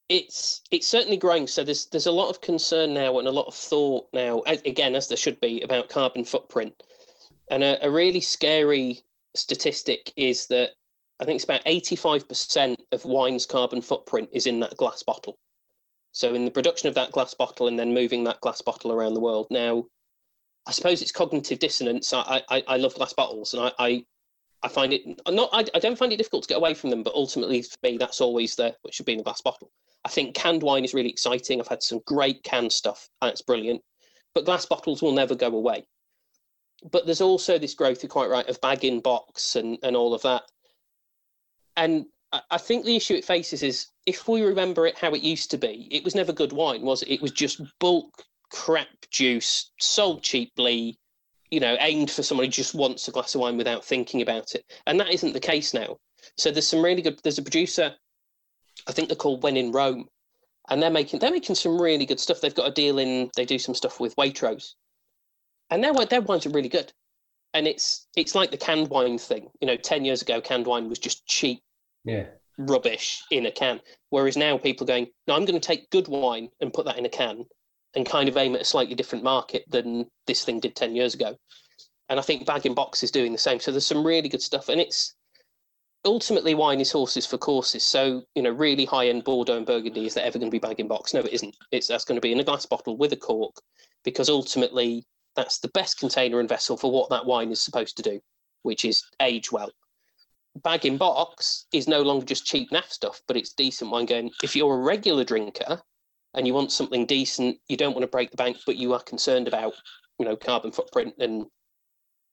It's 0.09 0.61
it's 0.71 0.87
certainly 0.87 1.17
growing. 1.17 1.45
So 1.45 1.63
there's 1.63 1.85
there's 1.87 2.07
a 2.07 2.11
lot 2.11 2.29
of 2.29 2.41
concern 2.41 2.93
now 2.93 3.19
and 3.19 3.27
a 3.27 3.31
lot 3.31 3.47
of 3.47 3.53
thought 3.53 4.07
now, 4.13 4.41
again 4.47 4.95
as 4.95 5.07
there 5.07 5.17
should 5.17 5.39
be, 5.39 5.61
about 5.61 5.89
carbon 5.89 6.25
footprint. 6.25 6.73
And 7.51 7.63
a, 7.63 7.85
a 7.85 7.91
really 7.91 8.21
scary 8.21 9.01
statistic 9.35 10.11
is 10.15 10.47
that 10.47 10.71
I 11.21 11.25
think 11.25 11.35
it's 11.35 11.43
about 11.43 11.63
85% 11.65 12.77
of 12.91 13.05
wine's 13.05 13.45
carbon 13.45 13.81
footprint 13.81 14.29
is 14.33 14.47
in 14.47 14.59
that 14.61 14.75
glass 14.75 15.03
bottle. 15.03 15.37
So 16.11 16.33
in 16.33 16.45
the 16.45 16.51
production 16.51 16.89
of 16.89 16.95
that 16.95 17.11
glass 17.11 17.35
bottle 17.35 17.67
and 17.67 17.77
then 17.77 17.93
moving 17.93 18.23
that 18.23 18.41
glass 18.41 18.61
bottle 18.61 18.91
around 18.91 19.13
the 19.13 19.19
world. 19.19 19.45
Now, 19.51 19.85
I 20.67 20.71
suppose 20.71 21.01
it's 21.01 21.11
cognitive 21.11 21.59
dissonance. 21.59 22.11
I, 22.11 22.41
I, 22.49 22.63
I 22.67 22.77
love 22.77 22.95
glass 22.95 23.13
bottles 23.13 23.53
and 23.53 23.63
I, 23.63 23.71
I, 23.77 24.05
I 24.63 24.67
find 24.67 24.93
it 24.93 25.01
not 25.29 25.49
I, 25.53 25.65
I 25.73 25.79
don't 25.79 25.97
find 25.97 26.11
it 26.11 26.17
difficult 26.17 26.43
to 26.43 26.49
get 26.49 26.57
away 26.57 26.73
from 26.73 26.89
them, 26.89 27.03
but 27.03 27.13
ultimately 27.13 27.61
for 27.61 27.77
me 27.83 27.97
that's 27.97 28.19
always 28.19 28.55
there, 28.55 28.73
which 28.81 28.95
should 28.95 29.05
be 29.05 29.13
in 29.13 29.19
a 29.19 29.23
glass 29.23 29.41
bottle. 29.41 29.71
I 30.03 30.09
think 30.09 30.35
canned 30.35 30.63
wine 30.63 30.83
is 30.83 30.95
really 30.95 31.09
exciting. 31.09 31.61
I've 31.61 31.67
had 31.67 31.83
some 31.83 32.01
great 32.07 32.43
canned 32.43 32.73
stuff, 32.73 33.07
and 33.21 33.29
it's 33.29 33.43
brilliant. 33.43 33.81
But 34.33 34.45
glass 34.45 34.65
bottles 34.65 35.03
will 35.03 35.13
never 35.13 35.35
go 35.35 35.47
away 35.47 35.85
but 36.91 37.05
there's 37.05 37.21
also 37.21 37.59
this 37.59 37.75
growth, 37.75 38.01
you're 38.01 38.09
quite 38.09 38.29
right, 38.29 38.47
of 38.47 38.59
bag 38.61 38.83
in 38.83 39.01
box 39.01 39.55
and, 39.55 39.77
and 39.83 39.95
all 39.95 40.13
of 40.13 40.23
that. 40.23 40.43
And 41.75 42.05
I 42.49 42.57
think 42.57 42.85
the 42.85 42.95
issue 42.95 43.15
it 43.15 43.25
faces 43.25 43.63
is 43.63 43.87
if 44.05 44.27
we 44.27 44.41
remember 44.41 44.87
it 44.87 44.97
how 44.97 45.11
it 45.11 45.21
used 45.21 45.51
to 45.51 45.57
be, 45.57 45.87
it 45.91 46.03
was 46.03 46.15
never 46.15 46.31
good 46.31 46.53
wine, 46.53 46.81
was 46.81 47.01
it? 47.03 47.09
It 47.09 47.21
was 47.21 47.31
just 47.31 47.61
bulk 47.79 48.23
crap 48.49 48.87
juice 49.09 49.71
sold 49.79 50.23
cheaply, 50.23 50.97
you 51.49 51.59
know, 51.59 51.77
aimed 51.79 52.11
for 52.11 52.23
someone 52.23 52.45
who 52.45 52.51
just 52.51 52.73
wants 52.73 53.07
a 53.07 53.11
glass 53.11 53.35
of 53.35 53.41
wine 53.41 53.57
without 53.57 53.83
thinking 53.83 54.21
about 54.21 54.55
it. 54.55 54.65
And 54.87 54.99
that 54.99 55.11
isn't 55.11 55.33
the 55.33 55.39
case 55.39 55.73
now. 55.73 55.97
So 56.37 56.51
there's 56.51 56.67
some 56.67 56.83
really 56.83 57.01
good 57.01 57.19
there's 57.23 57.37
a 57.37 57.43
producer, 57.43 57.93
I 58.87 58.91
think 58.91 59.09
they're 59.09 59.15
called 59.15 59.43
When 59.43 59.57
in 59.57 59.71
Rome, 59.71 60.07
and 60.69 60.81
they're 60.81 60.89
making 60.89 61.19
they're 61.19 61.31
making 61.31 61.55
some 61.55 61.81
really 61.81 62.05
good 62.05 62.19
stuff. 62.19 62.41
They've 62.41 62.55
got 62.55 62.69
a 62.69 62.73
deal 62.73 62.99
in 62.99 63.29
they 63.35 63.45
do 63.45 63.59
some 63.59 63.75
stuff 63.75 63.99
with 63.99 64.15
Waitrose 64.15 64.75
and 65.71 65.83
their 65.83 65.93
their 66.05 66.21
wines 66.21 66.45
are 66.45 66.51
really 66.51 66.69
good. 66.69 66.93
And 67.53 67.67
it's 67.67 68.07
it's 68.15 68.33
like 68.33 68.51
the 68.51 68.57
canned 68.57 68.89
wine 68.89 69.17
thing. 69.17 69.49
You 69.59 69.67
know, 69.67 69.75
ten 69.75 70.05
years 70.05 70.21
ago, 70.21 70.39
canned 70.39 70.65
wine 70.65 70.87
was 70.87 70.99
just 70.99 71.25
cheap, 71.27 71.61
yeah, 72.05 72.25
rubbish 72.57 73.21
in 73.29 73.45
a 73.45 73.51
can. 73.51 73.81
Whereas 74.09 74.37
now, 74.37 74.57
people 74.57 74.85
are 74.85 74.87
going, 74.87 75.07
no, 75.27 75.35
I'm 75.35 75.43
going 75.43 75.59
to 75.59 75.67
take 75.67 75.89
good 75.89 76.07
wine 76.07 76.49
and 76.61 76.73
put 76.73 76.85
that 76.85 76.97
in 76.97 77.05
a 77.05 77.09
can, 77.09 77.43
and 77.93 78.05
kind 78.05 78.29
of 78.29 78.37
aim 78.37 78.55
at 78.55 78.61
a 78.61 78.65
slightly 78.65 78.95
different 78.95 79.25
market 79.25 79.65
than 79.67 80.05
this 80.27 80.45
thing 80.45 80.61
did 80.61 80.77
ten 80.77 80.95
years 80.95 81.13
ago. 81.13 81.35
And 82.07 82.19
I 82.19 82.23
think 82.23 82.45
Bag 82.45 82.65
in 82.65 82.73
Box 82.73 83.03
is 83.03 83.11
doing 83.11 83.33
the 83.33 83.37
same. 83.37 83.59
So 83.59 83.71
there's 83.71 83.85
some 83.85 84.07
really 84.07 84.29
good 84.29 84.41
stuff, 84.41 84.69
and 84.69 84.79
it's 84.79 85.13
ultimately 86.05 86.55
wine 86.55 86.79
is 86.79 86.91
horses 86.91 87.25
for 87.25 87.37
courses. 87.37 87.85
So 87.85 88.23
you 88.33 88.43
know, 88.43 88.51
really 88.51 88.85
high 88.85 89.09
end 89.09 89.25
Bordeaux 89.25 89.57
and 89.57 89.65
Burgundy 89.65 90.05
is 90.05 90.13
that 90.13 90.25
ever 90.25 90.39
going 90.39 90.49
to 90.49 90.55
be 90.55 90.59
Bag 90.59 90.79
in 90.79 90.87
Box? 90.87 91.13
No, 91.13 91.19
it 91.19 91.33
isn't. 91.33 91.55
It's 91.73 91.87
that's 91.87 92.05
going 92.05 92.15
to 92.15 92.21
be 92.21 92.31
in 92.31 92.39
a 92.39 92.45
glass 92.45 92.65
bottle 92.65 92.95
with 92.95 93.11
a 93.11 93.17
cork, 93.17 93.55
because 94.05 94.29
ultimately 94.29 95.05
that's 95.35 95.59
the 95.59 95.69
best 95.69 95.99
container 95.99 96.39
and 96.39 96.49
vessel 96.49 96.77
for 96.77 96.91
what 96.91 97.09
that 97.09 97.25
wine 97.25 97.51
is 97.51 97.61
supposed 97.61 97.97
to 97.97 98.03
do, 98.03 98.19
which 98.63 98.85
is 98.85 99.03
age 99.21 99.51
well. 99.51 99.71
Bag 100.63 100.85
in 100.85 100.97
box 100.97 101.67
is 101.71 101.87
no 101.87 102.01
longer 102.01 102.25
just 102.25 102.45
cheap 102.45 102.69
naff 102.71 102.89
stuff, 102.89 103.21
but 103.27 103.37
it's 103.37 103.53
decent 103.53 103.91
wine 103.91 104.05
going. 104.05 104.31
If 104.43 104.55
you're 104.55 104.75
a 104.75 104.81
regular 104.81 105.23
drinker 105.23 105.81
and 106.33 106.45
you 106.45 106.53
want 106.53 106.71
something 106.71 107.05
decent, 107.05 107.57
you 107.69 107.77
don't 107.77 107.93
want 107.93 108.03
to 108.03 108.07
break 108.07 108.31
the 108.31 108.37
bank, 108.37 108.57
but 108.65 108.75
you 108.75 108.93
are 108.93 109.01
concerned 109.01 109.47
about, 109.47 109.73
you 110.19 110.25
know, 110.25 110.35
carbon 110.35 110.71
footprint 110.71 111.13
and 111.19 111.45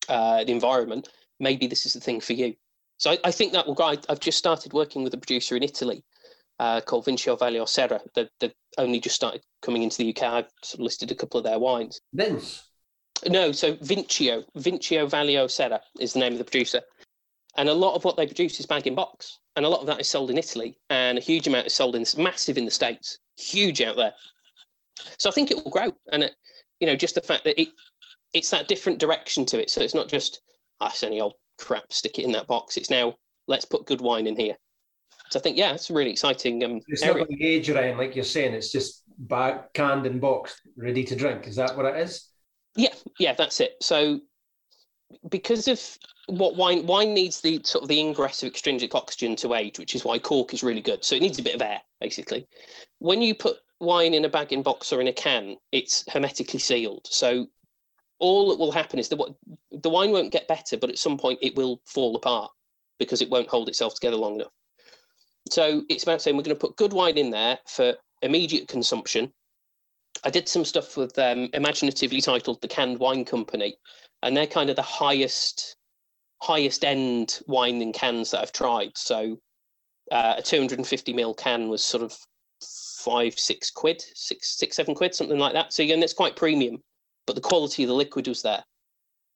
uh, 0.09 0.43
the 0.45 0.53
environment, 0.53 1.09
maybe 1.39 1.67
this 1.67 1.87
is 1.87 1.93
the 1.93 2.01
thing 2.01 2.21
for 2.21 2.33
you. 2.33 2.55
So 2.97 3.13
I, 3.13 3.19
I 3.25 3.31
think 3.31 3.53
that 3.53 3.67
will 3.67 3.75
go. 3.75 3.85
I, 3.85 3.97
have 4.09 4.21
just 4.21 4.39
started 4.39 4.73
working 4.73 5.05
with 5.05 5.15
a 5.15 5.19
producer 5.19 5.57
in 5.57 5.63
Italy 5.63 6.05
uh, 6.59 6.81
called 6.81 7.07
Vincio 7.07 7.39
Valio 7.39 7.69
Serra. 7.69 8.01
They've, 8.15 8.53
only 8.77 9.01
just 9.01 9.17
started 9.17 9.43
coming 9.61 9.83
into 9.83 9.99
the 9.99 10.11
UK. 10.11 10.23
I've 10.23 10.49
sort 10.63 10.81
of 10.81 10.85
listed 10.85 11.11
a 11.11 11.15
couple 11.15 11.39
of 11.39 11.45
their 11.45 11.59
wines. 11.59 12.01
Vince? 12.13 12.68
No, 13.27 13.53
so 13.53 13.75
Vincio, 13.77 14.45
Vincio 14.57 15.09
Valio 15.09 15.51
Serra 15.51 15.81
is 15.99 16.13
the 16.13 16.21
name 16.21 16.33
of 16.33 16.39
the 16.39 16.45
producer. 16.45 16.81
And 17.57 17.69
a 17.69 17.75
lot 17.75 17.95
of 17.95 18.05
what 18.05 18.17
they 18.17 18.27
produce 18.27 18.61
is 18.61 18.67
bag 18.67 18.87
in 18.87 18.95
box. 18.95 19.41
And 19.57 19.67
a 19.67 19.69
lot 19.69 19.81
of 19.81 19.87
that 19.89 20.01
is 20.01 20.09
sold 20.09 20.31
in 20.31 20.39
Italy. 20.39 20.79
And 20.91 21.19
a 21.19 21.21
huge 21.21 21.49
amount 21.49 21.67
is 21.67 21.75
sold 21.75 21.97
in, 21.97 22.05
massive 22.17 22.57
in 22.57 22.65
the 22.65 22.71
States, 22.71 23.19
huge 23.37 23.83
out 23.83 23.97
there. 23.97 24.13
So 25.19 25.29
I 25.29 25.33
think 25.33 25.51
it 25.51 25.57
will 25.57 25.71
grow. 25.71 25.93
And, 26.13 26.23
it, 26.23 26.37
you 26.79 26.87
know, 26.87 26.95
just 26.95 27.17
the 27.17 27.21
fact 27.21 27.45
that 27.45 27.61
it, 27.61 27.69
it's 28.33 28.51
that 28.51 28.69
different 28.69 29.01
direction 29.01 29.45
to 29.47 29.61
it. 29.61 29.71
So 29.71 29.81
it's 29.81 29.95
not 29.95 30.09
just, 30.09 30.41
ah, 30.81 30.91
it's 30.91 31.03
any 31.03 31.21
old 31.21 31.35
crap, 31.59 31.93
stick 31.93 32.19
it 32.19 32.25
in 32.25 32.33
that 32.33 32.47
box. 32.47 32.77
It's 32.77 32.91
now, 32.91 33.15
let's 33.49 33.65
put 33.65 33.87
good 33.87 34.01
wine 34.01 34.29
in 34.29 34.37
here. 34.37 34.55
So 35.31 35.41
I 35.41 35.43
think, 35.43 35.57
yeah, 35.57 35.73
it's 35.73 35.91
really 35.91 36.11
exciting. 36.11 36.63
Um, 36.63 36.81
it's 36.87 37.03
area. 37.03 37.19
not 37.19 37.31
like 37.31 37.41
age 37.43 37.69
around, 37.69 37.99
like 37.99 38.15
you're 38.15 38.25
saying. 38.25 38.55
It's 38.55 38.71
just 38.71 39.03
bag, 39.19 39.61
canned 39.75 40.07
and 40.07 40.21
boxed, 40.21 40.61
ready 40.77 41.03
to 41.05 41.17
drink. 41.17 41.49
Is 41.49 41.57
that 41.57 41.77
what 41.77 41.87
it 41.87 41.97
is? 42.01 42.29
Yeah, 42.77 42.95
yeah, 43.19 43.35
that's 43.35 43.61
it. 43.61 43.77
So 43.81 44.21
because 45.29 45.69
of 45.69 45.81
what 46.27 46.57
wine 46.57 46.87
wine 46.87 47.15
needs 47.15 47.41
the 47.41 47.61
sort 47.65 47.83
of 47.83 47.89
the 47.89 47.99
ingress 47.99 48.43
of 48.43 48.49
extrinsic 48.49 48.95
oxygen 48.95 49.37
to 49.37 49.55
age, 49.55 49.79
which 49.79 49.95
is 49.95 50.05
why 50.05 50.19
cork 50.19 50.53
is 50.53 50.63
really 50.63 50.83
good. 50.83 51.05
So 51.05 51.17
it 51.17 51.23
needs 51.23 51.39
a 51.39 51.43
bit 51.43 51.55
of 51.55 51.63
air, 51.63 51.81
basically. 52.01 52.47
When 52.99 53.23
you 53.23 53.35
put 53.35 53.57
wine 53.81 54.15
in 54.15 54.25
a 54.25 54.29
bag 54.29 54.53
in 54.53 54.63
box 54.63 54.93
or 54.93 55.01
in 55.01 55.09
a 55.09 55.13
can, 55.13 55.57
it's 55.73 56.05
hermetically 56.13 56.61
sealed. 56.61 57.07
So 57.07 57.47
all 58.19 58.51
that 58.51 58.59
will 58.59 58.73
happen 58.73 58.99
is 58.99 59.09
the 59.09 59.35
the 59.71 59.91
wine 59.91 60.11
won't 60.11 60.33
get 60.33 60.49
better, 60.49 60.77
but 60.77 60.91
at 60.91 60.99
some 60.99 61.17
point 61.17 61.39
it 61.43 61.57
will 61.57 61.81
fall 61.87 62.17
apart 62.17 62.51
because 62.99 63.23
it 63.23 63.31
won't 63.31 63.49
hold 63.49 63.69
itself 63.69 63.95
together 63.95 64.17
long 64.17 64.35
enough. 64.37 64.53
So 65.51 65.83
it's 65.89 66.03
about 66.03 66.21
saying 66.21 66.37
we're 66.37 66.43
going 66.43 66.57
to 66.57 66.61
put 66.61 66.77
good 66.77 66.93
wine 66.93 67.17
in 67.17 67.31
there 67.31 67.59
for 67.67 67.95
immediate 68.23 68.69
consumption. 68.69 69.33
I 70.25 70.31
did 70.31 70.49
some 70.49 70.65
stuff 70.65 70.97
with 70.97 71.19
um, 71.19 71.49
imaginatively 71.53 72.21
titled 72.21 72.61
the 72.61 72.69
Canned 72.69 72.99
Wine 72.99 73.25
Company, 73.25 73.77
and 74.23 74.37
they're 74.37 74.47
kind 74.47 74.71
of 74.71 74.77
the 74.77 74.83
highest 74.83 75.77
highest 76.41 76.85
end 76.85 77.41
wine 77.47 77.83
in 77.83 77.93
cans 77.93 78.31
that 78.31 78.41
I've 78.41 78.53
tried. 78.53 78.97
So 78.97 79.39
uh, 80.13 80.35
a 80.39 80.43
250 80.43 81.13
ml 81.13 81.37
can 81.37 81.69
was 81.69 81.85
sort 81.85 82.03
of 82.03 82.17
five, 82.99 83.39
six 83.39 83.71
quid, 83.71 84.03
six, 84.15 84.57
six, 84.57 84.77
seven 84.77 84.95
quid, 84.95 85.15
something 85.15 85.39
like 85.39 85.53
that. 85.55 85.73
So 85.73 85.83
again, 85.83 86.03
it's 86.03 86.13
quite 86.13 86.37
premium, 86.37 86.83
but 87.27 87.35
the 87.35 87.43
quality 87.43 87.83
of 87.85 87.89
the 87.89 87.95
liquid 87.95 88.29
was 88.29 88.43
there. 88.43 88.63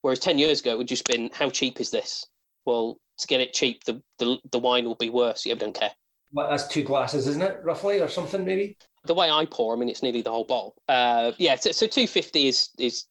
Whereas 0.02 0.18
10 0.18 0.38
years 0.38 0.60
ago, 0.60 0.72
it 0.72 0.78
would 0.78 0.88
just 0.88 1.06
been, 1.06 1.30
how 1.32 1.50
cheap 1.50 1.80
is 1.80 1.90
this? 1.90 2.26
Well, 2.66 2.98
to 3.18 3.26
get 3.26 3.40
it 3.40 3.52
cheap, 3.52 3.84
the, 3.84 4.02
the, 4.18 4.38
the 4.50 4.58
wine 4.58 4.84
will 4.84 4.96
be 4.96 5.10
worse. 5.10 5.46
You 5.46 5.54
don't 5.54 5.74
care. 5.74 5.92
Well, 6.32 6.50
that's 6.50 6.66
two 6.66 6.82
glasses, 6.82 7.26
isn't 7.28 7.42
it, 7.42 7.60
roughly, 7.62 8.00
or 8.00 8.08
something 8.08 8.44
maybe? 8.44 8.76
The 9.04 9.14
way 9.14 9.30
I 9.30 9.46
pour, 9.46 9.74
I 9.74 9.78
mean, 9.78 9.88
it's 9.88 10.02
nearly 10.02 10.22
the 10.22 10.30
whole 10.30 10.44
bottle. 10.44 10.76
Uh, 10.88 11.32
yeah, 11.38 11.56
so, 11.56 11.72
so 11.72 11.86
250 11.86 12.48
is 12.48 12.68
is 12.78 13.06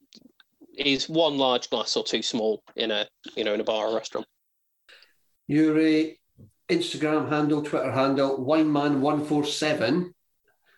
is 0.77 1.10
one 1.10 1.38
large 1.38 1.69
glass 1.69 1.97
or 1.97 2.04
two 2.04 2.21
small 2.21 2.63
in 2.75 2.91
a 2.91 3.08
you 3.36 3.43
know 3.43 3.54
in 3.54 3.60
a 3.60 3.63
bar 3.63 3.88
or 3.88 3.95
restaurant. 3.95 4.25
Your 5.47 5.77
uh, 5.77 6.04
Instagram 6.69 7.30
handle, 7.30 7.62
Twitter 7.62 7.91
handle, 7.91 8.39
wineman147. 8.39 10.13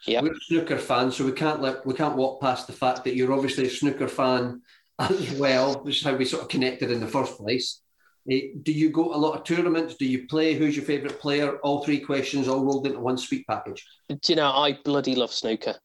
Yeah, 0.08 0.22
we're 0.22 0.36
snooker 0.48 0.78
fans, 0.80 1.16
so 1.16 1.26
we 1.26 1.32
can't 1.32 1.62
let 1.62 1.86
we 1.86 1.94
can't 1.94 2.16
walk 2.16 2.42
past 2.42 2.68
the 2.68 2.74
fact 2.74 3.04
that 3.04 3.16
you're 3.16 3.32
obviously 3.32 3.68
a 3.68 3.70
snooker 3.70 4.08
fan 4.08 4.62
as 5.00 5.32
well, 5.34 5.76
which 5.84 6.00
is 6.00 6.04
how 6.04 6.16
we 6.16 6.26
sort 6.26 6.44
of 6.44 6.50
connected 6.50 6.92
in 6.92 7.00
the 7.00 7.08
first 7.08 7.38
place. 7.38 7.83
Uh, 8.32 8.36
do 8.64 8.72
you 8.72 8.90
go 8.90 9.06
to 9.06 9.16
a 9.16 9.18
lot 9.18 9.38
of 9.38 9.44
tournaments? 9.44 9.96
Do 9.96 10.06
you 10.06 10.28
play? 10.28 10.54
Who's 10.54 10.76
your 10.76 10.86
favourite 10.86 11.20
player? 11.20 11.58
All 11.58 11.84
three 11.84 12.00
questions 12.00 12.48
all 12.48 12.64
rolled 12.64 12.88
into 12.88 13.00
one 13.00 13.18
sweet 13.18 13.46
package. 13.48 13.86
Do 14.10 14.18
you 14.28 14.36
know, 14.36 14.52
I 14.52 14.78
bloody 14.86 15.16
love 15.16 15.34
snooker. 15.34 15.76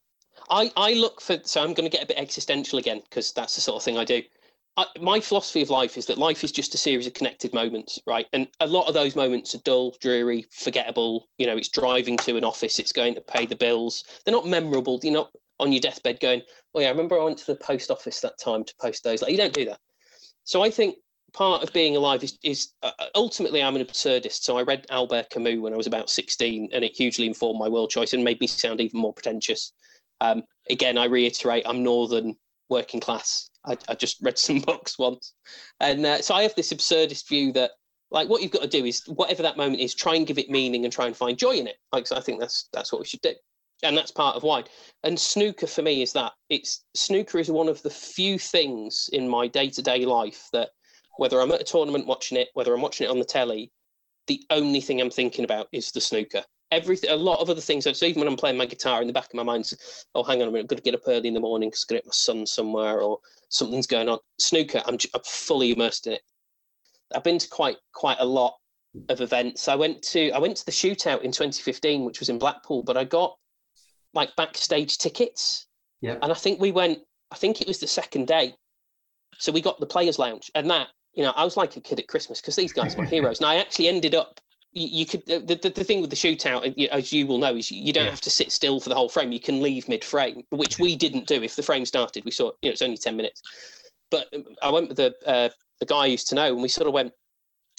I, 0.49 0.71
I 0.77 0.93
look 0.93 1.21
for, 1.21 1.37
so 1.43 1.61
I'm 1.61 1.73
going 1.73 1.89
to 1.89 1.95
get 1.95 2.03
a 2.03 2.07
bit 2.07 2.17
existential 2.17 2.79
again 2.79 3.01
because 3.09 3.31
that's 3.33 3.55
the 3.55 3.61
sort 3.61 3.77
of 3.77 3.83
thing 3.83 3.97
I 3.97 4.05
do. 4.05 4.21
I, 4.77 4.85
my 5.01 5.19
philosophy 5.19 5.61
of 5.61 5.69
life 5.69 5.97
is 5.97 6.05
that 6.05 6.17
life 6.17 6.43
is 6.43 6.51
just 6.53 6.73
a 6.73 6.77
series 6.77 7.05
of 7.05 7.13
connected 7.13 7.53
moments, 7.53 7.99
right? 8.07 8.25
And 8.31 8.47
a 8.61 8.67
lot 8.67 8.87
of 8.87 8.93
those 8.93 9.15
moments 9.15 9.53
are 9.53 9.59
dull, 9.59 9.95
dreary, 9.99 10.45
forgettable. 10.51 11.27
You 11.37 11.47
know, 11.47 11.57
it's 11.57 11.69
driving 11.69 12.17
to 12.17 12.37
an 12.37 12.45
office, 12.45 12.79
it's 12.79 12.93
going 12.93 13.15
to 13.15 13.21
pay 13.21 13.45
the 13.45 13.55
bills. 13.55 14.05
They're 14.23 14.33
not 14.33 14.47
memorable. 14.47 14.99
You're 15.03 15.13
not 15.13 15.31
on 15.59 15.73
your 15.73 15.81
deathbed 15.81 16.21
going, 16.21 16.41
oh, 16.73 16.79
yeah, 16.79 16.87
I 16.87 16.91
remember 16.91 17.19
I 17.19 17.23
went 17.25 17.37
to 17.39 17.47
the 17.47 17.57
post 17.57 17.91
office 17.91 18.21
that 18.21 18.39
time 18.39 18.63
to 18.63 18.73
post 18.79 19.03
those. 19.03 19.21
Like, 19.21 19.31
you 19.31 19.37
don't 19.37 19.53
do 19.53 19.65
that. 19.65 19.79
So 20.45 20.63
I 20.63 20.69
think 20.69 20.95
part 21.33 21.63
of 21.63 21.73
being 21.73 21.95
alive 21.95 22.23
is, 22.23 22.37
is 22.43 22.73
uh, 22.83 22.91
ultimately 23.15 23.61
I'm 23.61 23.75
an 23.75 23.83
absurdist. 23.83 24.43
So 24.43 24.57
I 24.57 24.63
read 24.63 24.85
Albert 24.89 25.29
Camus 25.29 25.59
when 25.59 25.73
I 25.73 25.77
was 25.77 25.87
about 25.87 26.09
16, 26.09 26.69
and 26.73 26.83
it 26.83 26.95
hugely 26.95 27.27
informed 27.27 27.59
my 27.59 27.69
world 27.69 27.89
choice 27.89 28.13
and 28.13 28.23
made 28.23 28.39
me 28.39 28.47
sound 28.47 28.81
even 28.81 28.99
more 28.99 29.13
pretentious. 29.13 29.73
Um, 30.21 30.43
again, 30.69 30.97
I 30.97 31.05
reiterate, 31.05 31.63
I'm 31.65 31.83
northern 31.83 32.35
working 32.69 32.99
class. 32.99 33.49
I, 33.65 33.77
I 33.87 33.95
just 33.95 34.17
read 34.21 34.37
some 34.37 34.59
books 34.67 34.97
once, 34.97 35.33
and 35.79 36.05
uh, 36.05 36.21
so 36.21 36.35
I 36.35 36.43
have 36.43 36.55
this 36.55 36.73
absurdist 36.73 37.27
view 37.27 37.51
that 37.53 37.71
like 38.11 38.27
what 38.27 38.41
you've 38.41 38.51
got 38.51 38.63
to 38.63 38.67
do 38.67 38.85
is 38.85 39.03
whatever 39.07 39.43
that 39.43 39.57
moment 39.57 39.81
is, 39.81 39.93
try 39.93 40.15
and 40.15 40.25
give 40.25 40.39
it 40.39 40.49
meaning 40.49 40.83
and 40.83 40.93
try 40.93 41.05
and 41.05 41.15
find 41.15 41.37
joy 41.37 41.51
in 41.51 41.67
it. 41.67 41.75
Like 41.91 42.07
so 42.07 42.15
I 42.15 42.21
think 42.21 42.39
that's 42.39 42.69
that's 42.73 42.91
what 42.91 42.99
we 42.99 43.07
should 43.07 43.21
do, 43.21 43.33
and 43.83 43.97
that's 43.97 44.11
part 44.11 44.35
of 44.35 44.43
wine. 44.43 44.65
And 45.03 45.19
snooker 45.19 45.67
for 45.67 45.81
me 45.81 46.01
is 46.01 46.13
that 46.13 46.33
it's 46.49 46.85
snooker 46.95 47.37
is 47.39 47.51
one 47.51 47.69
of 47.69 47.81
the 47.83 47.89
few 47.89 48.39
things 48.39 49.09
in 49.13 49.27
my 49.27 49.47
day 49.47 49.69
to 49.69 49.81
day 49.81 50.05
life 50.05 50.47
that 50.53 50.69
whether 51.19 51.41
I'm 51.41 51.51
at 51.51 51.59
a 51.59 51.65
tournament 51.65 52.07
watching 52.07 52.37
it, 52.37 52.47
whether 52.53 52.73
I'm 52.73 52.81
watching 52.81 53.05
it 53.05 53.09
on 53.09 53.19
the 53.19 53.25
telly, 53.25 53.73
the 54.27 54.41
only 54.51 54.79
thing 54.79 55.01
I'm 55.01 55.09
thinking 55.09 55.43
about 55.43 55.67
is 55.73 55.91
the 55.91 55.99
snooker. 55.99 56.43
Everything, 56.71 57.09
a 57.09 57.15
lot 57.15 57.41
of 57.41 57.49
other 57.49 57.59
things. 57.59 57.83
So 57.83 58.05
even 58.05 58.21
when 58.21 58.27
I'm 58.29 58.37
playing 58.37 58.55
my 58.55 58.65
guitar, 58.65 59.01
in 59.01 59.07
the 59.07 59.11
back 59.11 59.25
of 59.25 59.33
my 59.33 59.43
mind, 59.43 59.69
oh, 60.15 60.23
hang 60.23 60.41
on 60.41 60.47
a 60.47 60.51
minute, 60.51 60.63
I've 60.63 60.69
got 60.69 60.77
to 60.77 60.81
get 60.81 60.95
up 60.95 61.01
early 61.07 61.27
in 61.27 61.33
the 61.33 61.41
morning 61.41 61.69
because 61.69 61.83
I've 61.83 61.89
got 61.89 61.95
to 61.95 62.01
get 62.03 62.07
my 62.07 62.13
son 62.13 62.45
somewhere 62.45 63.01
or 63.01 63.19
something's 63.49 63.85
going 63.85 64.07
on. 64.07 64.19
Snooker, 64.39 64.81
I'm, 64.85 64.97
I'm 65.13 65.21
fully 65.25 65.73
immersed 65.73 66.07
in 66.07 66.13
it. 66.13 66.21
I've 67.13 67.23
been 67.23 67.39
to 67.39 67.49
quite 67.49 67.77
quite 67.93 68.17
a 68.19 68.25
lot 68.25 68.53
of 69.09 69.19
events. 69.19 69.67
I 69.67 69.75
went 69.75 70.01
to 70.03 70.31
I 70.31 70.39
went 70.39 70.55
to 70.57 70.65
the 70.65 70.71
shootout 70.71 71.23
in 71.23 71.31
2015, 71.31 72.05
which 72.05 72.19
was 72.19 72.29
in 72.29 72.39
Blackpool, 72.39 72.83
but 72.83 72.95
I 72.95 73.03
got 73.03 73.35
like 74.13 74.33
backstage 74.37 74.99
tickets. 74.99 75.67
Yeah. 76.01 76.17
And 76.21 76.31
I 76.31 76.35
think 76.35 76.61
we 76.61 76.71
went. 76.71 76.99
I 77.31 77.35
think 77.35 77.61
it 77.61 77.67
was 77.67 77.79
the 77.79 77.87
second 77.87 78.27
day, 78.27 78.53
so 79.37 79.51
we 79.51 79.59
got 79.59 79.79
the 79.79 79.85
players' 79.85 80.19
lounge, 80.19 80.51
and 80.53 80.69
that 80.69 80.87
you 81.13 81.23
know, 81.23 81.33
I 81.35 81.43
was 81.43 81.57
like 81.57 81.75
a 81.75 81.81
kid 81.81 81.99
at 81.99 82.07
Christmas 82.07 82.41
because 82.41 82.55
these 82.55 82.73
guys 82.73 82.95
were 82.95 83.05
heroes. 83.05 83.39
And 83.39 83.47
I 83.47 83.55
actually 83.55 83.87
ended 83.87 84.15
up, 84.15 84.39
you, 84.71 84.87
you 84.87 85.05
could, 85.05 85.25
the, 85.25 85.39
the, 85.39 85.69
the, 85.69 85.83
thing 85.83 86.01
with 86.01 86.09
the 86.09 86.15
shootout, 86.15 86.89
as 86.89 87.11
you 87.11 87.25
will 87.25 87.39
know, 87.39 87.55
is 87.55 87.71
you 87.71 87.91
don't 87.91 88.05
yeah. 88.05 88.09
have 88.09 88.21
to 88.21 88.29
sit 88.29 88.51
still 88.51 88.79
for 88.79 88.89
the 88.89 88.95
whole 88.95 89.09
frame. 89.09 89.31
You 89.31 89.39
can 89.39 89.61
leave 89.61 89.89
mid 89.89 90.03
frame, 90.03 90.43
which 90.51 90.79
we 90.79 90.95
didn't 90.95 91.27
do. 91.27 91.41
If 91.41 91.55
the 91.55 91.63
frame 91.63 91.85
started, 91.85 92.25
we 92.25 92.31
saw, 92.31 92.51
you 92.61 92.69
know, 92.69 92.73
it's 92.73 92.81
only 92.81 92.97
10 92.97 93.15
minutes. 93.15 93.41
But 94.11 94.33
I 94.61 94.69
went 94.69 94.87
with 94.87 94.97
the, 94.97 95.15
uh, 95.25 95.49
the 95.79 95.85
guy 95.85 96.03
I 96.03 96.05
used 96.07 96.27
to 96.29 96.35
know, 96.35 96.53
and 96.53 96.61
we 96.61 96.69
sort 96.69 96.87
of 96.87 96.93
went, 96.93 97.11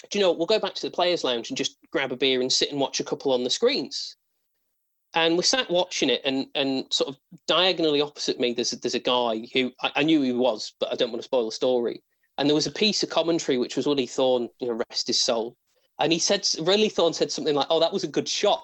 do 0.09 0.19
you 0.19 0.25
know, 0.25 0.31
we'll 0.31 0.47
go 0.47 0.59
back 0.59 0.73
to 0.75 0.81
the 0.81 0.91
players' 0.91 1.23
lounge 1.23 1.49
and 1.49 1.57
just 1.57 1.77
grab 1.91 2.11
a 2.11 2.17
beer 2.17 2.41
and 2.41 2.51
sit 2.51 2.71
and 2.71 2.79
watch 2.79 2.99
a 2.99 3.03
couple 3.03 3.31
on 3.31 3.43
the 3.43 3.49
screens. 3.49 4.17
And 5.13 5.37
we 5.37 5.43
sat 5.43 5.69
watching 5.69 6.09
it, 6.09 6.21
and 6.23 6.47
and 6.55 6.85
sort 6.89 7.09
of 7.09 7.17
diagonally 7.45 8.01
opposite 8.01 8.39
me, 8.39 8.53
there's 8.53 8.71
a, 8.71 8.77
there's 8.77 8.95
a 8.95 8.99
guy 8.99 9.45
who 9.53 9.69
I, 9.81 9.91
I 9.97 10.03
knew 10.03 10.21
he 10.21 10.31
was, 10.31 10.73
but 10.79 10.89
I 10.89 10.95
don't 10.95 11.11
want 11.11 11.21
to 11.21 11.25
spoil 11.25 11.45
the 11.45 11.51
story 11.51 12.01
and 12.41 12.49
there 12.49 12.55
was 12.55 12.65
a 12.65 12.71
piece 12.71 13.03
of 13.03 13.09
commentary 13.11 13.59
which 13.59 13.75
was 13.75 13.85
Willie 13.85 14.07
Thorne, 14.07 14.49
you 14.59 14.67
know, 14.67 14.83
rest 14.89 15.05
his 15.05 15.19
soul. 15.19 15.55
And 15.99 16.11
he 16.11 16.17
said, 16.17 16.47
Willie 16.57 16.89
Thorne 16.89 17.13
said 17.13 17.31
something 17.31 17.53
like, 17.53 17.67
"Oh, 17.69 17.79
that 17.79 17.93
was 17.93 18.03
a 18.03 18.07
good 18.07 18.27
shot," 18.27 18.63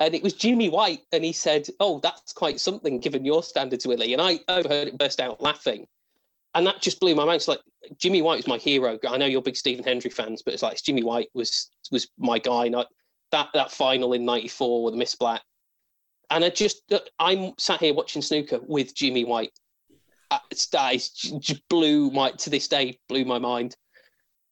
and 0.00 0.16
it 0.16 0.22
was 0.24 0.32
Jimmy 0.32 0.68
White, 0.68 1.02
and 1.12 1.24
he 1.24 1.32
said, 1.32 1.68
"Oh, 1.78 2.00
that's 2.00 2.32
quite 2.32 2.58
something 2.58 2.98
given 2.98 3.24
your 3.24 3.44
standards, 3.44 3.86
Willie." 3.86 4.14
And 4.14 4.20
I 4.20 4.40
overheard 4.48 4.88
it 4.88 4.98
burst 4.98 5.20
out 5.20 5.40
laughing, 5.40 5.86
and 6.56 6.66
that 6.66 6.82
just 6.82 6.98
blew 6.98 7.14
my 7.14 7.24
mind. 7.24 7.36
It's 7.36 7.46
like 7.46 7.60
Jimmy 7.98 8.20
White 8.20 8.38
was 8.38 8.48
my 8.48 8.58
hero. 8.58 8.98
I 9.08 9.16
know 9.16 9.26
you're 9.26 9.42
big 9.42 9.54
Stephen 9.54 9.84
Hendry 9.84 10.10
fans, 10.10 10.42
but 10.42 10.52
it's 10.52 10.64
like 10.64 10.82
Jimmy 10.82 11.04
White 11.04 11.28
was 11.34 11.70
was 11.92 12.08
my 12.18 12.40
guy. 12.40 12.64
And 12.66 12.84
that 13.30 13.48
that 13.54 13.70
final 13.70 14.12
in 14.12 14.24
'94 14.24 14.82
with 14.82 14.94
Miss 14.94 15.14
Black, 15.14 15.42
and 16.30 16.44
I 16.44 16.50
just 16.50 16.82
I'm 17.20 17.52
sat 17.58 17.78
here 17.78 17.94
watching 17.94 18.22
snooker 18.22 18.58
with 18.66 18.92
Jimmy 18.92 19.24
White, 19.24 19.52
that 20.30 21.62
blew 21.68 22.10
my 22.10 22.30
to 22.32 22.50
this 22.50 22.68
day 22.68 22.98
blew 23.08 23.24
my 23.24 23.38
mind. 23.38 23.76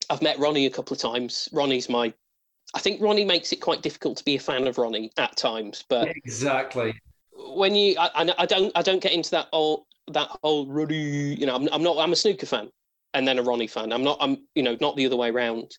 I've 0.08 0.22
met 0.22 0.38
Ronnie 0.38 0.66
a 0.66 0.70
couple 0.70 0.94
of 0.94 1.00
times. 1.00 1.48
Ronnie's 1.52 1.88
my 1.88 2.12
I 2.74 2.78
think 2.78 3.00
Ronnie 3.00 3.24
makes 3.24 3.52
it 3.52 3.60
quite 3.60 3.82
difficult 3.82 4.18
to 4.18 4.24
be 4.24 4.36
a 4.36 4.40
fan 4.40 4.66
of 4.66 4.78
Ronnie 4.78 5.10
at 5.16 5.36
times, 5.36 5.84
but 5.88 6.08
exactly 6.08 6.94
when 7.54 7.74
you 7.74 7.96
I, 7.98 8.32
I 8.38 8.46
don't 8.46 8.72
I 8.74 8.82
don't 8.82 9.02
get 9.02 9.12
into 9.12 9.30
that 9.32 9.48
whole 9.52 9.86
that 10.08 10.28
whole 10.42 10.66
Ronnie. 10.66 11.34
You 11.34 11.46
know, 11.46 11.54
I'm, 11.54 11.68
I'm 11.72 11.82
not 11.82 11.98
I'm 11.98 12.12
a 12.12 12.16
snooker 12.16 12.46
fan 12.46 12.70
and 13.14 13.26
then 13.26 13.38
a 13.38 13.42
Ronnie 13.42 13.66
fan. 13.66 13.92
I'm 13.92 14.04
not 14.04 14.18
I'm 14.20 14.38
you 14.54 14.62
know 14.62 14.76
not 14.80 14.96
the 14.96 15.06
other 15.06 15.16
way 15.16 15.30
around. 15.30 15.76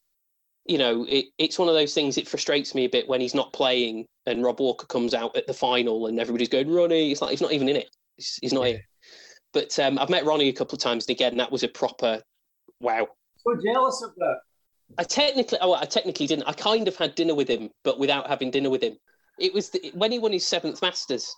You 0.66 0.78
know, 0.78 1.06
it, 1.08 1.28
it's 1.38 1.58
one 1.58 1.70
of 1.70 1.76
those 1.76 1.94
things. 1.94 2.18
It 2.18 2.28
frustrates 2.28 2.76
me 2.76 2.84
a 2.84 2.90
bit 2.90 3.08
when 3.08 3.22
he's 3.22 3.34
not 3.34 3.54
playing 3.54 4.06
and 4.26 4.44
Rob 4.44 4.60
Walker 4.60 4.86
comes 4.86 5.14
out 5.14 5.36
at 5.38 5.48
the 5.48 5.54
final 5.54 6.08
and 6.08 6.20
everybody's 6.20 6.50
going 6.50 6.70
Ronnie. 6.70 7.12
It's 7.12 7.22
like 7.22 7.32
he's 7.32 7.42
not 7.42 7.54
even 7.54 7.70
in 7.70 7.78
it. 7.78 7.90
He's, 8.18 8.38
he's 8.42 8.54
not 8.54 8.64
yeah. 8.66 8.72
here. 8.72 8.82
But 9.58 9.80
um, 9.80 9.98
I've 9.98 10.12
met 10.12 10.24
Ronnie 10.24 10.50
a 10.50 10.54
couple 10.54 10.76
of 10.76 10.84
times, 10.84 11.08
and 11.08 11.16
again, 11.16 11.36
that 11.38 11.52
was 11.52 11.64
a 11.64 11.68
proper 11.68 12.22
wow. 12.80 13.08
so 13.38 13.56
jealous 13.56 14.04
of 14.04 14.14
that. 14.18 14.38
I 15.00 15.04
technically, 15.04 15.58
oh, 15.62 15.74
I 15.74 15.86
technically 15.86 16.28
didn't. 16.28 16.48
I 16.48 16.54
kind 16.54 16.88
of 16.88 16.96
had 16.96 17.16
dinner 17.16 17.34
with 17.34 17.48
him, 17.48 17.72
but 17.84 17.98
without 17.98 18.28
having 18.28 18.52
dinner 18.52 18.70
with 18.70 18.84
him. 18.84 18.98
It 19.40 19.52
was 19.56 19.72
the, 19.72 19.92
when 19.96 20.12
he 20.12 20.20
won 20.20 20.32
his 20.32 20.46
seventh 20.46 20.80
Masters, 20.84 21.36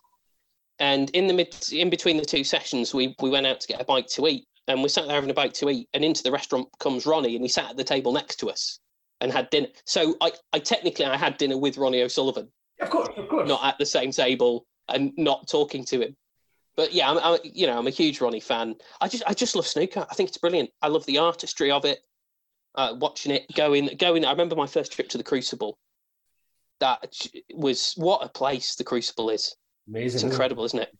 and 0.79 1.09
in 1.11 1.27
the 1.27 1.33
mid, 1.33 1.55
in 1.71 1.89
between 1.89 2.17
the 2.17 2.25
two 2.25 2.43
sessions, 2.43 2.93
we 2.93 3.15
we 3.21 3.29
went 3.29 3.47
out 3.47 3.61
to 3.61 3.67
get 3.69 3.79
a 3.79 3.85
bite 3.85 4.09
to 4.09 4.27
eat, 4.27 4.43
and 4.67 4.83
we 4.83 4.89
sat 4.89 5.05
there 5.05 5.15
having 5.15 5.29
a 5.29 5.33
bite 5.33 5.53
to 5.53 5.69
eat, 5.69 5.87
and 5.93 6.03
into 6.03 6.21
the 6.21 6.31
restaurant 6.31 6.67
comes 6.81 7.05
Ronnie, 7.05 7.37
and 7.37 7.45
he 7.45 7.47
sat 7.47 7.69
at 7.69 7.77
the 7.77 7.85
table 7.85 8.11
next 8.11 8.35
to 8.41 8.49
us 8.49 8.81
and 9.21 9.31
had 9.31 9.49
dinner. 9.49 9.69
So 9.85 10.17
I, 10.19 10.33
I 10.51 10.59
technically 10.59 11.05
I 11.05 11.15
had 11.15 11.37
dinner 11.37 11.57
with 11.57 11.77
Ronnie 11.77 12.01
O'Sullivan. 12.01 12.49
Of 12.81 12.89
course, 12.89 13.07
of 13.15 13.29
course. 13.29 13.47
Not 13.47 13.63
at 13.63 13.77
the 13.77 13.85
same 13.85 14.11
table 14.11 14.65
and 14.89 15.13
not 15.15 15.47
talking 15.47 15.85
to 15.85 16.01
him. 16.01 16.17
But 16.79 16.93
yeah, 16.93 17.11
I'm, 17.11 17.17
I'm, 17.17 17.39
you 17.43 17.67
know 17.67 17.77
I'm 17.77 17.87
a 17.87 17.89
huge 17.89 18.21
Ronnie 18.21 18.39
fan. 18.39 18.73
I 19.01 19.09
just 19.09 19.21
I 19.27 19.33
just 19.33 19.53
love 19.53 19.67
snooker. 19.67 20.07
I 20.09 20.13
think 20.13 20.29
it's 20.29 20.37
brilliant. 20.37 20.69
I 20.81 20.87
love 20.87 21.05
the 21.07 21.17
artistry 21.17 21.71
of 21.71 21.83
it. 21.83 21.99
Uh, 22.73 22.95
watching 22.97 23.33
it, 23.33 23.53
going 23.53 23.89
going. 23.97 24.23
I 24.23 24.31
remember 24.31 24.55
my 24.55 24.65
first 24.65 24.93
trip 24.93 25.09
to 25.09 25.17
the 25.17 25.23
Crucible. 25.25 25.77
That 26.79 27.13
was 27.53 27.95
what 27.97 28.23
a 28.23 28.29
place 28.29 28.75
the 28.75 28.85
Crucible 28.85 29.29
is. 29.29 29.57
Amazing. 29.89 30.19
It's 30.19 30.23
incredible, 30.23 30.63
isn't 30.63 30.79
it? 30.79 30.97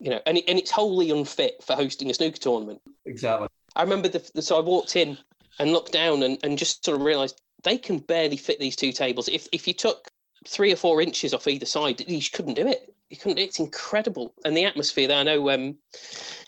You 0.00 0.10
know, 0.10 0.20
and 0.26 0.38
it, 0.38 0.44
and 0.48 0.58
it's 0.58 0.72
wholly 0.72 1.12
unfit 1.12 1.62
for 1.62 1.76
hosting 1.76 2.10
a 2.10 2.14
snooker 2.14 2.38
tournament. 2.38 2.80
Exactly. 3.06 3.46
I 3.76 3.82
remember 3.84 4.08
the, 4.08 4.28
the 4.34 4.42
so 4.42 4.58
I 4.58 4.60
walked 4.60 4.96
in 4.96 5.16
and 5.60 5.70
looked 5.70 5.92
down 5.92 6.24
and, 6.24 6.36
and 6.42 6.58
just 6.58 6.84
sort 6.84 6.96
of 6.96 7.04
realised 7.04 7.40
they 7.62 7.78
can 7.78 7.98
barely 7.98 8.36
fit 8.36 8.58
these 8.58 8.74
two 8.74 8.90
tables. 8.90 9.28
If 9.28 9.46
if 9.52 9.68
you 9.68 9.74
took 9.74 10.08
three 10.46 10.72
or 10.72 10.76
four 10.76 11.00
inches 11.00 11.34
off 11.34 11.46
either 11.46 11.66
side, 11.66 12.08
you 12.08 12.20
couldn't 12.32 12.54
do 12.54 12.66
it. 12.66 12.94
You 13.10 13.16
couldn't. 13.16 13.38
It's 13.38 13.58
incredible, 13.58 14.34
and 14.44 14.56
the 14.56 14.64
atmosphere 14.64 15.08
there. 15.08 15.18
I 15.18 15.22
know 15.24 15.50
um, 15.50 15.76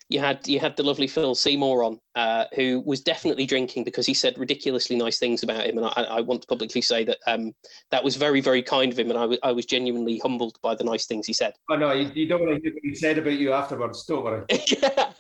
you 0.09 0.21
had 0.21 0.47
you 0.47 0.61
had 0.61 0.77
the 0.77 0.85
lovely 0.85 1.09
Phil 1.09 1.35
Seymour 1.35 1.83
on, 1.83 1.99
uh, 2.15 2.45
who 2.55 2.81
was 2.87 3.01
definitely 3.01 3.47
drinking 3.47 3.83
because 3.83 4.07
he 4.07 4.15
said 4.15 4.39
ridiculously 4.39 4.95
nice 4.95 5.19
things 5.19 5.43
about 5.43 5.67
him, 5.67 5.79
and 5.79 5.87
I, 5.87 6.03
I 6.03 6.21
want 6.21 6.43
to 6.43 6.47
publicly 6.47 6.81
say 6.81 7.03
that 7.05 7.19
um, 7.27 7.53
that 7.91 8.05
was 8.05 8.15
very 8.15 8.41
very 8.41 8.63
kind 8.63 8.93
of 8.93 8.99
him, 8.99 9.11
and 9.11 9.19
I, 9.19 9.23
w- 9.23 9.41
I 9.43 9.51
was 9.51 9.67
genuinely 9.67 10.21
humbled 10.23 10.57
by 10.63 10.77
the 10.77 10.85
nice 10.85 11.07
things 11.07 11.27
he 11.27 11.33
said. 11.33 11.55
Oh 11.69 11.77
no, 11.77 11.93
you, 11.93 12.11
you 12.15 12.29
don't 12.29 12.47
want 12.47 12.55
to 12.55 12.63
hear 12.63 12.73
what 12.73 12.83
he 12.85 12.95
said 12.95 13.19
about 13.19 13.33
you 13.33 13.53
afterwards. 13.53 14.05
Don't 14.05 14.23
worry. 14.23 14.45
yeah. 14.67 15.13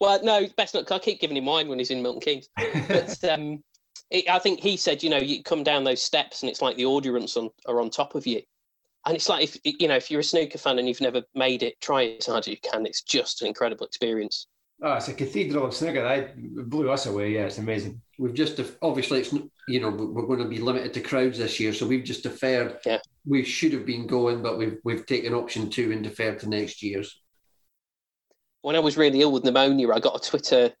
Well, 0.00 0.22
no, 0.24 0.48
best 0.56 0.74
not. 0.74 0.90
I 0.90 0.98
keep 0.98 1.20
giving 1.20 1.36
him 1.36 1.46
wine 1.46 1.68
when 1.68 1.78
he's 1.78 1.90
in 1.90 2.02
Milton 2.02 2.20
Keynes, 2.20 2.48
but. 2.88 3.22
Um, 3.24 3.62
it, 4.12 4.28
I 4.28 4.38
think 4.38 4.60
he 4.60 4.76
said, 4.76 5.02
you 5.02 5.10
know, 5.10 5.18
you 5.18 5.42
come 5.42 5.64
down 5.64 5.84
those 5.84 6.02
steps 6.02 6.42
and 6.42 6.50
it's 6.50 6.62
like 6.62 6.76
the 6.76 6.84
audience 6.84 7.36
on, 7.36 7.50
are 7.66 7.80
on 7.80 7.90
top 7.90 8.14
of 8.14 8.26
you. 8.26 8.42
And 9.06 9.16
it's 9.16 9.28
like, 9.28 9.42
if 9.42 9.58
you 9.64 9.88
know, 9.88 9.96
if 9.96 10.10
you're 10.10 10.20
a 10.20 10.24
snooker 10.24 10.58
fan 10.58 10.78
and 10.78 10.86
you've 10.86 11.00
never 11.00 11.22
made 11.34 11.62
it, 11.64 11.80
try 11.80 12.02
it 12.02 12.18
as 12.20 12.26
hard 12.26 12.40
as 12.40 12.48
you 12.48 12.58
can. 12.58 12.86
It's 12.86 13.02
just 13.02 13.42
an 13.42 13.48
incredible 13.48 13.84
experience. 13.86 14.46
Oh, 14.80 14.94
it's 14.94 15.08
a 15.08 15.14
cathedral 15.14 15.66
of 15.66 15.74
snooker. 15.74 16.02
That 16.02 16.36
blew 16.68 16.90
us 16.90 17.06
away. 17.06 17.32
Yeah, 17.32 17.46
it's 17.46 17.58
amazing. 17.58 18.00
We've 18.18 18.34
just 18.34 18.60
obviously 18.80 19.20
it's 19.20 19.32
you 19.66 19.80
know 19.80 19.90
we're 19.90 20.26
going 20.26 20.38
to 20.38 20.44
be 20.44 20.58
limited 20.58 20.94
to 20.94 21.00
crowds 21.00 21.38
this 21.38 21.58
year, 21.58 21.72
so 21.72 21.86
we've 21.86 22.04
just 22.04 22.22
deferred. 22.22 22.78
Yeah, 22.86 22.98
we 23.26 23.42
should 23.42 23.72
have 23.72 23.86
been 23.86 24.06
going, 24.06 24.40
but 24.40 24.56
we've 24.56 24.78
we've 24.84 25.06
taken 25.06 25.34
option 25.34 25.68
two 25.68 25.90
and 25.90 26.04
deferred 26.04 26.38
to 26.40 26.48
next 26.48 26.82
year's. 26.82 27.20
When 28.60 28.76
I 28.76 28.80
was 28.80 28.96
really 28.96 29.20
ill 29.20 29.32
with 29.32 29.44
pneumonia, 29.44 29.90
I 29.90 29.98
got 29.98 30.24
a 30.24 30.30
Twitter 30.30 30.72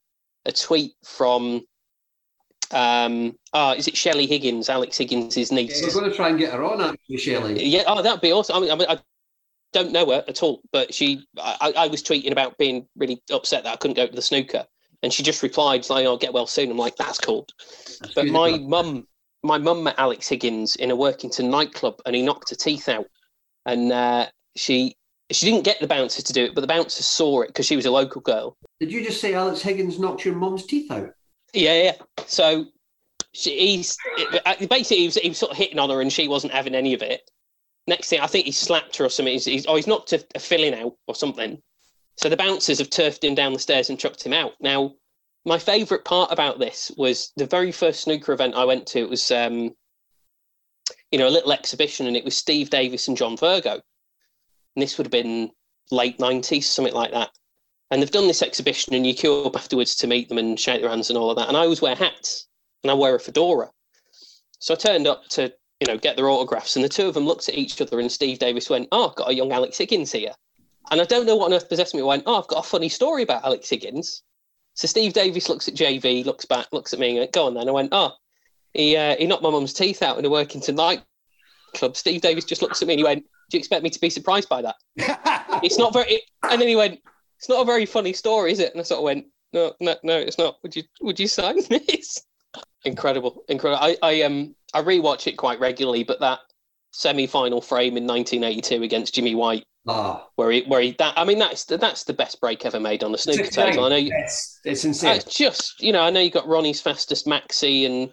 a 0.44 0.52
tweet 0.52 0.92
from 1.04 1.62
um, 2.72 3.36
oh, 3.52 3.72
is 3.72 3.88
it 3.88 3.96
Shelley 3.96 4.26
Higgins, 4.26 4.68
Alex 4.68 4.98
Higgins' 4.98 5.52
niece? 5.52 5.80
Yeah, 5.80 5.88
we're 5.88 6.00
going 6.00 6.10
to 6.10 6.16
try 6.16 6.28
and 6.28 6.38
get 6.38 6.52
her 6.52 6.64
on, 6.64 6.80
actually, 6.80 7.18
Shelley. 7.18 7.64
Yeah, 7.64 7.84
oh, 7.86 8.02
that'd 8.02 8.20
be 8.20 8.32
awesome. 8.32 8.56
I 8.56 8.60
mean, 8.60 8.70
I, 8.70 8.74
mean, 8.76 8.88
I 8.88 8.98
don't 9.72 9.92
know 9.92 10.10
her 10.10 10.24
at 10.28 10.42
all, 10.42 10.60
but 10.72 10.92
she, 10.92 11.26
I, 11.38 11.72
I, 11.76 11.86
was 11.88 12.02
tweeting 12.02 12.32
about 12.32 12.58
being 12.58 12.86
really 12.96 13.22
upset 13.30 13.64
that 13.64 13.72
I 13.72 13.76
couldn't 13.76 13.96
go 13.96 14.06
to 14.06 14.14
the 14.14 14.22
snooker, 14.22 14.66
and 15.02 15.12
she 15.12 15.22
just 15.22 15.42
replied 15.42 15.88
like, 15.90 16.06
"I'll 16.06 16.18
get 16.18 16.32
well 16.32 16.46
soon." 16.46 16.70
I'm 16.70 16.78
like, 16.78 16.96
"That's 16.96 17.18
cool." 17.18 17.46
That's 18.00 18.14
but 18.14 18.26
my 18.26 18.58
mum, 18.58 19.06
my 19.42 19.58
mum 19.58 19.84
met 19.84 19.98
Alex 19.98 20.28
Higgins 20.28 20.76
in 20.76 20.90
a 20.90 20.96
Workington 20.96 21.50
nightclub, 21.50 22.00
and 22.06 22.14
he 22.14 22.22
knocked 22.22 22.50
her 22.50 22.56
teeth 22.56 22.88
out, 22.88 23.06
and 23.66 23.92
uh, 23.92 24.26
she 24.56 24.96
she 25.30 25.46
didn't 25.46 25.64
get 25.64 25.80
the 25.80 25.86
bouncers 25.86 26.24
to 26.24 26.32
do 26.32 26.44
it, 26.44 26.54
but 26.54 26.60
the 26.60 26.66
bouncers 26.66 27.06
saw 27.06 27.42
it 27.42 27.48
because 27.48 27.66
she 27.66 27.76
was 27.76 27.86
a 27.86 27.90
local 27.90 28.20
girl. 28.20 28.56
Did 28.80 28.92
you 28.92 29.04
just 29.04 29.20
say 29.20 29.34
Alex 29.34 29.62
Higgins 29.62 29.98
knocked 29.98 30.24
your 30.24 30.34
mum's 30.34 30.66
teeth 30.66 30.90
out? 30.90 31.10
Yeah, 31.52 31.82
yeah. 31.82 31.94
So 32.26 32.66
she, 33.32 33.58
he's 33.58 33.96
basically 34.68 34.98
he 34.98 35.06
was, 35.06 35.16
he 35.16 35.28
was 35.28 35.38
sort 35.38 35.52
of 35.52 35.58
hitting 35.58 35.78
on 35.78 35.90
her, 35.90 36.00
and 36.00 36.12
she 36.12 36.28
wasn't 36.28 36.52
having 36.52 36.74
any 36.74 36.94
of 36.94 37.02
it. 37.02 37.30
Next 37.86 38.08
thing, 38.08 38.20
I 38.20 38.26
think 38.26 38.46
he 38.46 38.52
slapped 38.52 38.96
her 38.96 39.04
or 39.04 39.10
something. 39.10 39.32
He's, 39.32 39.44
he's, 39.44 39.66
oh, 39.66 39.76
he's 39.76 39.86
knocked 39.86 40.12
a, 40.12 40.24
a 40.34 40.38
filling 40.38 40.74
out 40.74 40.94
or 41.08 41.14
something. 41.14 41.60
So 42.16 42.28
the 42.28 42.36
bouncers 42.36 42.78
have 42.78 42.90
turfed 42.90 43.24
him 43.24 43.34
down 43.34 43.52
the 43.52 43.58
stairs 43.58 43.90
and 43.90 43.98
chucked 43.98 44.24
him 44.24 44.32
out. 44.32 44.52
Now, 44.60 44.94
my 45.44 45.58
favourite 45.58 46.04
part 46.04 46.30
about 46.30 46.58
this 46.60 46.92
was 46.96 47.32
the 47.36 47.46
very 47.46 47.72
first 47.72 48.02
snooker 48.02 48.32
event 48.32 48.54
I 48.54 48.64
went 48.64 48.86
to. 48.88 49.00
It 49.00 49.10
was, 49.10 49.30
um, 49.32 49.74
you 51.10 51.18
know, 51.18 51.26
a 51.26 51.30
little 51.30 51.52
exhibition, 51.52 52.06
and 52.06 52.16
it 52.16 52.24
was 52.24 52.36
Steve 52.36 52.70
Davis 52.70 53.08
and 53.08 53.16
John 53.16 53.36
Virgo. 53.36 53.72
And 53.72 53.82
this 54.76 54.96
would 54.96 55.06
have 55.06 55.10
been 55.10 55.50
late 55.90 56.20
nineties, 56.20 56.68
something 56.68 56.94
like 56.94 57.10
that. 57.10 57.30
And 57.92 58.00
they've 58.00 58.10
done 58.10 58.26
this 58.26 58.40
exhibition, 58.40 58.94
and 58.94 59.06
you 59.06 59.12
queue 59.12 59.44
up 59.44 59.54
afterwards 59.54 59.94
to 59.96 60.06
meet 60.06 60.30
them 60.30 60.38
and 60.38 60.58
shake 60.58 60.80
their 60.80 60.88
hands 60.88 61.10
and 61.10 61.18
all 61.18 61.30
of 61.30 61.36
that. 61.36 61.48
And 61.48 61.58
I 61.58 61.60
always 61.60 61.82
wear 61.82 61.94
hats, 61.94 62.48
and 62.82 62.90
I 62.90 62.94
wear 62.94 63.14
a 63.14 63.20
fedora. 63.20 63.70
So 64.60 64.72
I 64.72 64.78
turned 64.78 65.06
up 65.06 65.28
to, 65.32 65.52
you 65.78 65.86
know, 65.86 65.98
get 65.98 66.16
their 66.16 66.30
autographs, 66.30 66.74
and 66.74 66.82
the 66.82 66.88
two 66.88 67.06
of 67.06 67.12
them 67.12 67.26
looked 67.26 67.50
at 67.50 67.54
each 67.54 67.78
other, 67.82 68.00
and 68.00 68.10
Steve 68.10 68.38
Davis 68.38 68.70
went, 68.70 68.88
"Oh, 68.92 69.10
I've 69.10 69.16
got 69.16 69.28
a 69.28 69.34
young 69.34 69.52
Alex 69.52 69.76
Higgins 69.76 70.10
here." 70.10 70.32
And 70.90 71.02
I 71.02 71.04
don't 71.04 71.26
know 71.26 71.36
what 71.36 71.44
on 71.44 71.52
earth 71.52 71.68
possessed 71.68 71.94
me. 71.94 72.00
I 72.00 72.04
went, 72.04 72.22
"Oh, 72.24 72.40
I've 72.40 72.48
got 72.48 72.64
a 72.64 72.68
funny 72.68 72.88
story 72.88 73.24
about 73.24 73.44
Alex 73.44 73.68
Higgins." 73.68 74.22
So 74.72 74.88
Steve 74.88 75.12
Davis 75.12 75.50
looks 75.50 75.68
at 75.68 75.74
JV, 75.74 76.24
looks 76.24 76.46
back, 76.46 76.68
looks 76.72 76.94
at 76.94 76.98
me, 76.98 77.10
and 77.10 77.18
went, 77.18 77.32
"Go 77.32 77.44
on 77.44 77.52
then." 77.52 77.68
I 77.68 77.72
went, 77.72 77.90
"Oh, 77.92 78.12
he 78.72 78.96
uh, 78.96 79.16
he 79.18 79.26
knocked 79.26 79.42
my 79.42 79.50
mum's 79.50 79.74
teeth 79.74 80.02
out 80.02 80.18
in 80.18 80.24
a 80.24 80.30
Workington 80.30 80.76
nightclub." 80.76 81.94
Steve 81.94 82.22
Davis 82.22 82.46
just 82.46 82.62
looks 82.62 82.80
at 82.80 82.88
me 82.88 82.94
and 82.94 83.00
he 83.00 83.04
went, 83.04 83.22
"Do 83.50 83.56
you 83.56 83.58
expect 83.58 83.82
me 83.82 83.90
to 83.90 84.00
be 84.00 84.08
surprised 84.08 84.48
by 84.48 84.62
that?" 84.62 84.76
it's 85.62 85.76
not 85.76 85.92
very. 85.92 86.22
And 86.48 86.58
then 86.58 86.68
he 86.68 86.76
went, 86.76 86.98
it's 87.42 87.48
not 87.48 87.62
a 87.62 87.64
very 87.64 87.86
funny 87.86 88.12
story, 88.12 88.52
is 88.52 88.60
it? 88.60 88.70
And 88.70 88.78
I 88.80 88.84
sort 88.84 88.98
of 88.98 89.04
went, 89.04 89.26
no, 89.52 89.72
no, 89.80 89.96
no, 90.04 90.16
it's 90.16 90.38
not. 90.38 90.58
Would 90.62 90.76
you 90.76 90.84
would 91.00 91.18
you 91.18 91.26
sign 91.26 91.56
this? 91.68 92.22
incredible, 92.84 93.42
incredible. 93.48 93.82
I 93.82 93.96
I 94.00 94.22
um 94.22 94.54
I 94.72 94.80
rewatch 94.80 95.26
it 95.26 95.36
quite 95.36 95.58
regularly, 95.58 96.04
but 96.04 96.20
that 96.20 96.38
semi-final 96.92 97.60
frame 97.60 97.96
in 97.96 98.06
1982 98.06 98.84
against 98.84 99.14
Jimmy 99.14 99.34
White, 99.34 99.64
oh. 99.88 100.24
where 100.36 100.52
he 100.52 100.62
where 100.68 100.82
he 100.82 100.92
that 101.00 101.18
I 101.18 101.24
mean 101.24 101.40
that's 101.40 101.64
the, 101.64 101.78
that's 101.78 102.04
the 102.04 102.12
best 102.12 102.40
break 102.40 102.64
ever 102.64 102.78
made 102.78 103.02
on 103.02 103.12
a 103.12 103.18
snooker 103.18 103.50
table. 103.50 103.86
I 103.86 103.88
know 103.88 103.96
you, 103.96 104.12
it's, 104.14 104.60
it's 104.64 104.84
insane. 104.84 105.16
It's 105.16 105.34
just 105.34 105.82
you 105.82 105.90
know 105.90 106.02
I 106.02 106.10
know 106.10 106.20
you 106.20 106.30
got 106.30 106.46
Ronnie's 106.46 106.80
fastest 106.80 107.26
maxi 107.26 107.86
and 107.86 108.12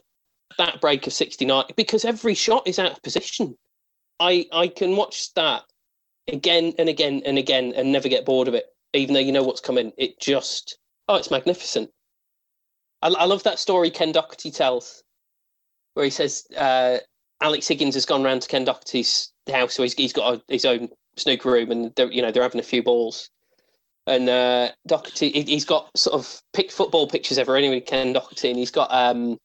that 0.58 0.82
break 0.82 1.06
of 1.06 1.14
69 1.14 1.66
because 1.78 2.04
every 2.04 2.34
shot 2.34 2.64
is 2.66 2.80
out 2.80 2.94
of 2.94 3.04
position. 3.04 3.56
I 4.20 4.48
I 4.52 4.70
can 4.70 4.96
watch 4.96 5.32
that 5.36 5.66
again 6.28 6.74
and 6.80 6.90
again 6.90 7.22
and 7.28 7.38
again 7.38 7.74
and 7.76 7.92
never 7.92 8.10
get 8.10 8.26
bored 8.26 8.48
of 8.48 8.56
it 8.56 8.66
even 8.94 9.14
though 9.14 9.20
you 9.20 9.32
know 9.32 9.44
what's 9.44 9.62
coming. 9.62 9.92
It 9.98 10.20
just 10.20 10.78
oh, 11.08 11.16
it's 11.16 11.32
magnificent. 11.32 11.90
I, 13.02 13.10
I 13.10 13.26
love 13.26 13.44
that 13.44 13.60
story 13.60 13.90
Ken 13.90 14.12
Doherty 14.12 14.52
tells, 14.52 15.04
where 15.94 16.06
he 16.06 16.12
says 16.12 16.46
uh, 16.58 16.98
Alex 17.42 17.68
Higgins 17.68 17.96
has 17.96 18.06
gone 18.06 18.24
round 18.24 18.42
to 18.44 18.48
Ken 18.48 18.66
Doherty's 18.66 19.32
house, 19.52 19.74
so 19.74 19.84
he's, 19.84 19.94
he's 19.94 20.14
got 20.14 20.36
a, 20.36 20.42
his 20.48 20.66
own 20.66 20.90
snooker 21.18 21.52
room, 21.52 21.72
and 21.72 21.94
they're, 21.96 22.12
you 22.12 22.22
know 22.22 22.32
they're 22.32 22.44
having 22.44 22.60
a 22.60 22.64
few 22.64 22.84
balls. 22.84 23.30
And 24.08 24.28
uh, 24.28 24.70
Doherty, 24.88 25.30
he's 25.44 25.66
got 25.66 25.90
sort 25.96 26.16
of 26.16 26.42
pick 26.54 26.72
football 26.72 27.08
pictures 27.08 27.38
ever 27.38 27.56
anyway. 27.56 27.80
Ken 27.80 28.14
Doherty, 28.14 28.50
and 28.50 28.58
he's 28.58 28.72
got 28.72 28.92
um, 28.92 29.38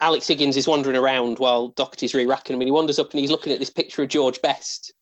Alex 0.00 0.26
Higgins 0.28 0.56
is 0.56 0.68
wandering 0.68 0.96
around 0.96 1.38
while 1.38 1.68
Doherty's 1.68 2.14
re-racking 2.14 2.54
him, 2.54 2.60
and 2.60 2.68
he 2.68 2.72
wanders 2.72 2.98
up 2.98 3.10
and 3.10 3.20
he's 3.20 3.30
looking 3.30 3.52
at 3.52 3.58
this 3.58 3.70
picture 3.70 4.02
of 4.02 4.08
George 4.08 4.40
Best, 4.40 4.94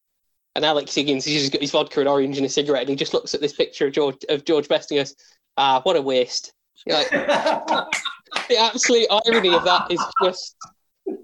and 0.57 0.65
Alex 0.65 0.95
Higgins, 0.95 1.25
he's 1.25 1.43
just 1.43 1.53
got 1.53 1.61
his 1.61 1.71
vodka 1.71 2.01
and 2.01 2.09
orange 2.09 2.37
and 2.39 2.47
a 2.47 2.49
cigarette, 2.49 2.83
and 2.83 2.91
he 2.91 2.97
just 2.97 3.15
looks 3.15 3.35
at 3.35 3.41
this 3.41 3.53
picture 3.53 3.87
of 3.87 3.93
George 3.93 4.25
of 4.29 4.45
George 4.45 4.69
Best 4.69 4.91
and 4.91 4.99
goes, 4.99 5.15
"Ah, 5.57 5.81
what 5.83 5.97
a 5.97 6.03
waste!" 6.03 6.53
Like, 6.89 7.11
the 7.11 8.57
absolute 8.59 9.07
irony 9.11 9.53
of 9.53 9.65
that 9.65 9.91
is 9.91 10.05
just, 10.23 10.55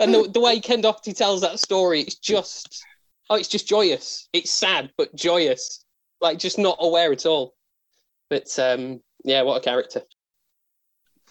and 0.01 0.13
the, 0.13 0.29
the 0.33 0.41
way 0.41 0.59
Ken 0.59 0.81
Doherty 0.81 1.13
tells 1.13 1.41
that 1.43 1.61
story, 1.61 2.01
it's 2.01 2.17
just, 2.17 2.85
oh, 3.31 3.37
it's 3.37 3.49
just 3.49 3.69
joyous. 3.69 4.29
It's 4.33 4.51
sad 4.51 4.91
but 4.97 5.15
joyous, 5.15 5.85
like 6.21 6.39
just 6.39 6.59
not 6.59 6.79
aware 6.81 7.13
at 7.13 7.27
all. 7.27 7.55
But 8.29 8.59
um, 8.59 9.03
yeah, 9.25 9.43
what 9.43 9.59
a 9.59 9.61
character. 9.61 10.03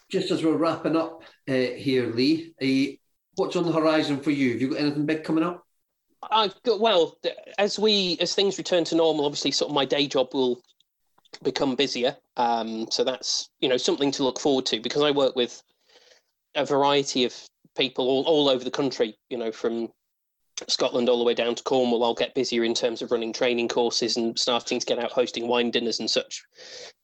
Just 0.09 0.31
as 0.31 0.43
we're 0.43 0.55
wrapping 0.55 0.95
up 0.95 1.23
uh, 1.49 1.53
here, 1.53 2.07
Lee, 2.07 2.53
uh, 2.61 2.95
what's 3.35 3.55
on 3.55 3.65
the 3.65 3.71
horizon 3.71 4.21
for 4.21 4.31
you? 4.31 4.53
Have 4.53 4.61
you 4.61 4.69
got 4.69 4.79
anything 4.79 5.05
big 5.05 5.23
coming 5.23 5.43
up? 5.43 5.65
Got 6.29 6.79
well 6.79 7.17
as 7.57 7.79
we 7.79 8.17
as 8.19 8.35
things 8.35 8.57
return 8.57 8.83
to 8.85 8.95
normal. 8.95 9.25
Obviously, 9.25 9.51
sort 9.51 9.69
of 9.69 9.75
my 9.75 9.85
day 9.85 10.07
job 10.07 10.33
will 10.33 10.61
become 11.43 11.75
busier. 11.75 12.15
Um, 12.37 12.87
so 12.91 13.03
that's 13.03 13.49
you 13.59 13.69
know 13.69 13.77
something 13.77 14.11
to 14.11 14.23
look 14.23 14.39
forward 14.39 14.65
to 14.67 14.79
because 14.79 15.01
I 15.01 15.11
work 15.11 15.35
with 15.35 15.61
a 16.55 16.65
variety 16.65 17.25
of 17.25 17.35
people 17.77 18.07
all, 18.07 18.23
all 18.23 18.49
over 18.49 18.63
the 18.63 18.71
country. 18.71 19.15
You 19.29 19.37
know, 19.37 19.51
from 19.51 19.89
Scotland 20.67 21.09
all 21.09 21.17
the 21.17 21.23
way 21.23 21.33
down 21.33 21.55
to 21.55 21.63
Cornwall, 21.63 22.03
I'll 22.03 22.13
get 22.13 22.35
busier 22.35 22.63
in 22.63 22.73
terms 22.73 23.01
of 23.01 23.11
running 23.11 23.33
training 23.33 23.67
courses 23.67 24.17
and 24.17 24.37
starting 24.37 24.79
to 24.79 24.85
get 24.85 24.99
out 24.99 25.11
hosting 25.11 25.47
wine 25.47 25.71
dinners 25.71 25.99
and 25.99 26.09
such, 26.09 26.43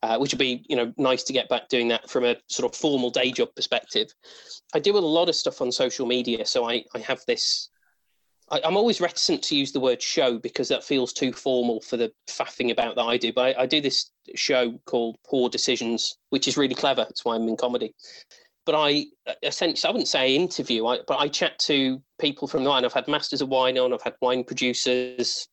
uh, 0.04 0.18
which 0.18 0.32
would 0.32 0.40
be 0.40 0.64
you 0.70 0.76
know 0.76 0.94
nice 0.98 1.24
to 1.24 1.34
get 1.34 1.50
back 1.50 1.70
doing 1.70 1.88
that 1.90 2.10
from 2.10 2.24
a 2.24 2.36
sort 2.48 2.72
of 2.72 2.78
formal 2.78 3.10
day 3.10 3.32
job 3.32 3.50
perspective. 3.56 4.14
I 4.74 4.80
do 4.80 4.98
a 4.98 5.00
lot 5.00 5.30
of 5.30 5.36
stuff 5.36 5.62
on 5.62 5.72
social 5.72 6.06
media, 6.06 6.46
so 6.46 6.70
I 6.70 6.84
I 6.94 7.00
have 7.00 7.22
this. 7.28 7.70
I, 8.50 8.62
am 8.64 8.78
always 8.78 9.02
reticent 9.02 9.44
to 9.44 9.56
use 9.56 9.72
the 9.72 9.80
word 9.80 10.02
show 10.02 10.38
because 10.38 10.70
that 10.70 10.84
feels 10.84 11.14
too 11.14 11.34
formal 11.34 11.82
for 11.82 11.98
the 11.98 12.12
faffing 12.28 12.72
about 12.72 12.96
that 12.96 13.04
I 13.04 13.18
do. 13.18 13.34
But 13.34 13.58
I, 13.58 13.64
I 13.64 13.66
do 13.66 13.82
this 13.82 14.12
show 14.36 14.80
called 14.86 15.18
Poor 15.26 15.50
Decisions, 15.50 16.18
which 16.30 16.48
is 16.48 16.58
really 16.58 16.76
clever. 16.76 17.04
That's 17.04 17.26
why 17.26 17.36
I'm 17.36 17.48
in 17.48 17.58
comedy 17.58 17.94
but 18.68 18.76
I 18.76 19.06
essentially, 19.44 19.88
I 19.88 19.92
wouldn't 19.94 20.10
say 20.10 20.36
interview, 20.36 20.86
I, 20.86 21.00
but 21.08 21.20
I 21.20 21.30
chat 21.30 21.58
to 21.60 22.04
people 22.20 22.50
from 22.50 22.66
the 22.66 22.70
wine. 22.70 22.84
I've 22.84 22.92
had 22.92 23.08
masters 23.08 23.42
of 23.42 23.48
wine 23.48 23.78
on, 23.78 23.94
I've 23.94 24.02
had 24.02 24.16
wine 24.22 24.44
producers, 24.44 25.48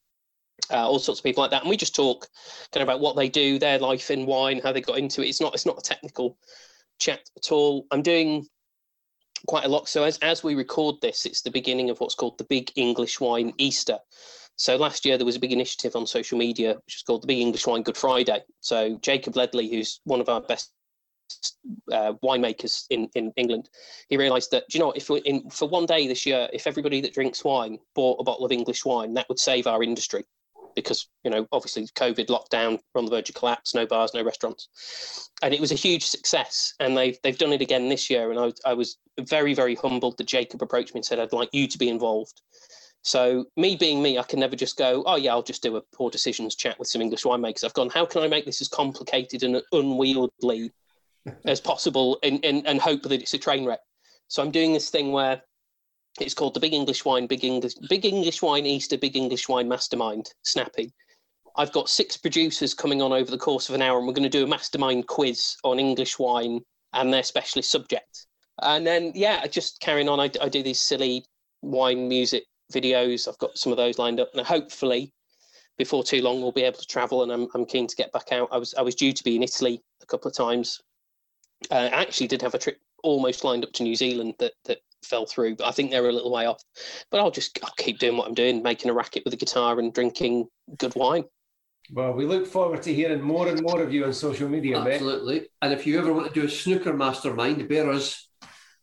uh, 0.72 0.84
all 0.84 0.98
sorts 0.98 1.20
of 1.20 1.24
people 1.24 1.40
like 1.40 1.52
that, 1.52 1.62
and 1.62 1.70
we 1.70 1.76
just 1.76 1.94
talk 1.94 2.26
kind 2.72 2.82
of 2.82 2.88
about 2.88 2.98
what 2.98 3.14
they 3.14 3.28
do, 3.28 3.60
their 3.60 3.78
life 3.78 4.10
in 4.10 4.26
wine, 4.26 4.60
how 4.60 4.72
they 4.72 4.80
got 4.80 4.98
into 4.98 5.22
it. 5.22 5.28
It's 5.28 5.40
not, 5.40 5.54
it's 5.54 5.64
not 5.64 5.78
a 5.78 5.82
technical 5.82 6.36
chat 6.98 7.20
at 7.36 7.52
all. 7.52 7.86
I'm 7.92 8.02
doing 8.02 8.46
quite 9.46 9.64
a 9.64 9.68
lot. 9.68 9.88
So 9.88 10.04
as 10.04 10.18
as 10.18 10.42
we 10.42 10.54
record 10.54 10.96
this, 11.00 11.26
it's 11.26 11.42
the 11.42 11.50
beginning 11.50 11.90
of 11.90 12.00
what's 12.00 12.14
called 12.14 12.38
the 12.38 12.44
Big 12.44 12.70
English 12.76 13.20
Wine 13.20 13.52
Easter. 13.58 13.98
So 14.56 14.76
last 14.76 15.04
year 15.04 15.16
there 15.18 15.26
was 15.26 15.36
a 15.36 15.40
big 15.40 15.52
initiative 15.52 15.96
on 15.96 16.06
social 16.06 16.38
media, 16.38 16.74
which 16.86 16.96
is 16.96 17.02
called 17.02 17.22
the 17.22 17.26
Big 17.26 17.40
English 17.40 17.66
Wine 17.66 17.82
Good 17.82 17.96
Friday. 17.96 18.42
So 18.60 18.98
Jacob 19.02 19.36
Leadley, 19.36 19.68
who's 19.68 20.00
one 20.04 20.20
of 20.20 20.28
our 20.28 20.40
best 20.40 20.72
uh, 21.90 22.12
winemakers 22.22 22.84
in, 22.90 23.08
in 23.14 23.32
England, 23.36 23.68
he 24.08 24.16
realised 24.16 24.50
that 24.52 24.64
you 24.72 24.80
know 24.80 24.92
if 24.92 25.10
we, 25.10 25.20
in 25.20 25.50
for 25.50 25.68
one 25.68 25.86
day 25.86 26.06
this 26.06 26.24
year, 26.24 26.48
if 26.52 26.66
everybody 26.66 27.00
that 27.00 27.14
drinks 27.14 27.44
wine 27.44 27.78
bought 27.94 28.20
a 28.20 28.24
bottle 28.24 28.44
of 28.44 28.52
English 28.52 28.84
wine, 28.84 29.14
that 29.14 29.28
would 29.28 29.38
save 29.38 29.66
our 29.66 29.82
industry 29.82 30.24
because 30.74 31.08
you 31.24 31.30
know 31.30 31.46
obviously 31.52 31.86
COVID 31.86 32.26
lockdown, 32.26 32.78
we're 32.94 33.00
on 33.00 33.04
the 33.04 33.10
verge 33.10 33.28
of 33.28 33.34
collapse, 33.34 33.74
no 33.74 33.86
bars, 33.86 34.12
no 34.14 34.22
restaurants, 34.22 35.30
and 35.42 35.54
it 35.54 35.60
was 35.60 35.72
a 35.72 35.76
huge 35.76 36.04
success. 36.04 36.74
And 36.80 36.96
they've 36.96 37.18
they've 37.22 37.38
done 37.38 37.52
it 37.52 37.60
again 37.60 37.88
this 37.88 38.10
year, 38.10 38.30
and 38.30 38.40
I, 38.40 38.70
I 38.70 38.74
was 38.74 38.98
very 39.20 39.54
very 39.54 39.74
humbled 39.74 40.18
that 40.18 40.26
Jacob 40.26 40.62
approached 40.62 40.94
me 40.94 40.98
and 40.98 41.06
said 41.06 41.18
I'd 41.18 41.32
like 41.32 41.50
you 41.52 41.66
to 41.68 41.78
be 41.78 41.88
involved. 41.88 42.40
So 43.02 43.44
me 43.58 43.76
being 43.76 44.02
me, 44.02 44.18
I 44.18 44.22
can 44.22 44.40
never 44.40 44.56
just 44.56 44.78
go, 44.78 45.02
oh 45.04 45.16
yeah, 45.16 45.32
I'll 45.32 45.42
just 45.42 45.62
do 45.62 45.76
a 45.76 45.82
poor 45.94 46.10
decisions 46.10 46.54
chat 46.54 46.78
with 46.78 46.88
some 46.88 47.02
English 47.02 47.24
winemakers. 47.24 47.62
I've 47.62 47.74
gone, 47.74 47.90
how 47.90 48.06
can 48.06 48.22
I 48.22 48.28
make 48.28 48.46
this 48.46 48.62
as 48.62 48.68
complicated 48.68 49.42
and 49.42 49.60
unwieldy 49.72 50.72
as 51.44 51.60
possible 51.60 52.18
and, 52.22 52.44
and, 52.44 52.66
and 52.66 52.80
hope 52.80 53.02
that 53.02 53.12
it's 53.12 53.34
a 53.34 53.38
train 53.38 53.64
wreck. 53.64 53.80
So 54.28 54.42
I'm 54.42 54.50
doing 54.50 54.72
this 54.72 54.90
thing 54.90 55.12
where 55.12 55.42
it's 56.20 56.34
called 56.34 56.54
the 56.54 56.60
Big 56.60 56.74
English 56.74 57.04
Wine, 57.04 57.26
Big 57.26 57.44
English, 57.44 57.74
Big 57.88 58.04
English 58.04 58.42
Wine 58.42 58.66
Easter, 58.66 58.96
Big 58.96 59.16
English 59.16 59.48
Wine 59.48 59.68
Mastermind, 59.68 60.32
Snappy. 60.42 60.92
I've 61.56 61.72
got 61.72 61.88
six 61.88 62.16
producers 62.16 62.74
coming 62.74 63.00
on 63.00 63.12
over 63.12 63.30
the 63.30 63.38
course 63.38 63.68
of 63.68 63.74
an 63.74 63.82
hour, 63.82 63.98
and 63.98 64.06
we're 64.06 64.14
going 64.14 64.28
to 64.30 64.38
do 64.38 64.44
a 64.44 64.48
mastermind 64.48 65.06
quiz 65.06 65.56
on 65.62 65.78
English 65.78 66.18
wine 66.18 66.60
and 66.92 67.12
their 67.12 67.22
specialist 67.22 67.70
subject. 67.70 68.26
And 68.62 68.86
then, 68.86 69.12
yeah, 69.14 69.46
just 69.46 69.80
carrying 69.80 70.08
on. 70.08 70.20
I, 70.20 70.30
I 70.40 70.48
do 70.48 70.62
these 70.62 70.80
silly 70.80 71.24
wine 71.62 72.08
music 72.08 72.44
videos. 72.72 73.28
I've 73.28 73.38
got 73.38 73.56
some 73.58 73.72
of 73.72 73.78
those 73.78 73.98
lined 73.98 74.20
up, 74.20 74.30
and 74.34 74.46
hopefully, 74.46 75.12
before 75.78 76.04
too 76.04 76.22
long, 76.22 76.40
we'll 76.40 76.52
be 76.52 76.62
able 76.62 76.78
to 76.78 76.86
travel. 76.86 77.22
And 77.22 77.32
I'm, 77.32 77.48
I'm 77.54 77.66
keen 77.66 77.86
to 77.86 77.96
get 77.96 78.12
back 78.12 78.32
out. 78.32 78.48
I 78.50 78.58
was 78.58 78.74
I 78.74 78.82
was 78.82 78.94
due 78.94 79.12
to 79.12 79.24
be 79.24 79.36
in 79.36 79.42
Italy 79.42 79.82
a 80.02 80.06
couple 80.06 80.28
of 80.28 80.36
times 80.36 80.80
uh, 81.70 81.88
actually 81.92 82.26
did 82.26 82.42
have 82.42 82.54
a 82.54 82.58
trip 82.58 82.78
almost 83.02 83.44
lined 83.44 83.64
up 83.64 83.72
to 83.72 83.82
New 83.82 83.94
Zealand 83.94 84.34
that 84.38 84.52
that 84.64 84.78
fell 85.04 85.26
through, 85.26 85.56
but 85.56 85.66
I 85.66 85.70
think 85.70 85.90
they're 85.90 86.08
a 86.08 86.12
little 86.12 86.32
way 86.32 86.46
off. 86.46 86.62
But 87.10 87.20
I'll 87.20 87.30
just 87.30 87.58
I'll 87.62 87.74
keep 87.76 87.98
doing 87.98 88.16
what 88.16 88.26
I'm 88.26 88.34
doing, 88.34 88.62
making 88.62 88.90
a 88.90 88.94
racket 88.94 89.24
with 89.24 89.34
a 89.34 89.38
guitar 89.38 89.78
and 89.78 89.92
drinking 89.92 90.48
good 90.78 90.94
wine. 90.94 91.24
Well, 91.92 92.12
we 92.12 92.24
look 92.24 92.46
forward 92.46 92.82
to 92.82 92.94
hearing 92.94 93.20
more 93.20 93.48
and 93.48 93.60
more 93.62 93.82
of 93.82 93.92
you 93.92 94.06
on 94.06 94.14
social 94.14 94.48
media, 94.48 94.78
Absolutely. 94.78 95.40
Mate. 95.40 95.48
And 95.60 95.72
if 95.72 95.86
you 95.86 95.98
ever 95.98 96.12
want 96.14 96.32
to 96.32 96.40
do 96.40 96.46
a 96.46 96.50
snooker 96.50 96.94
mastermind, 96.94 97.68
bear 97.68 97.90
us 97.90 98.26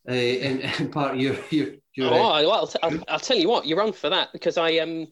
uh, 0.07 0.13
in, 0.13 0.59
in, 0.79 0.89
part 0.89 1.15
of 1.15 1.19
your 1.19 1.35
your. 1.49 1.67
your 1.95 2.07
oh, 2.09 2.19
well, 2.19 2.51
I'll, 2.51 2.67
t- 2.67 2.79
I'll, 2.83 3.03
I'll, 3.07 3.19
tell 3.19 3.37
you 3.37 3.49
what, 3.49 3.65
you're 3.65 3.81
on 3.81 3.93
for 3.93 4.09
that 4.09 4.29
because 4.33 4.57
I 4.57 4.77
um, 4.77 5.07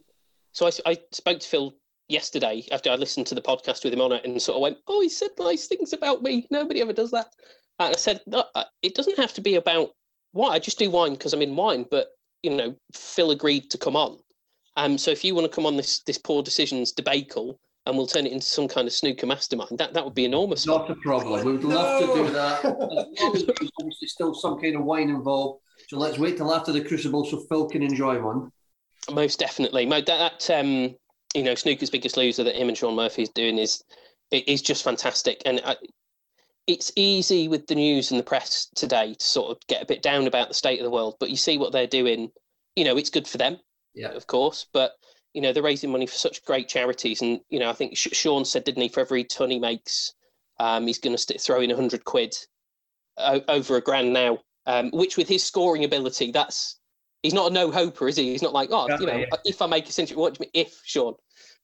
so 0.51 0.67
I, 0.67 0.71
I 0.85 0.97
spoke 1.11 1.39
to 1.39 1.47
Phil 1.47 1.73
yesterday 2.09 2.65
after 2.71 2.89
I 2.89 2.95
listened 2.95 3.27
to 3.27 3.35
the 3.35 3.41
podcast 3.41 3.83
with 3.83 3.93
him 3.93 4.01
on 4.01 4.11
it 4.11 4.25
and 4.25 4.41
sort 4.41 4.55
of 4.55 4.61
went, 4.61 4.77
oh, 4.87 5.01
he 5.01 5.09
said 5.09 5.29
nice 5.39 5.67
things 5.67 5.93
about 5.93 6.21
me. 6.21 6.47
Nobody 6.51 6.81
ever 6.81 6.93
does 6.93 7.11
that. 7.11 7.27
And 7.77 7.95
I 7.95 7.97
said, 7.97 8.21
uh, 8.33 8.63
it 8.81 8.95
doesn't 8.95 9.17
have 9.17 9.33
to 9.33 9.41
be 9.41 9.55
about 9.55 9.91
why. 10.31 10.49
I 10.49 10.59
just 10.59 10.79
do 10.79 10.89
wine 10.89 11.13
because 11.13 11.33
I'm 11.33 11.41
in 11.41 11.55
wine. 11.55 11.85
But, 11.89 12.07
you 12.43 12.51
know, 12.51 12.75
Phil 12.93 13.31
agreed 13.31 13.69
to 13.71 13.77
come 13.77 13.95
on. 13.95 14.17
Um, 14.77 14.97
so 14.97 15.11
if 15.11 15.23
you 15.23 15.35
want 15.35 15.45
to 15.49 15.53
come 15.53 15.65
on 15.65 15.75
this 15.75 15.99
this 16.03 16.17
poor 16.17 16.41
decisions 16.41 16.91
debacle 16.91 17.59
and 17.85 17.97
we'll 17.97 18.07
turn 18.07 18.25
it 18.25 18.31
into 18.31 18.45
some 18.45 18.67
kind 18.67 18.87
of 18.87 18.93
snooker 18.93 19.25
mastermind, 19.25 19.77
that, 19.77 19.93
that 19.93 20.05
would 20.05 20.15
be 20.15 20.25
enormous. 20.25 20.65
Not 20.65 20.89
a 20.89 20.95
problem. 20.95 21.43
We 21.45 21.53
would 21.53 21.63
love 21.63 22.01
no. 22.01 22.07
to 22.07 22.23
do 22.23 22.33
that. 22.33 22.61
There's 22.63 23.71
obviously 23.79 24.07
still 24.07 24.33
some 24.33 24.59
kind 24.61 24.75
of 24.75 24.83
wine 24.83 25.09
involved. 25.09 25.61
So 25.87 25.97
let's 25.97 26.19
wait 26.19 26.37
till 26.37 26.53
after 26.53 26.71
the 26.71 26.81
crucible 26.81 27.25
so 27.25 27.43
Phil 27.49 27.67
can 27.67 27.81
enjoy 27.81 28.21
one. 28.21 28.51
Most 29.11 29.39
definitely. 29.39 29.85
That, 29.87 30.05
that 30.05 30.49
um, 30.51 30.95
you 31.33 31.43
know, 31.43 31.55
snooker's 31.55 31.89
biggest 31.89 32.15
loser 32.15 32.43
that 32.43 32.55
him 32.55 32.67
and 32.69 32.77
Shaun 32.77 32.95
Murphy 32.95 33.23
is 33.23 33.29
doing 33.29 33.57
is 33.57 33.83
is 34.31 34.61
just 34.61 34.83
fantastic. 34.83 35.41
And 35.45 35.61
I, 35.65 35.75
it's 36.69 36.91
easy 36.95 37.47
with 37.47 37.65
the 37.65 37.73
news 37.73 38.11
and 38.11 38.19
the 38.19 38.23
press 38.23 38.67
today 38.75 39.15
to 39.15 39.25
sort 39.25 39.49
of 39.49 39.57
get 39.67 39.81
a 39.81 39.87
bit 39.87 40.03
down 40.03 40.27
about 40.27 40.49
the 40.49 40.53
state 40.53 40.79
of 40.79 40.83
the 40.83 40.91
world, 40.91 41.15
but 41.19 41.31
you 41.31 41.35
see 41.35 41.57
what 41.57 41.71
they're 41.71 41.87
doing. 41.87 42.31
You 42.75 42.83
know, 42.85 42.95
it's 42.95 43.09
good 43.09 43.27
for 43.27 43.39
them, 43.39 43.57
yeah, 43.95 44.09
of 44.09 44.27
course, 44.27 44.67
but 44.71 44.91
you 45.33 45.41
know 45.41 45.51
they're 45.51 45.63
raising 45.63 45.91
money 45.91 46.05
for 46.05 46.13
such 46.13 46.45
great 46.45 46.69
charities, 46.69 47.23
and 47.23 47.41
you 47.49 47.59
know 47.59 47.71
I 47.71 47.73
think 47.73 47.97
Shaun 47.97 48.45
said, 48.45 48.65
didn't 48.65 48.83
he, 48.83 48.87
for 48.87 48.99
every 48.99 49.23
ton 49.23 49.49
he 49.49 49.57
makes, 49.57 50.13
um, 50.59 50.85
he's 50.85 50.99
going 50.99 51.17
to 51.17 51.39
throw 51.39 51.59
in 51.59 51.71
a 51.71 51.75
hundred 51.75 52.05
quid 52.05 52.35
o- 53.17 53.43
over 53.47 53.77
a 53.77 53.81
grand 53.81 54.13
now, 54.13 54.37
um, 54.67 54.91
which 54.91 55.17
with 55.17 55.27
his 55.27 55.43
scoring 55.43 55.85
ability, 55.85 56.31
that's 56.31 56.79
he's 57.23 57.33
not 57.33 57.49
a 57.49 57.53
no 57.53 57.71
hoper, 57.71 58.07
is 58.07 58.15
he? 58.15 58.31
He's 58.31 58.43
not 58.43 58.53
like, 58.53 58.69
oh, 58.71 58.87
you 58.99 59.07
know, 59.07 59.17
yeah. 59.17 59.25
if 59.43 59.59
I 59.59 59.65
make 59.65 59.89
a 59.89 59.91
century, 59.91 60.17
watch 60.17 60.39
me 60.39 60.51
if 60.53 60.79
Shaun. 60.85 61.15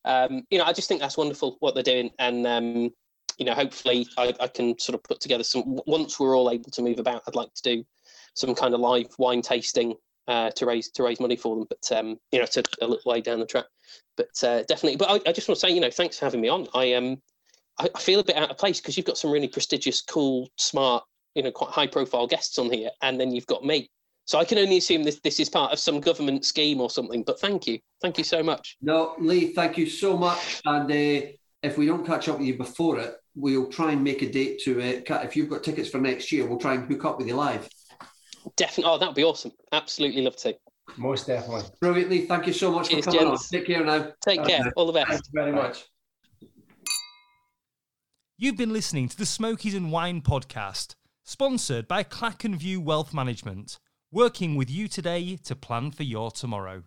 Um, 0.03 0.43
you 0.49 0.57
know, 0.57 0.65
I 0.65 0.73
just 0.73 0.87
think 0.87 0.99
that's 0.99 1.17
wonderful 1.17 1.57
what 1.59 1.75
they're 1.75 1.83
doing, 1.83 2.09
and 2.17 2.47
um, 2.47 2.91
you 3.37 3.45
know, 3.45 3.53
hopefully 3.53 4.07
I, 4.17 4.33
I, 4.39 4.47
can 4.47 4.77
sort 4.79 4.95
of 4.95 5.03
put 5.03 5.19
together 5.19 5.43
some. 5.43 5.79
Once 5.85 6.19
we're 6.19 6.37
all 6.37 6.49
able 6.49 6.71
to 6.71 6.81
move 6.81 6.99
about, 6.99 7.23
I'd 7.27 7.35
like 7.35 7.53
to 7.53 7.61
do 7.63 7.85
some 8.33 8.55
kind 8.55 8.73
of 8.73 8.79
live 8.79 9.07
wine 9.17 9.41
tasting 9.41 9.95
uh, 10.27 10.51
to 10.51 10.65
raise 10.65 10.89
to 10.91 11.03
raise 11.03 11.19
money 11.19 11.35
for 11.35 11.55
them. 11.55 11.67
But 11.69 11.97
um, 11.97 12.19
you 12.31 12.39
know, 12.39 12.45
it's 12.45 12.57
a, 12.57 12.63
a 12.81 12.87
little 12.87 13.11
way 13.11 13.21
down 13.21 13.39
the 13.39 13.45
track. 13.45 13.65
But 14.17 14.43
uh, 14.43 14.63
definitely. 14.63 14.97
But 14.97 15.09
I, 15.09 15.29
I, 15.29 15.33
just 15.33 15.47
want 15.47 15.59
to 15.59 15.67
say, 15.67 15.73
you 15.73 15.81
know, 15.81 15.91
thanks 15.91 16.19
for 16.19 16.25
having 16.25 16.41
me 16.41 16.49
on. 16.49 16.67
I 16.73 16.93
um, 16.93 17.21
I, 17.79 17.89
I 17.93 17.99
feel 17.99 18.19
a 18.19 18.23
bit 18.23 18.37
out 18.37 18.51
of 18.51 18.57
place 18.57 18.79
because 18.79 18.97
you've 18.97 19.05
got 19.05 19.17
some 19.17 19.31
really 19.31 19.47
prestigious, 19.47 20.01
cool, 20.01 20.49
smart, 20.57 21.03
you 21.35 21.43
know, 21.43 21.51
quite 21.51 21.71
high 21.71 21.87
profile 21.87 22.27
guests 22.27 22.57
on 22.57 22.71
here, 22.71 22.89
and 23.01 23.19
then 23.19 23.31
you've 23.31 23.47
got 23.47 23.65
me. 23.65 23.89
So 24.25 24.39
I 24.39 24.45
can 24.45 24.57
only 24.57 24.77
assume 24.77 25.03
this 25.03 25.19
this 25.23 25.39
is 25.39 25.49
part 25.49 25.71
of 25.71 25.79
some 25.79 25.99
government 25.99 26.45
scheme 26.45 26.81
or 26.81 26.89
something. 26.89 27.23
But 27.23 27.39
thank 27.39 27.67
you, 27.67 27.79
thank 28.01 28.17
you 28.17 28.23
so 28.23 28.41
much. 28.41 28.77
No, 28.81 29.15
Lee, 29.19 29.53
thank 29.53 29.77
you 29.77 29.87
so 29.87 30.17
much. 30.17 30.61
And 30.65 30.91
uh, 30.91 31.27
if 31.61 31.77
we 31.77 31.85
don't 31.85 32.05
catch 32.05 32.27
up 32.27 32.39
with 32.39 32.47
you 32.47 32.57
before 32.57 32.99
it, 32.99 33.15
we'll 33.35 33.67
try 33.67 33.91
and 33.91 34.03
make 34.03 34.21
a 34.21 34.29
date 34.29 34.59
to 34.61 34.79
it. 34.79 35.09
Uh, 35.09 35.19
if 35.23 35.35
you've 35.35 35.49
got 35.49 35.63
tickets 35.63 35.89
for 35.89 35.99
next 35.99 36.31
year, 36.31 36.45
we'll 36.45 36.59
try 36.59 36.73
and 36.73 36.87
hook 36.87 37.05
up 37.05 37.17
with 37.17 37.27
you 37.27 37.35
live. 37.35 37.67
Definitely. 38.55 38.91
Oh, 38.93 38.97
that'd 38.97 39.15
be 39.15 39.23
awesome. 39.23 39.51
Absolutely 39.71 40.21
love 40.21 40.35
to. 40.37 40.55
Most 40.97 41.27
definitely. 41.27 41.63
Brilliantly. 41.81 42.25
Thank 42.27 42.47
you 42.47 42.53
so 42.53 42.71
much 42.71 42.89
Cheers, 42.89 43.05
for 43.05 43.11
coming 43.11 43.27
on. 43.27 43.37
Take 43.51 43.65
care 43.65 43.83
now. 43.83 44.11
Take 44.21 44.45
care. 44.45 44.71
All 44.75 44.85
the 44.85 44.93
best. 44.93 45.09
Thank 45.09 45.21
you 45.25 45.31
very 45.33 45.51
much. 45.51 45.85
You've 48.37 48.57
been 48.57 48.73
listening 48.73 49.09
to 49.09 49.17
the 49.17 49.25
Smokies 49.25 49.73
and 49.73 49.91
Wine 49.91 50.21
podcast, 50.21 50.95
sponsored 51.23 51.87
by 51.87 52.03
Clackenview 52.03 52.83
Wealth 52.83 53.13
Management, 53.13 53.79
working 54.11 54.55
with 54.55 54.69
you 54.69 54.87
today 54.87 55.37
to 55.37 55.55
plan 55.55 55.91
for 55.91 56.03
your 56.03 56.31
tomorrow. 56.31 56.83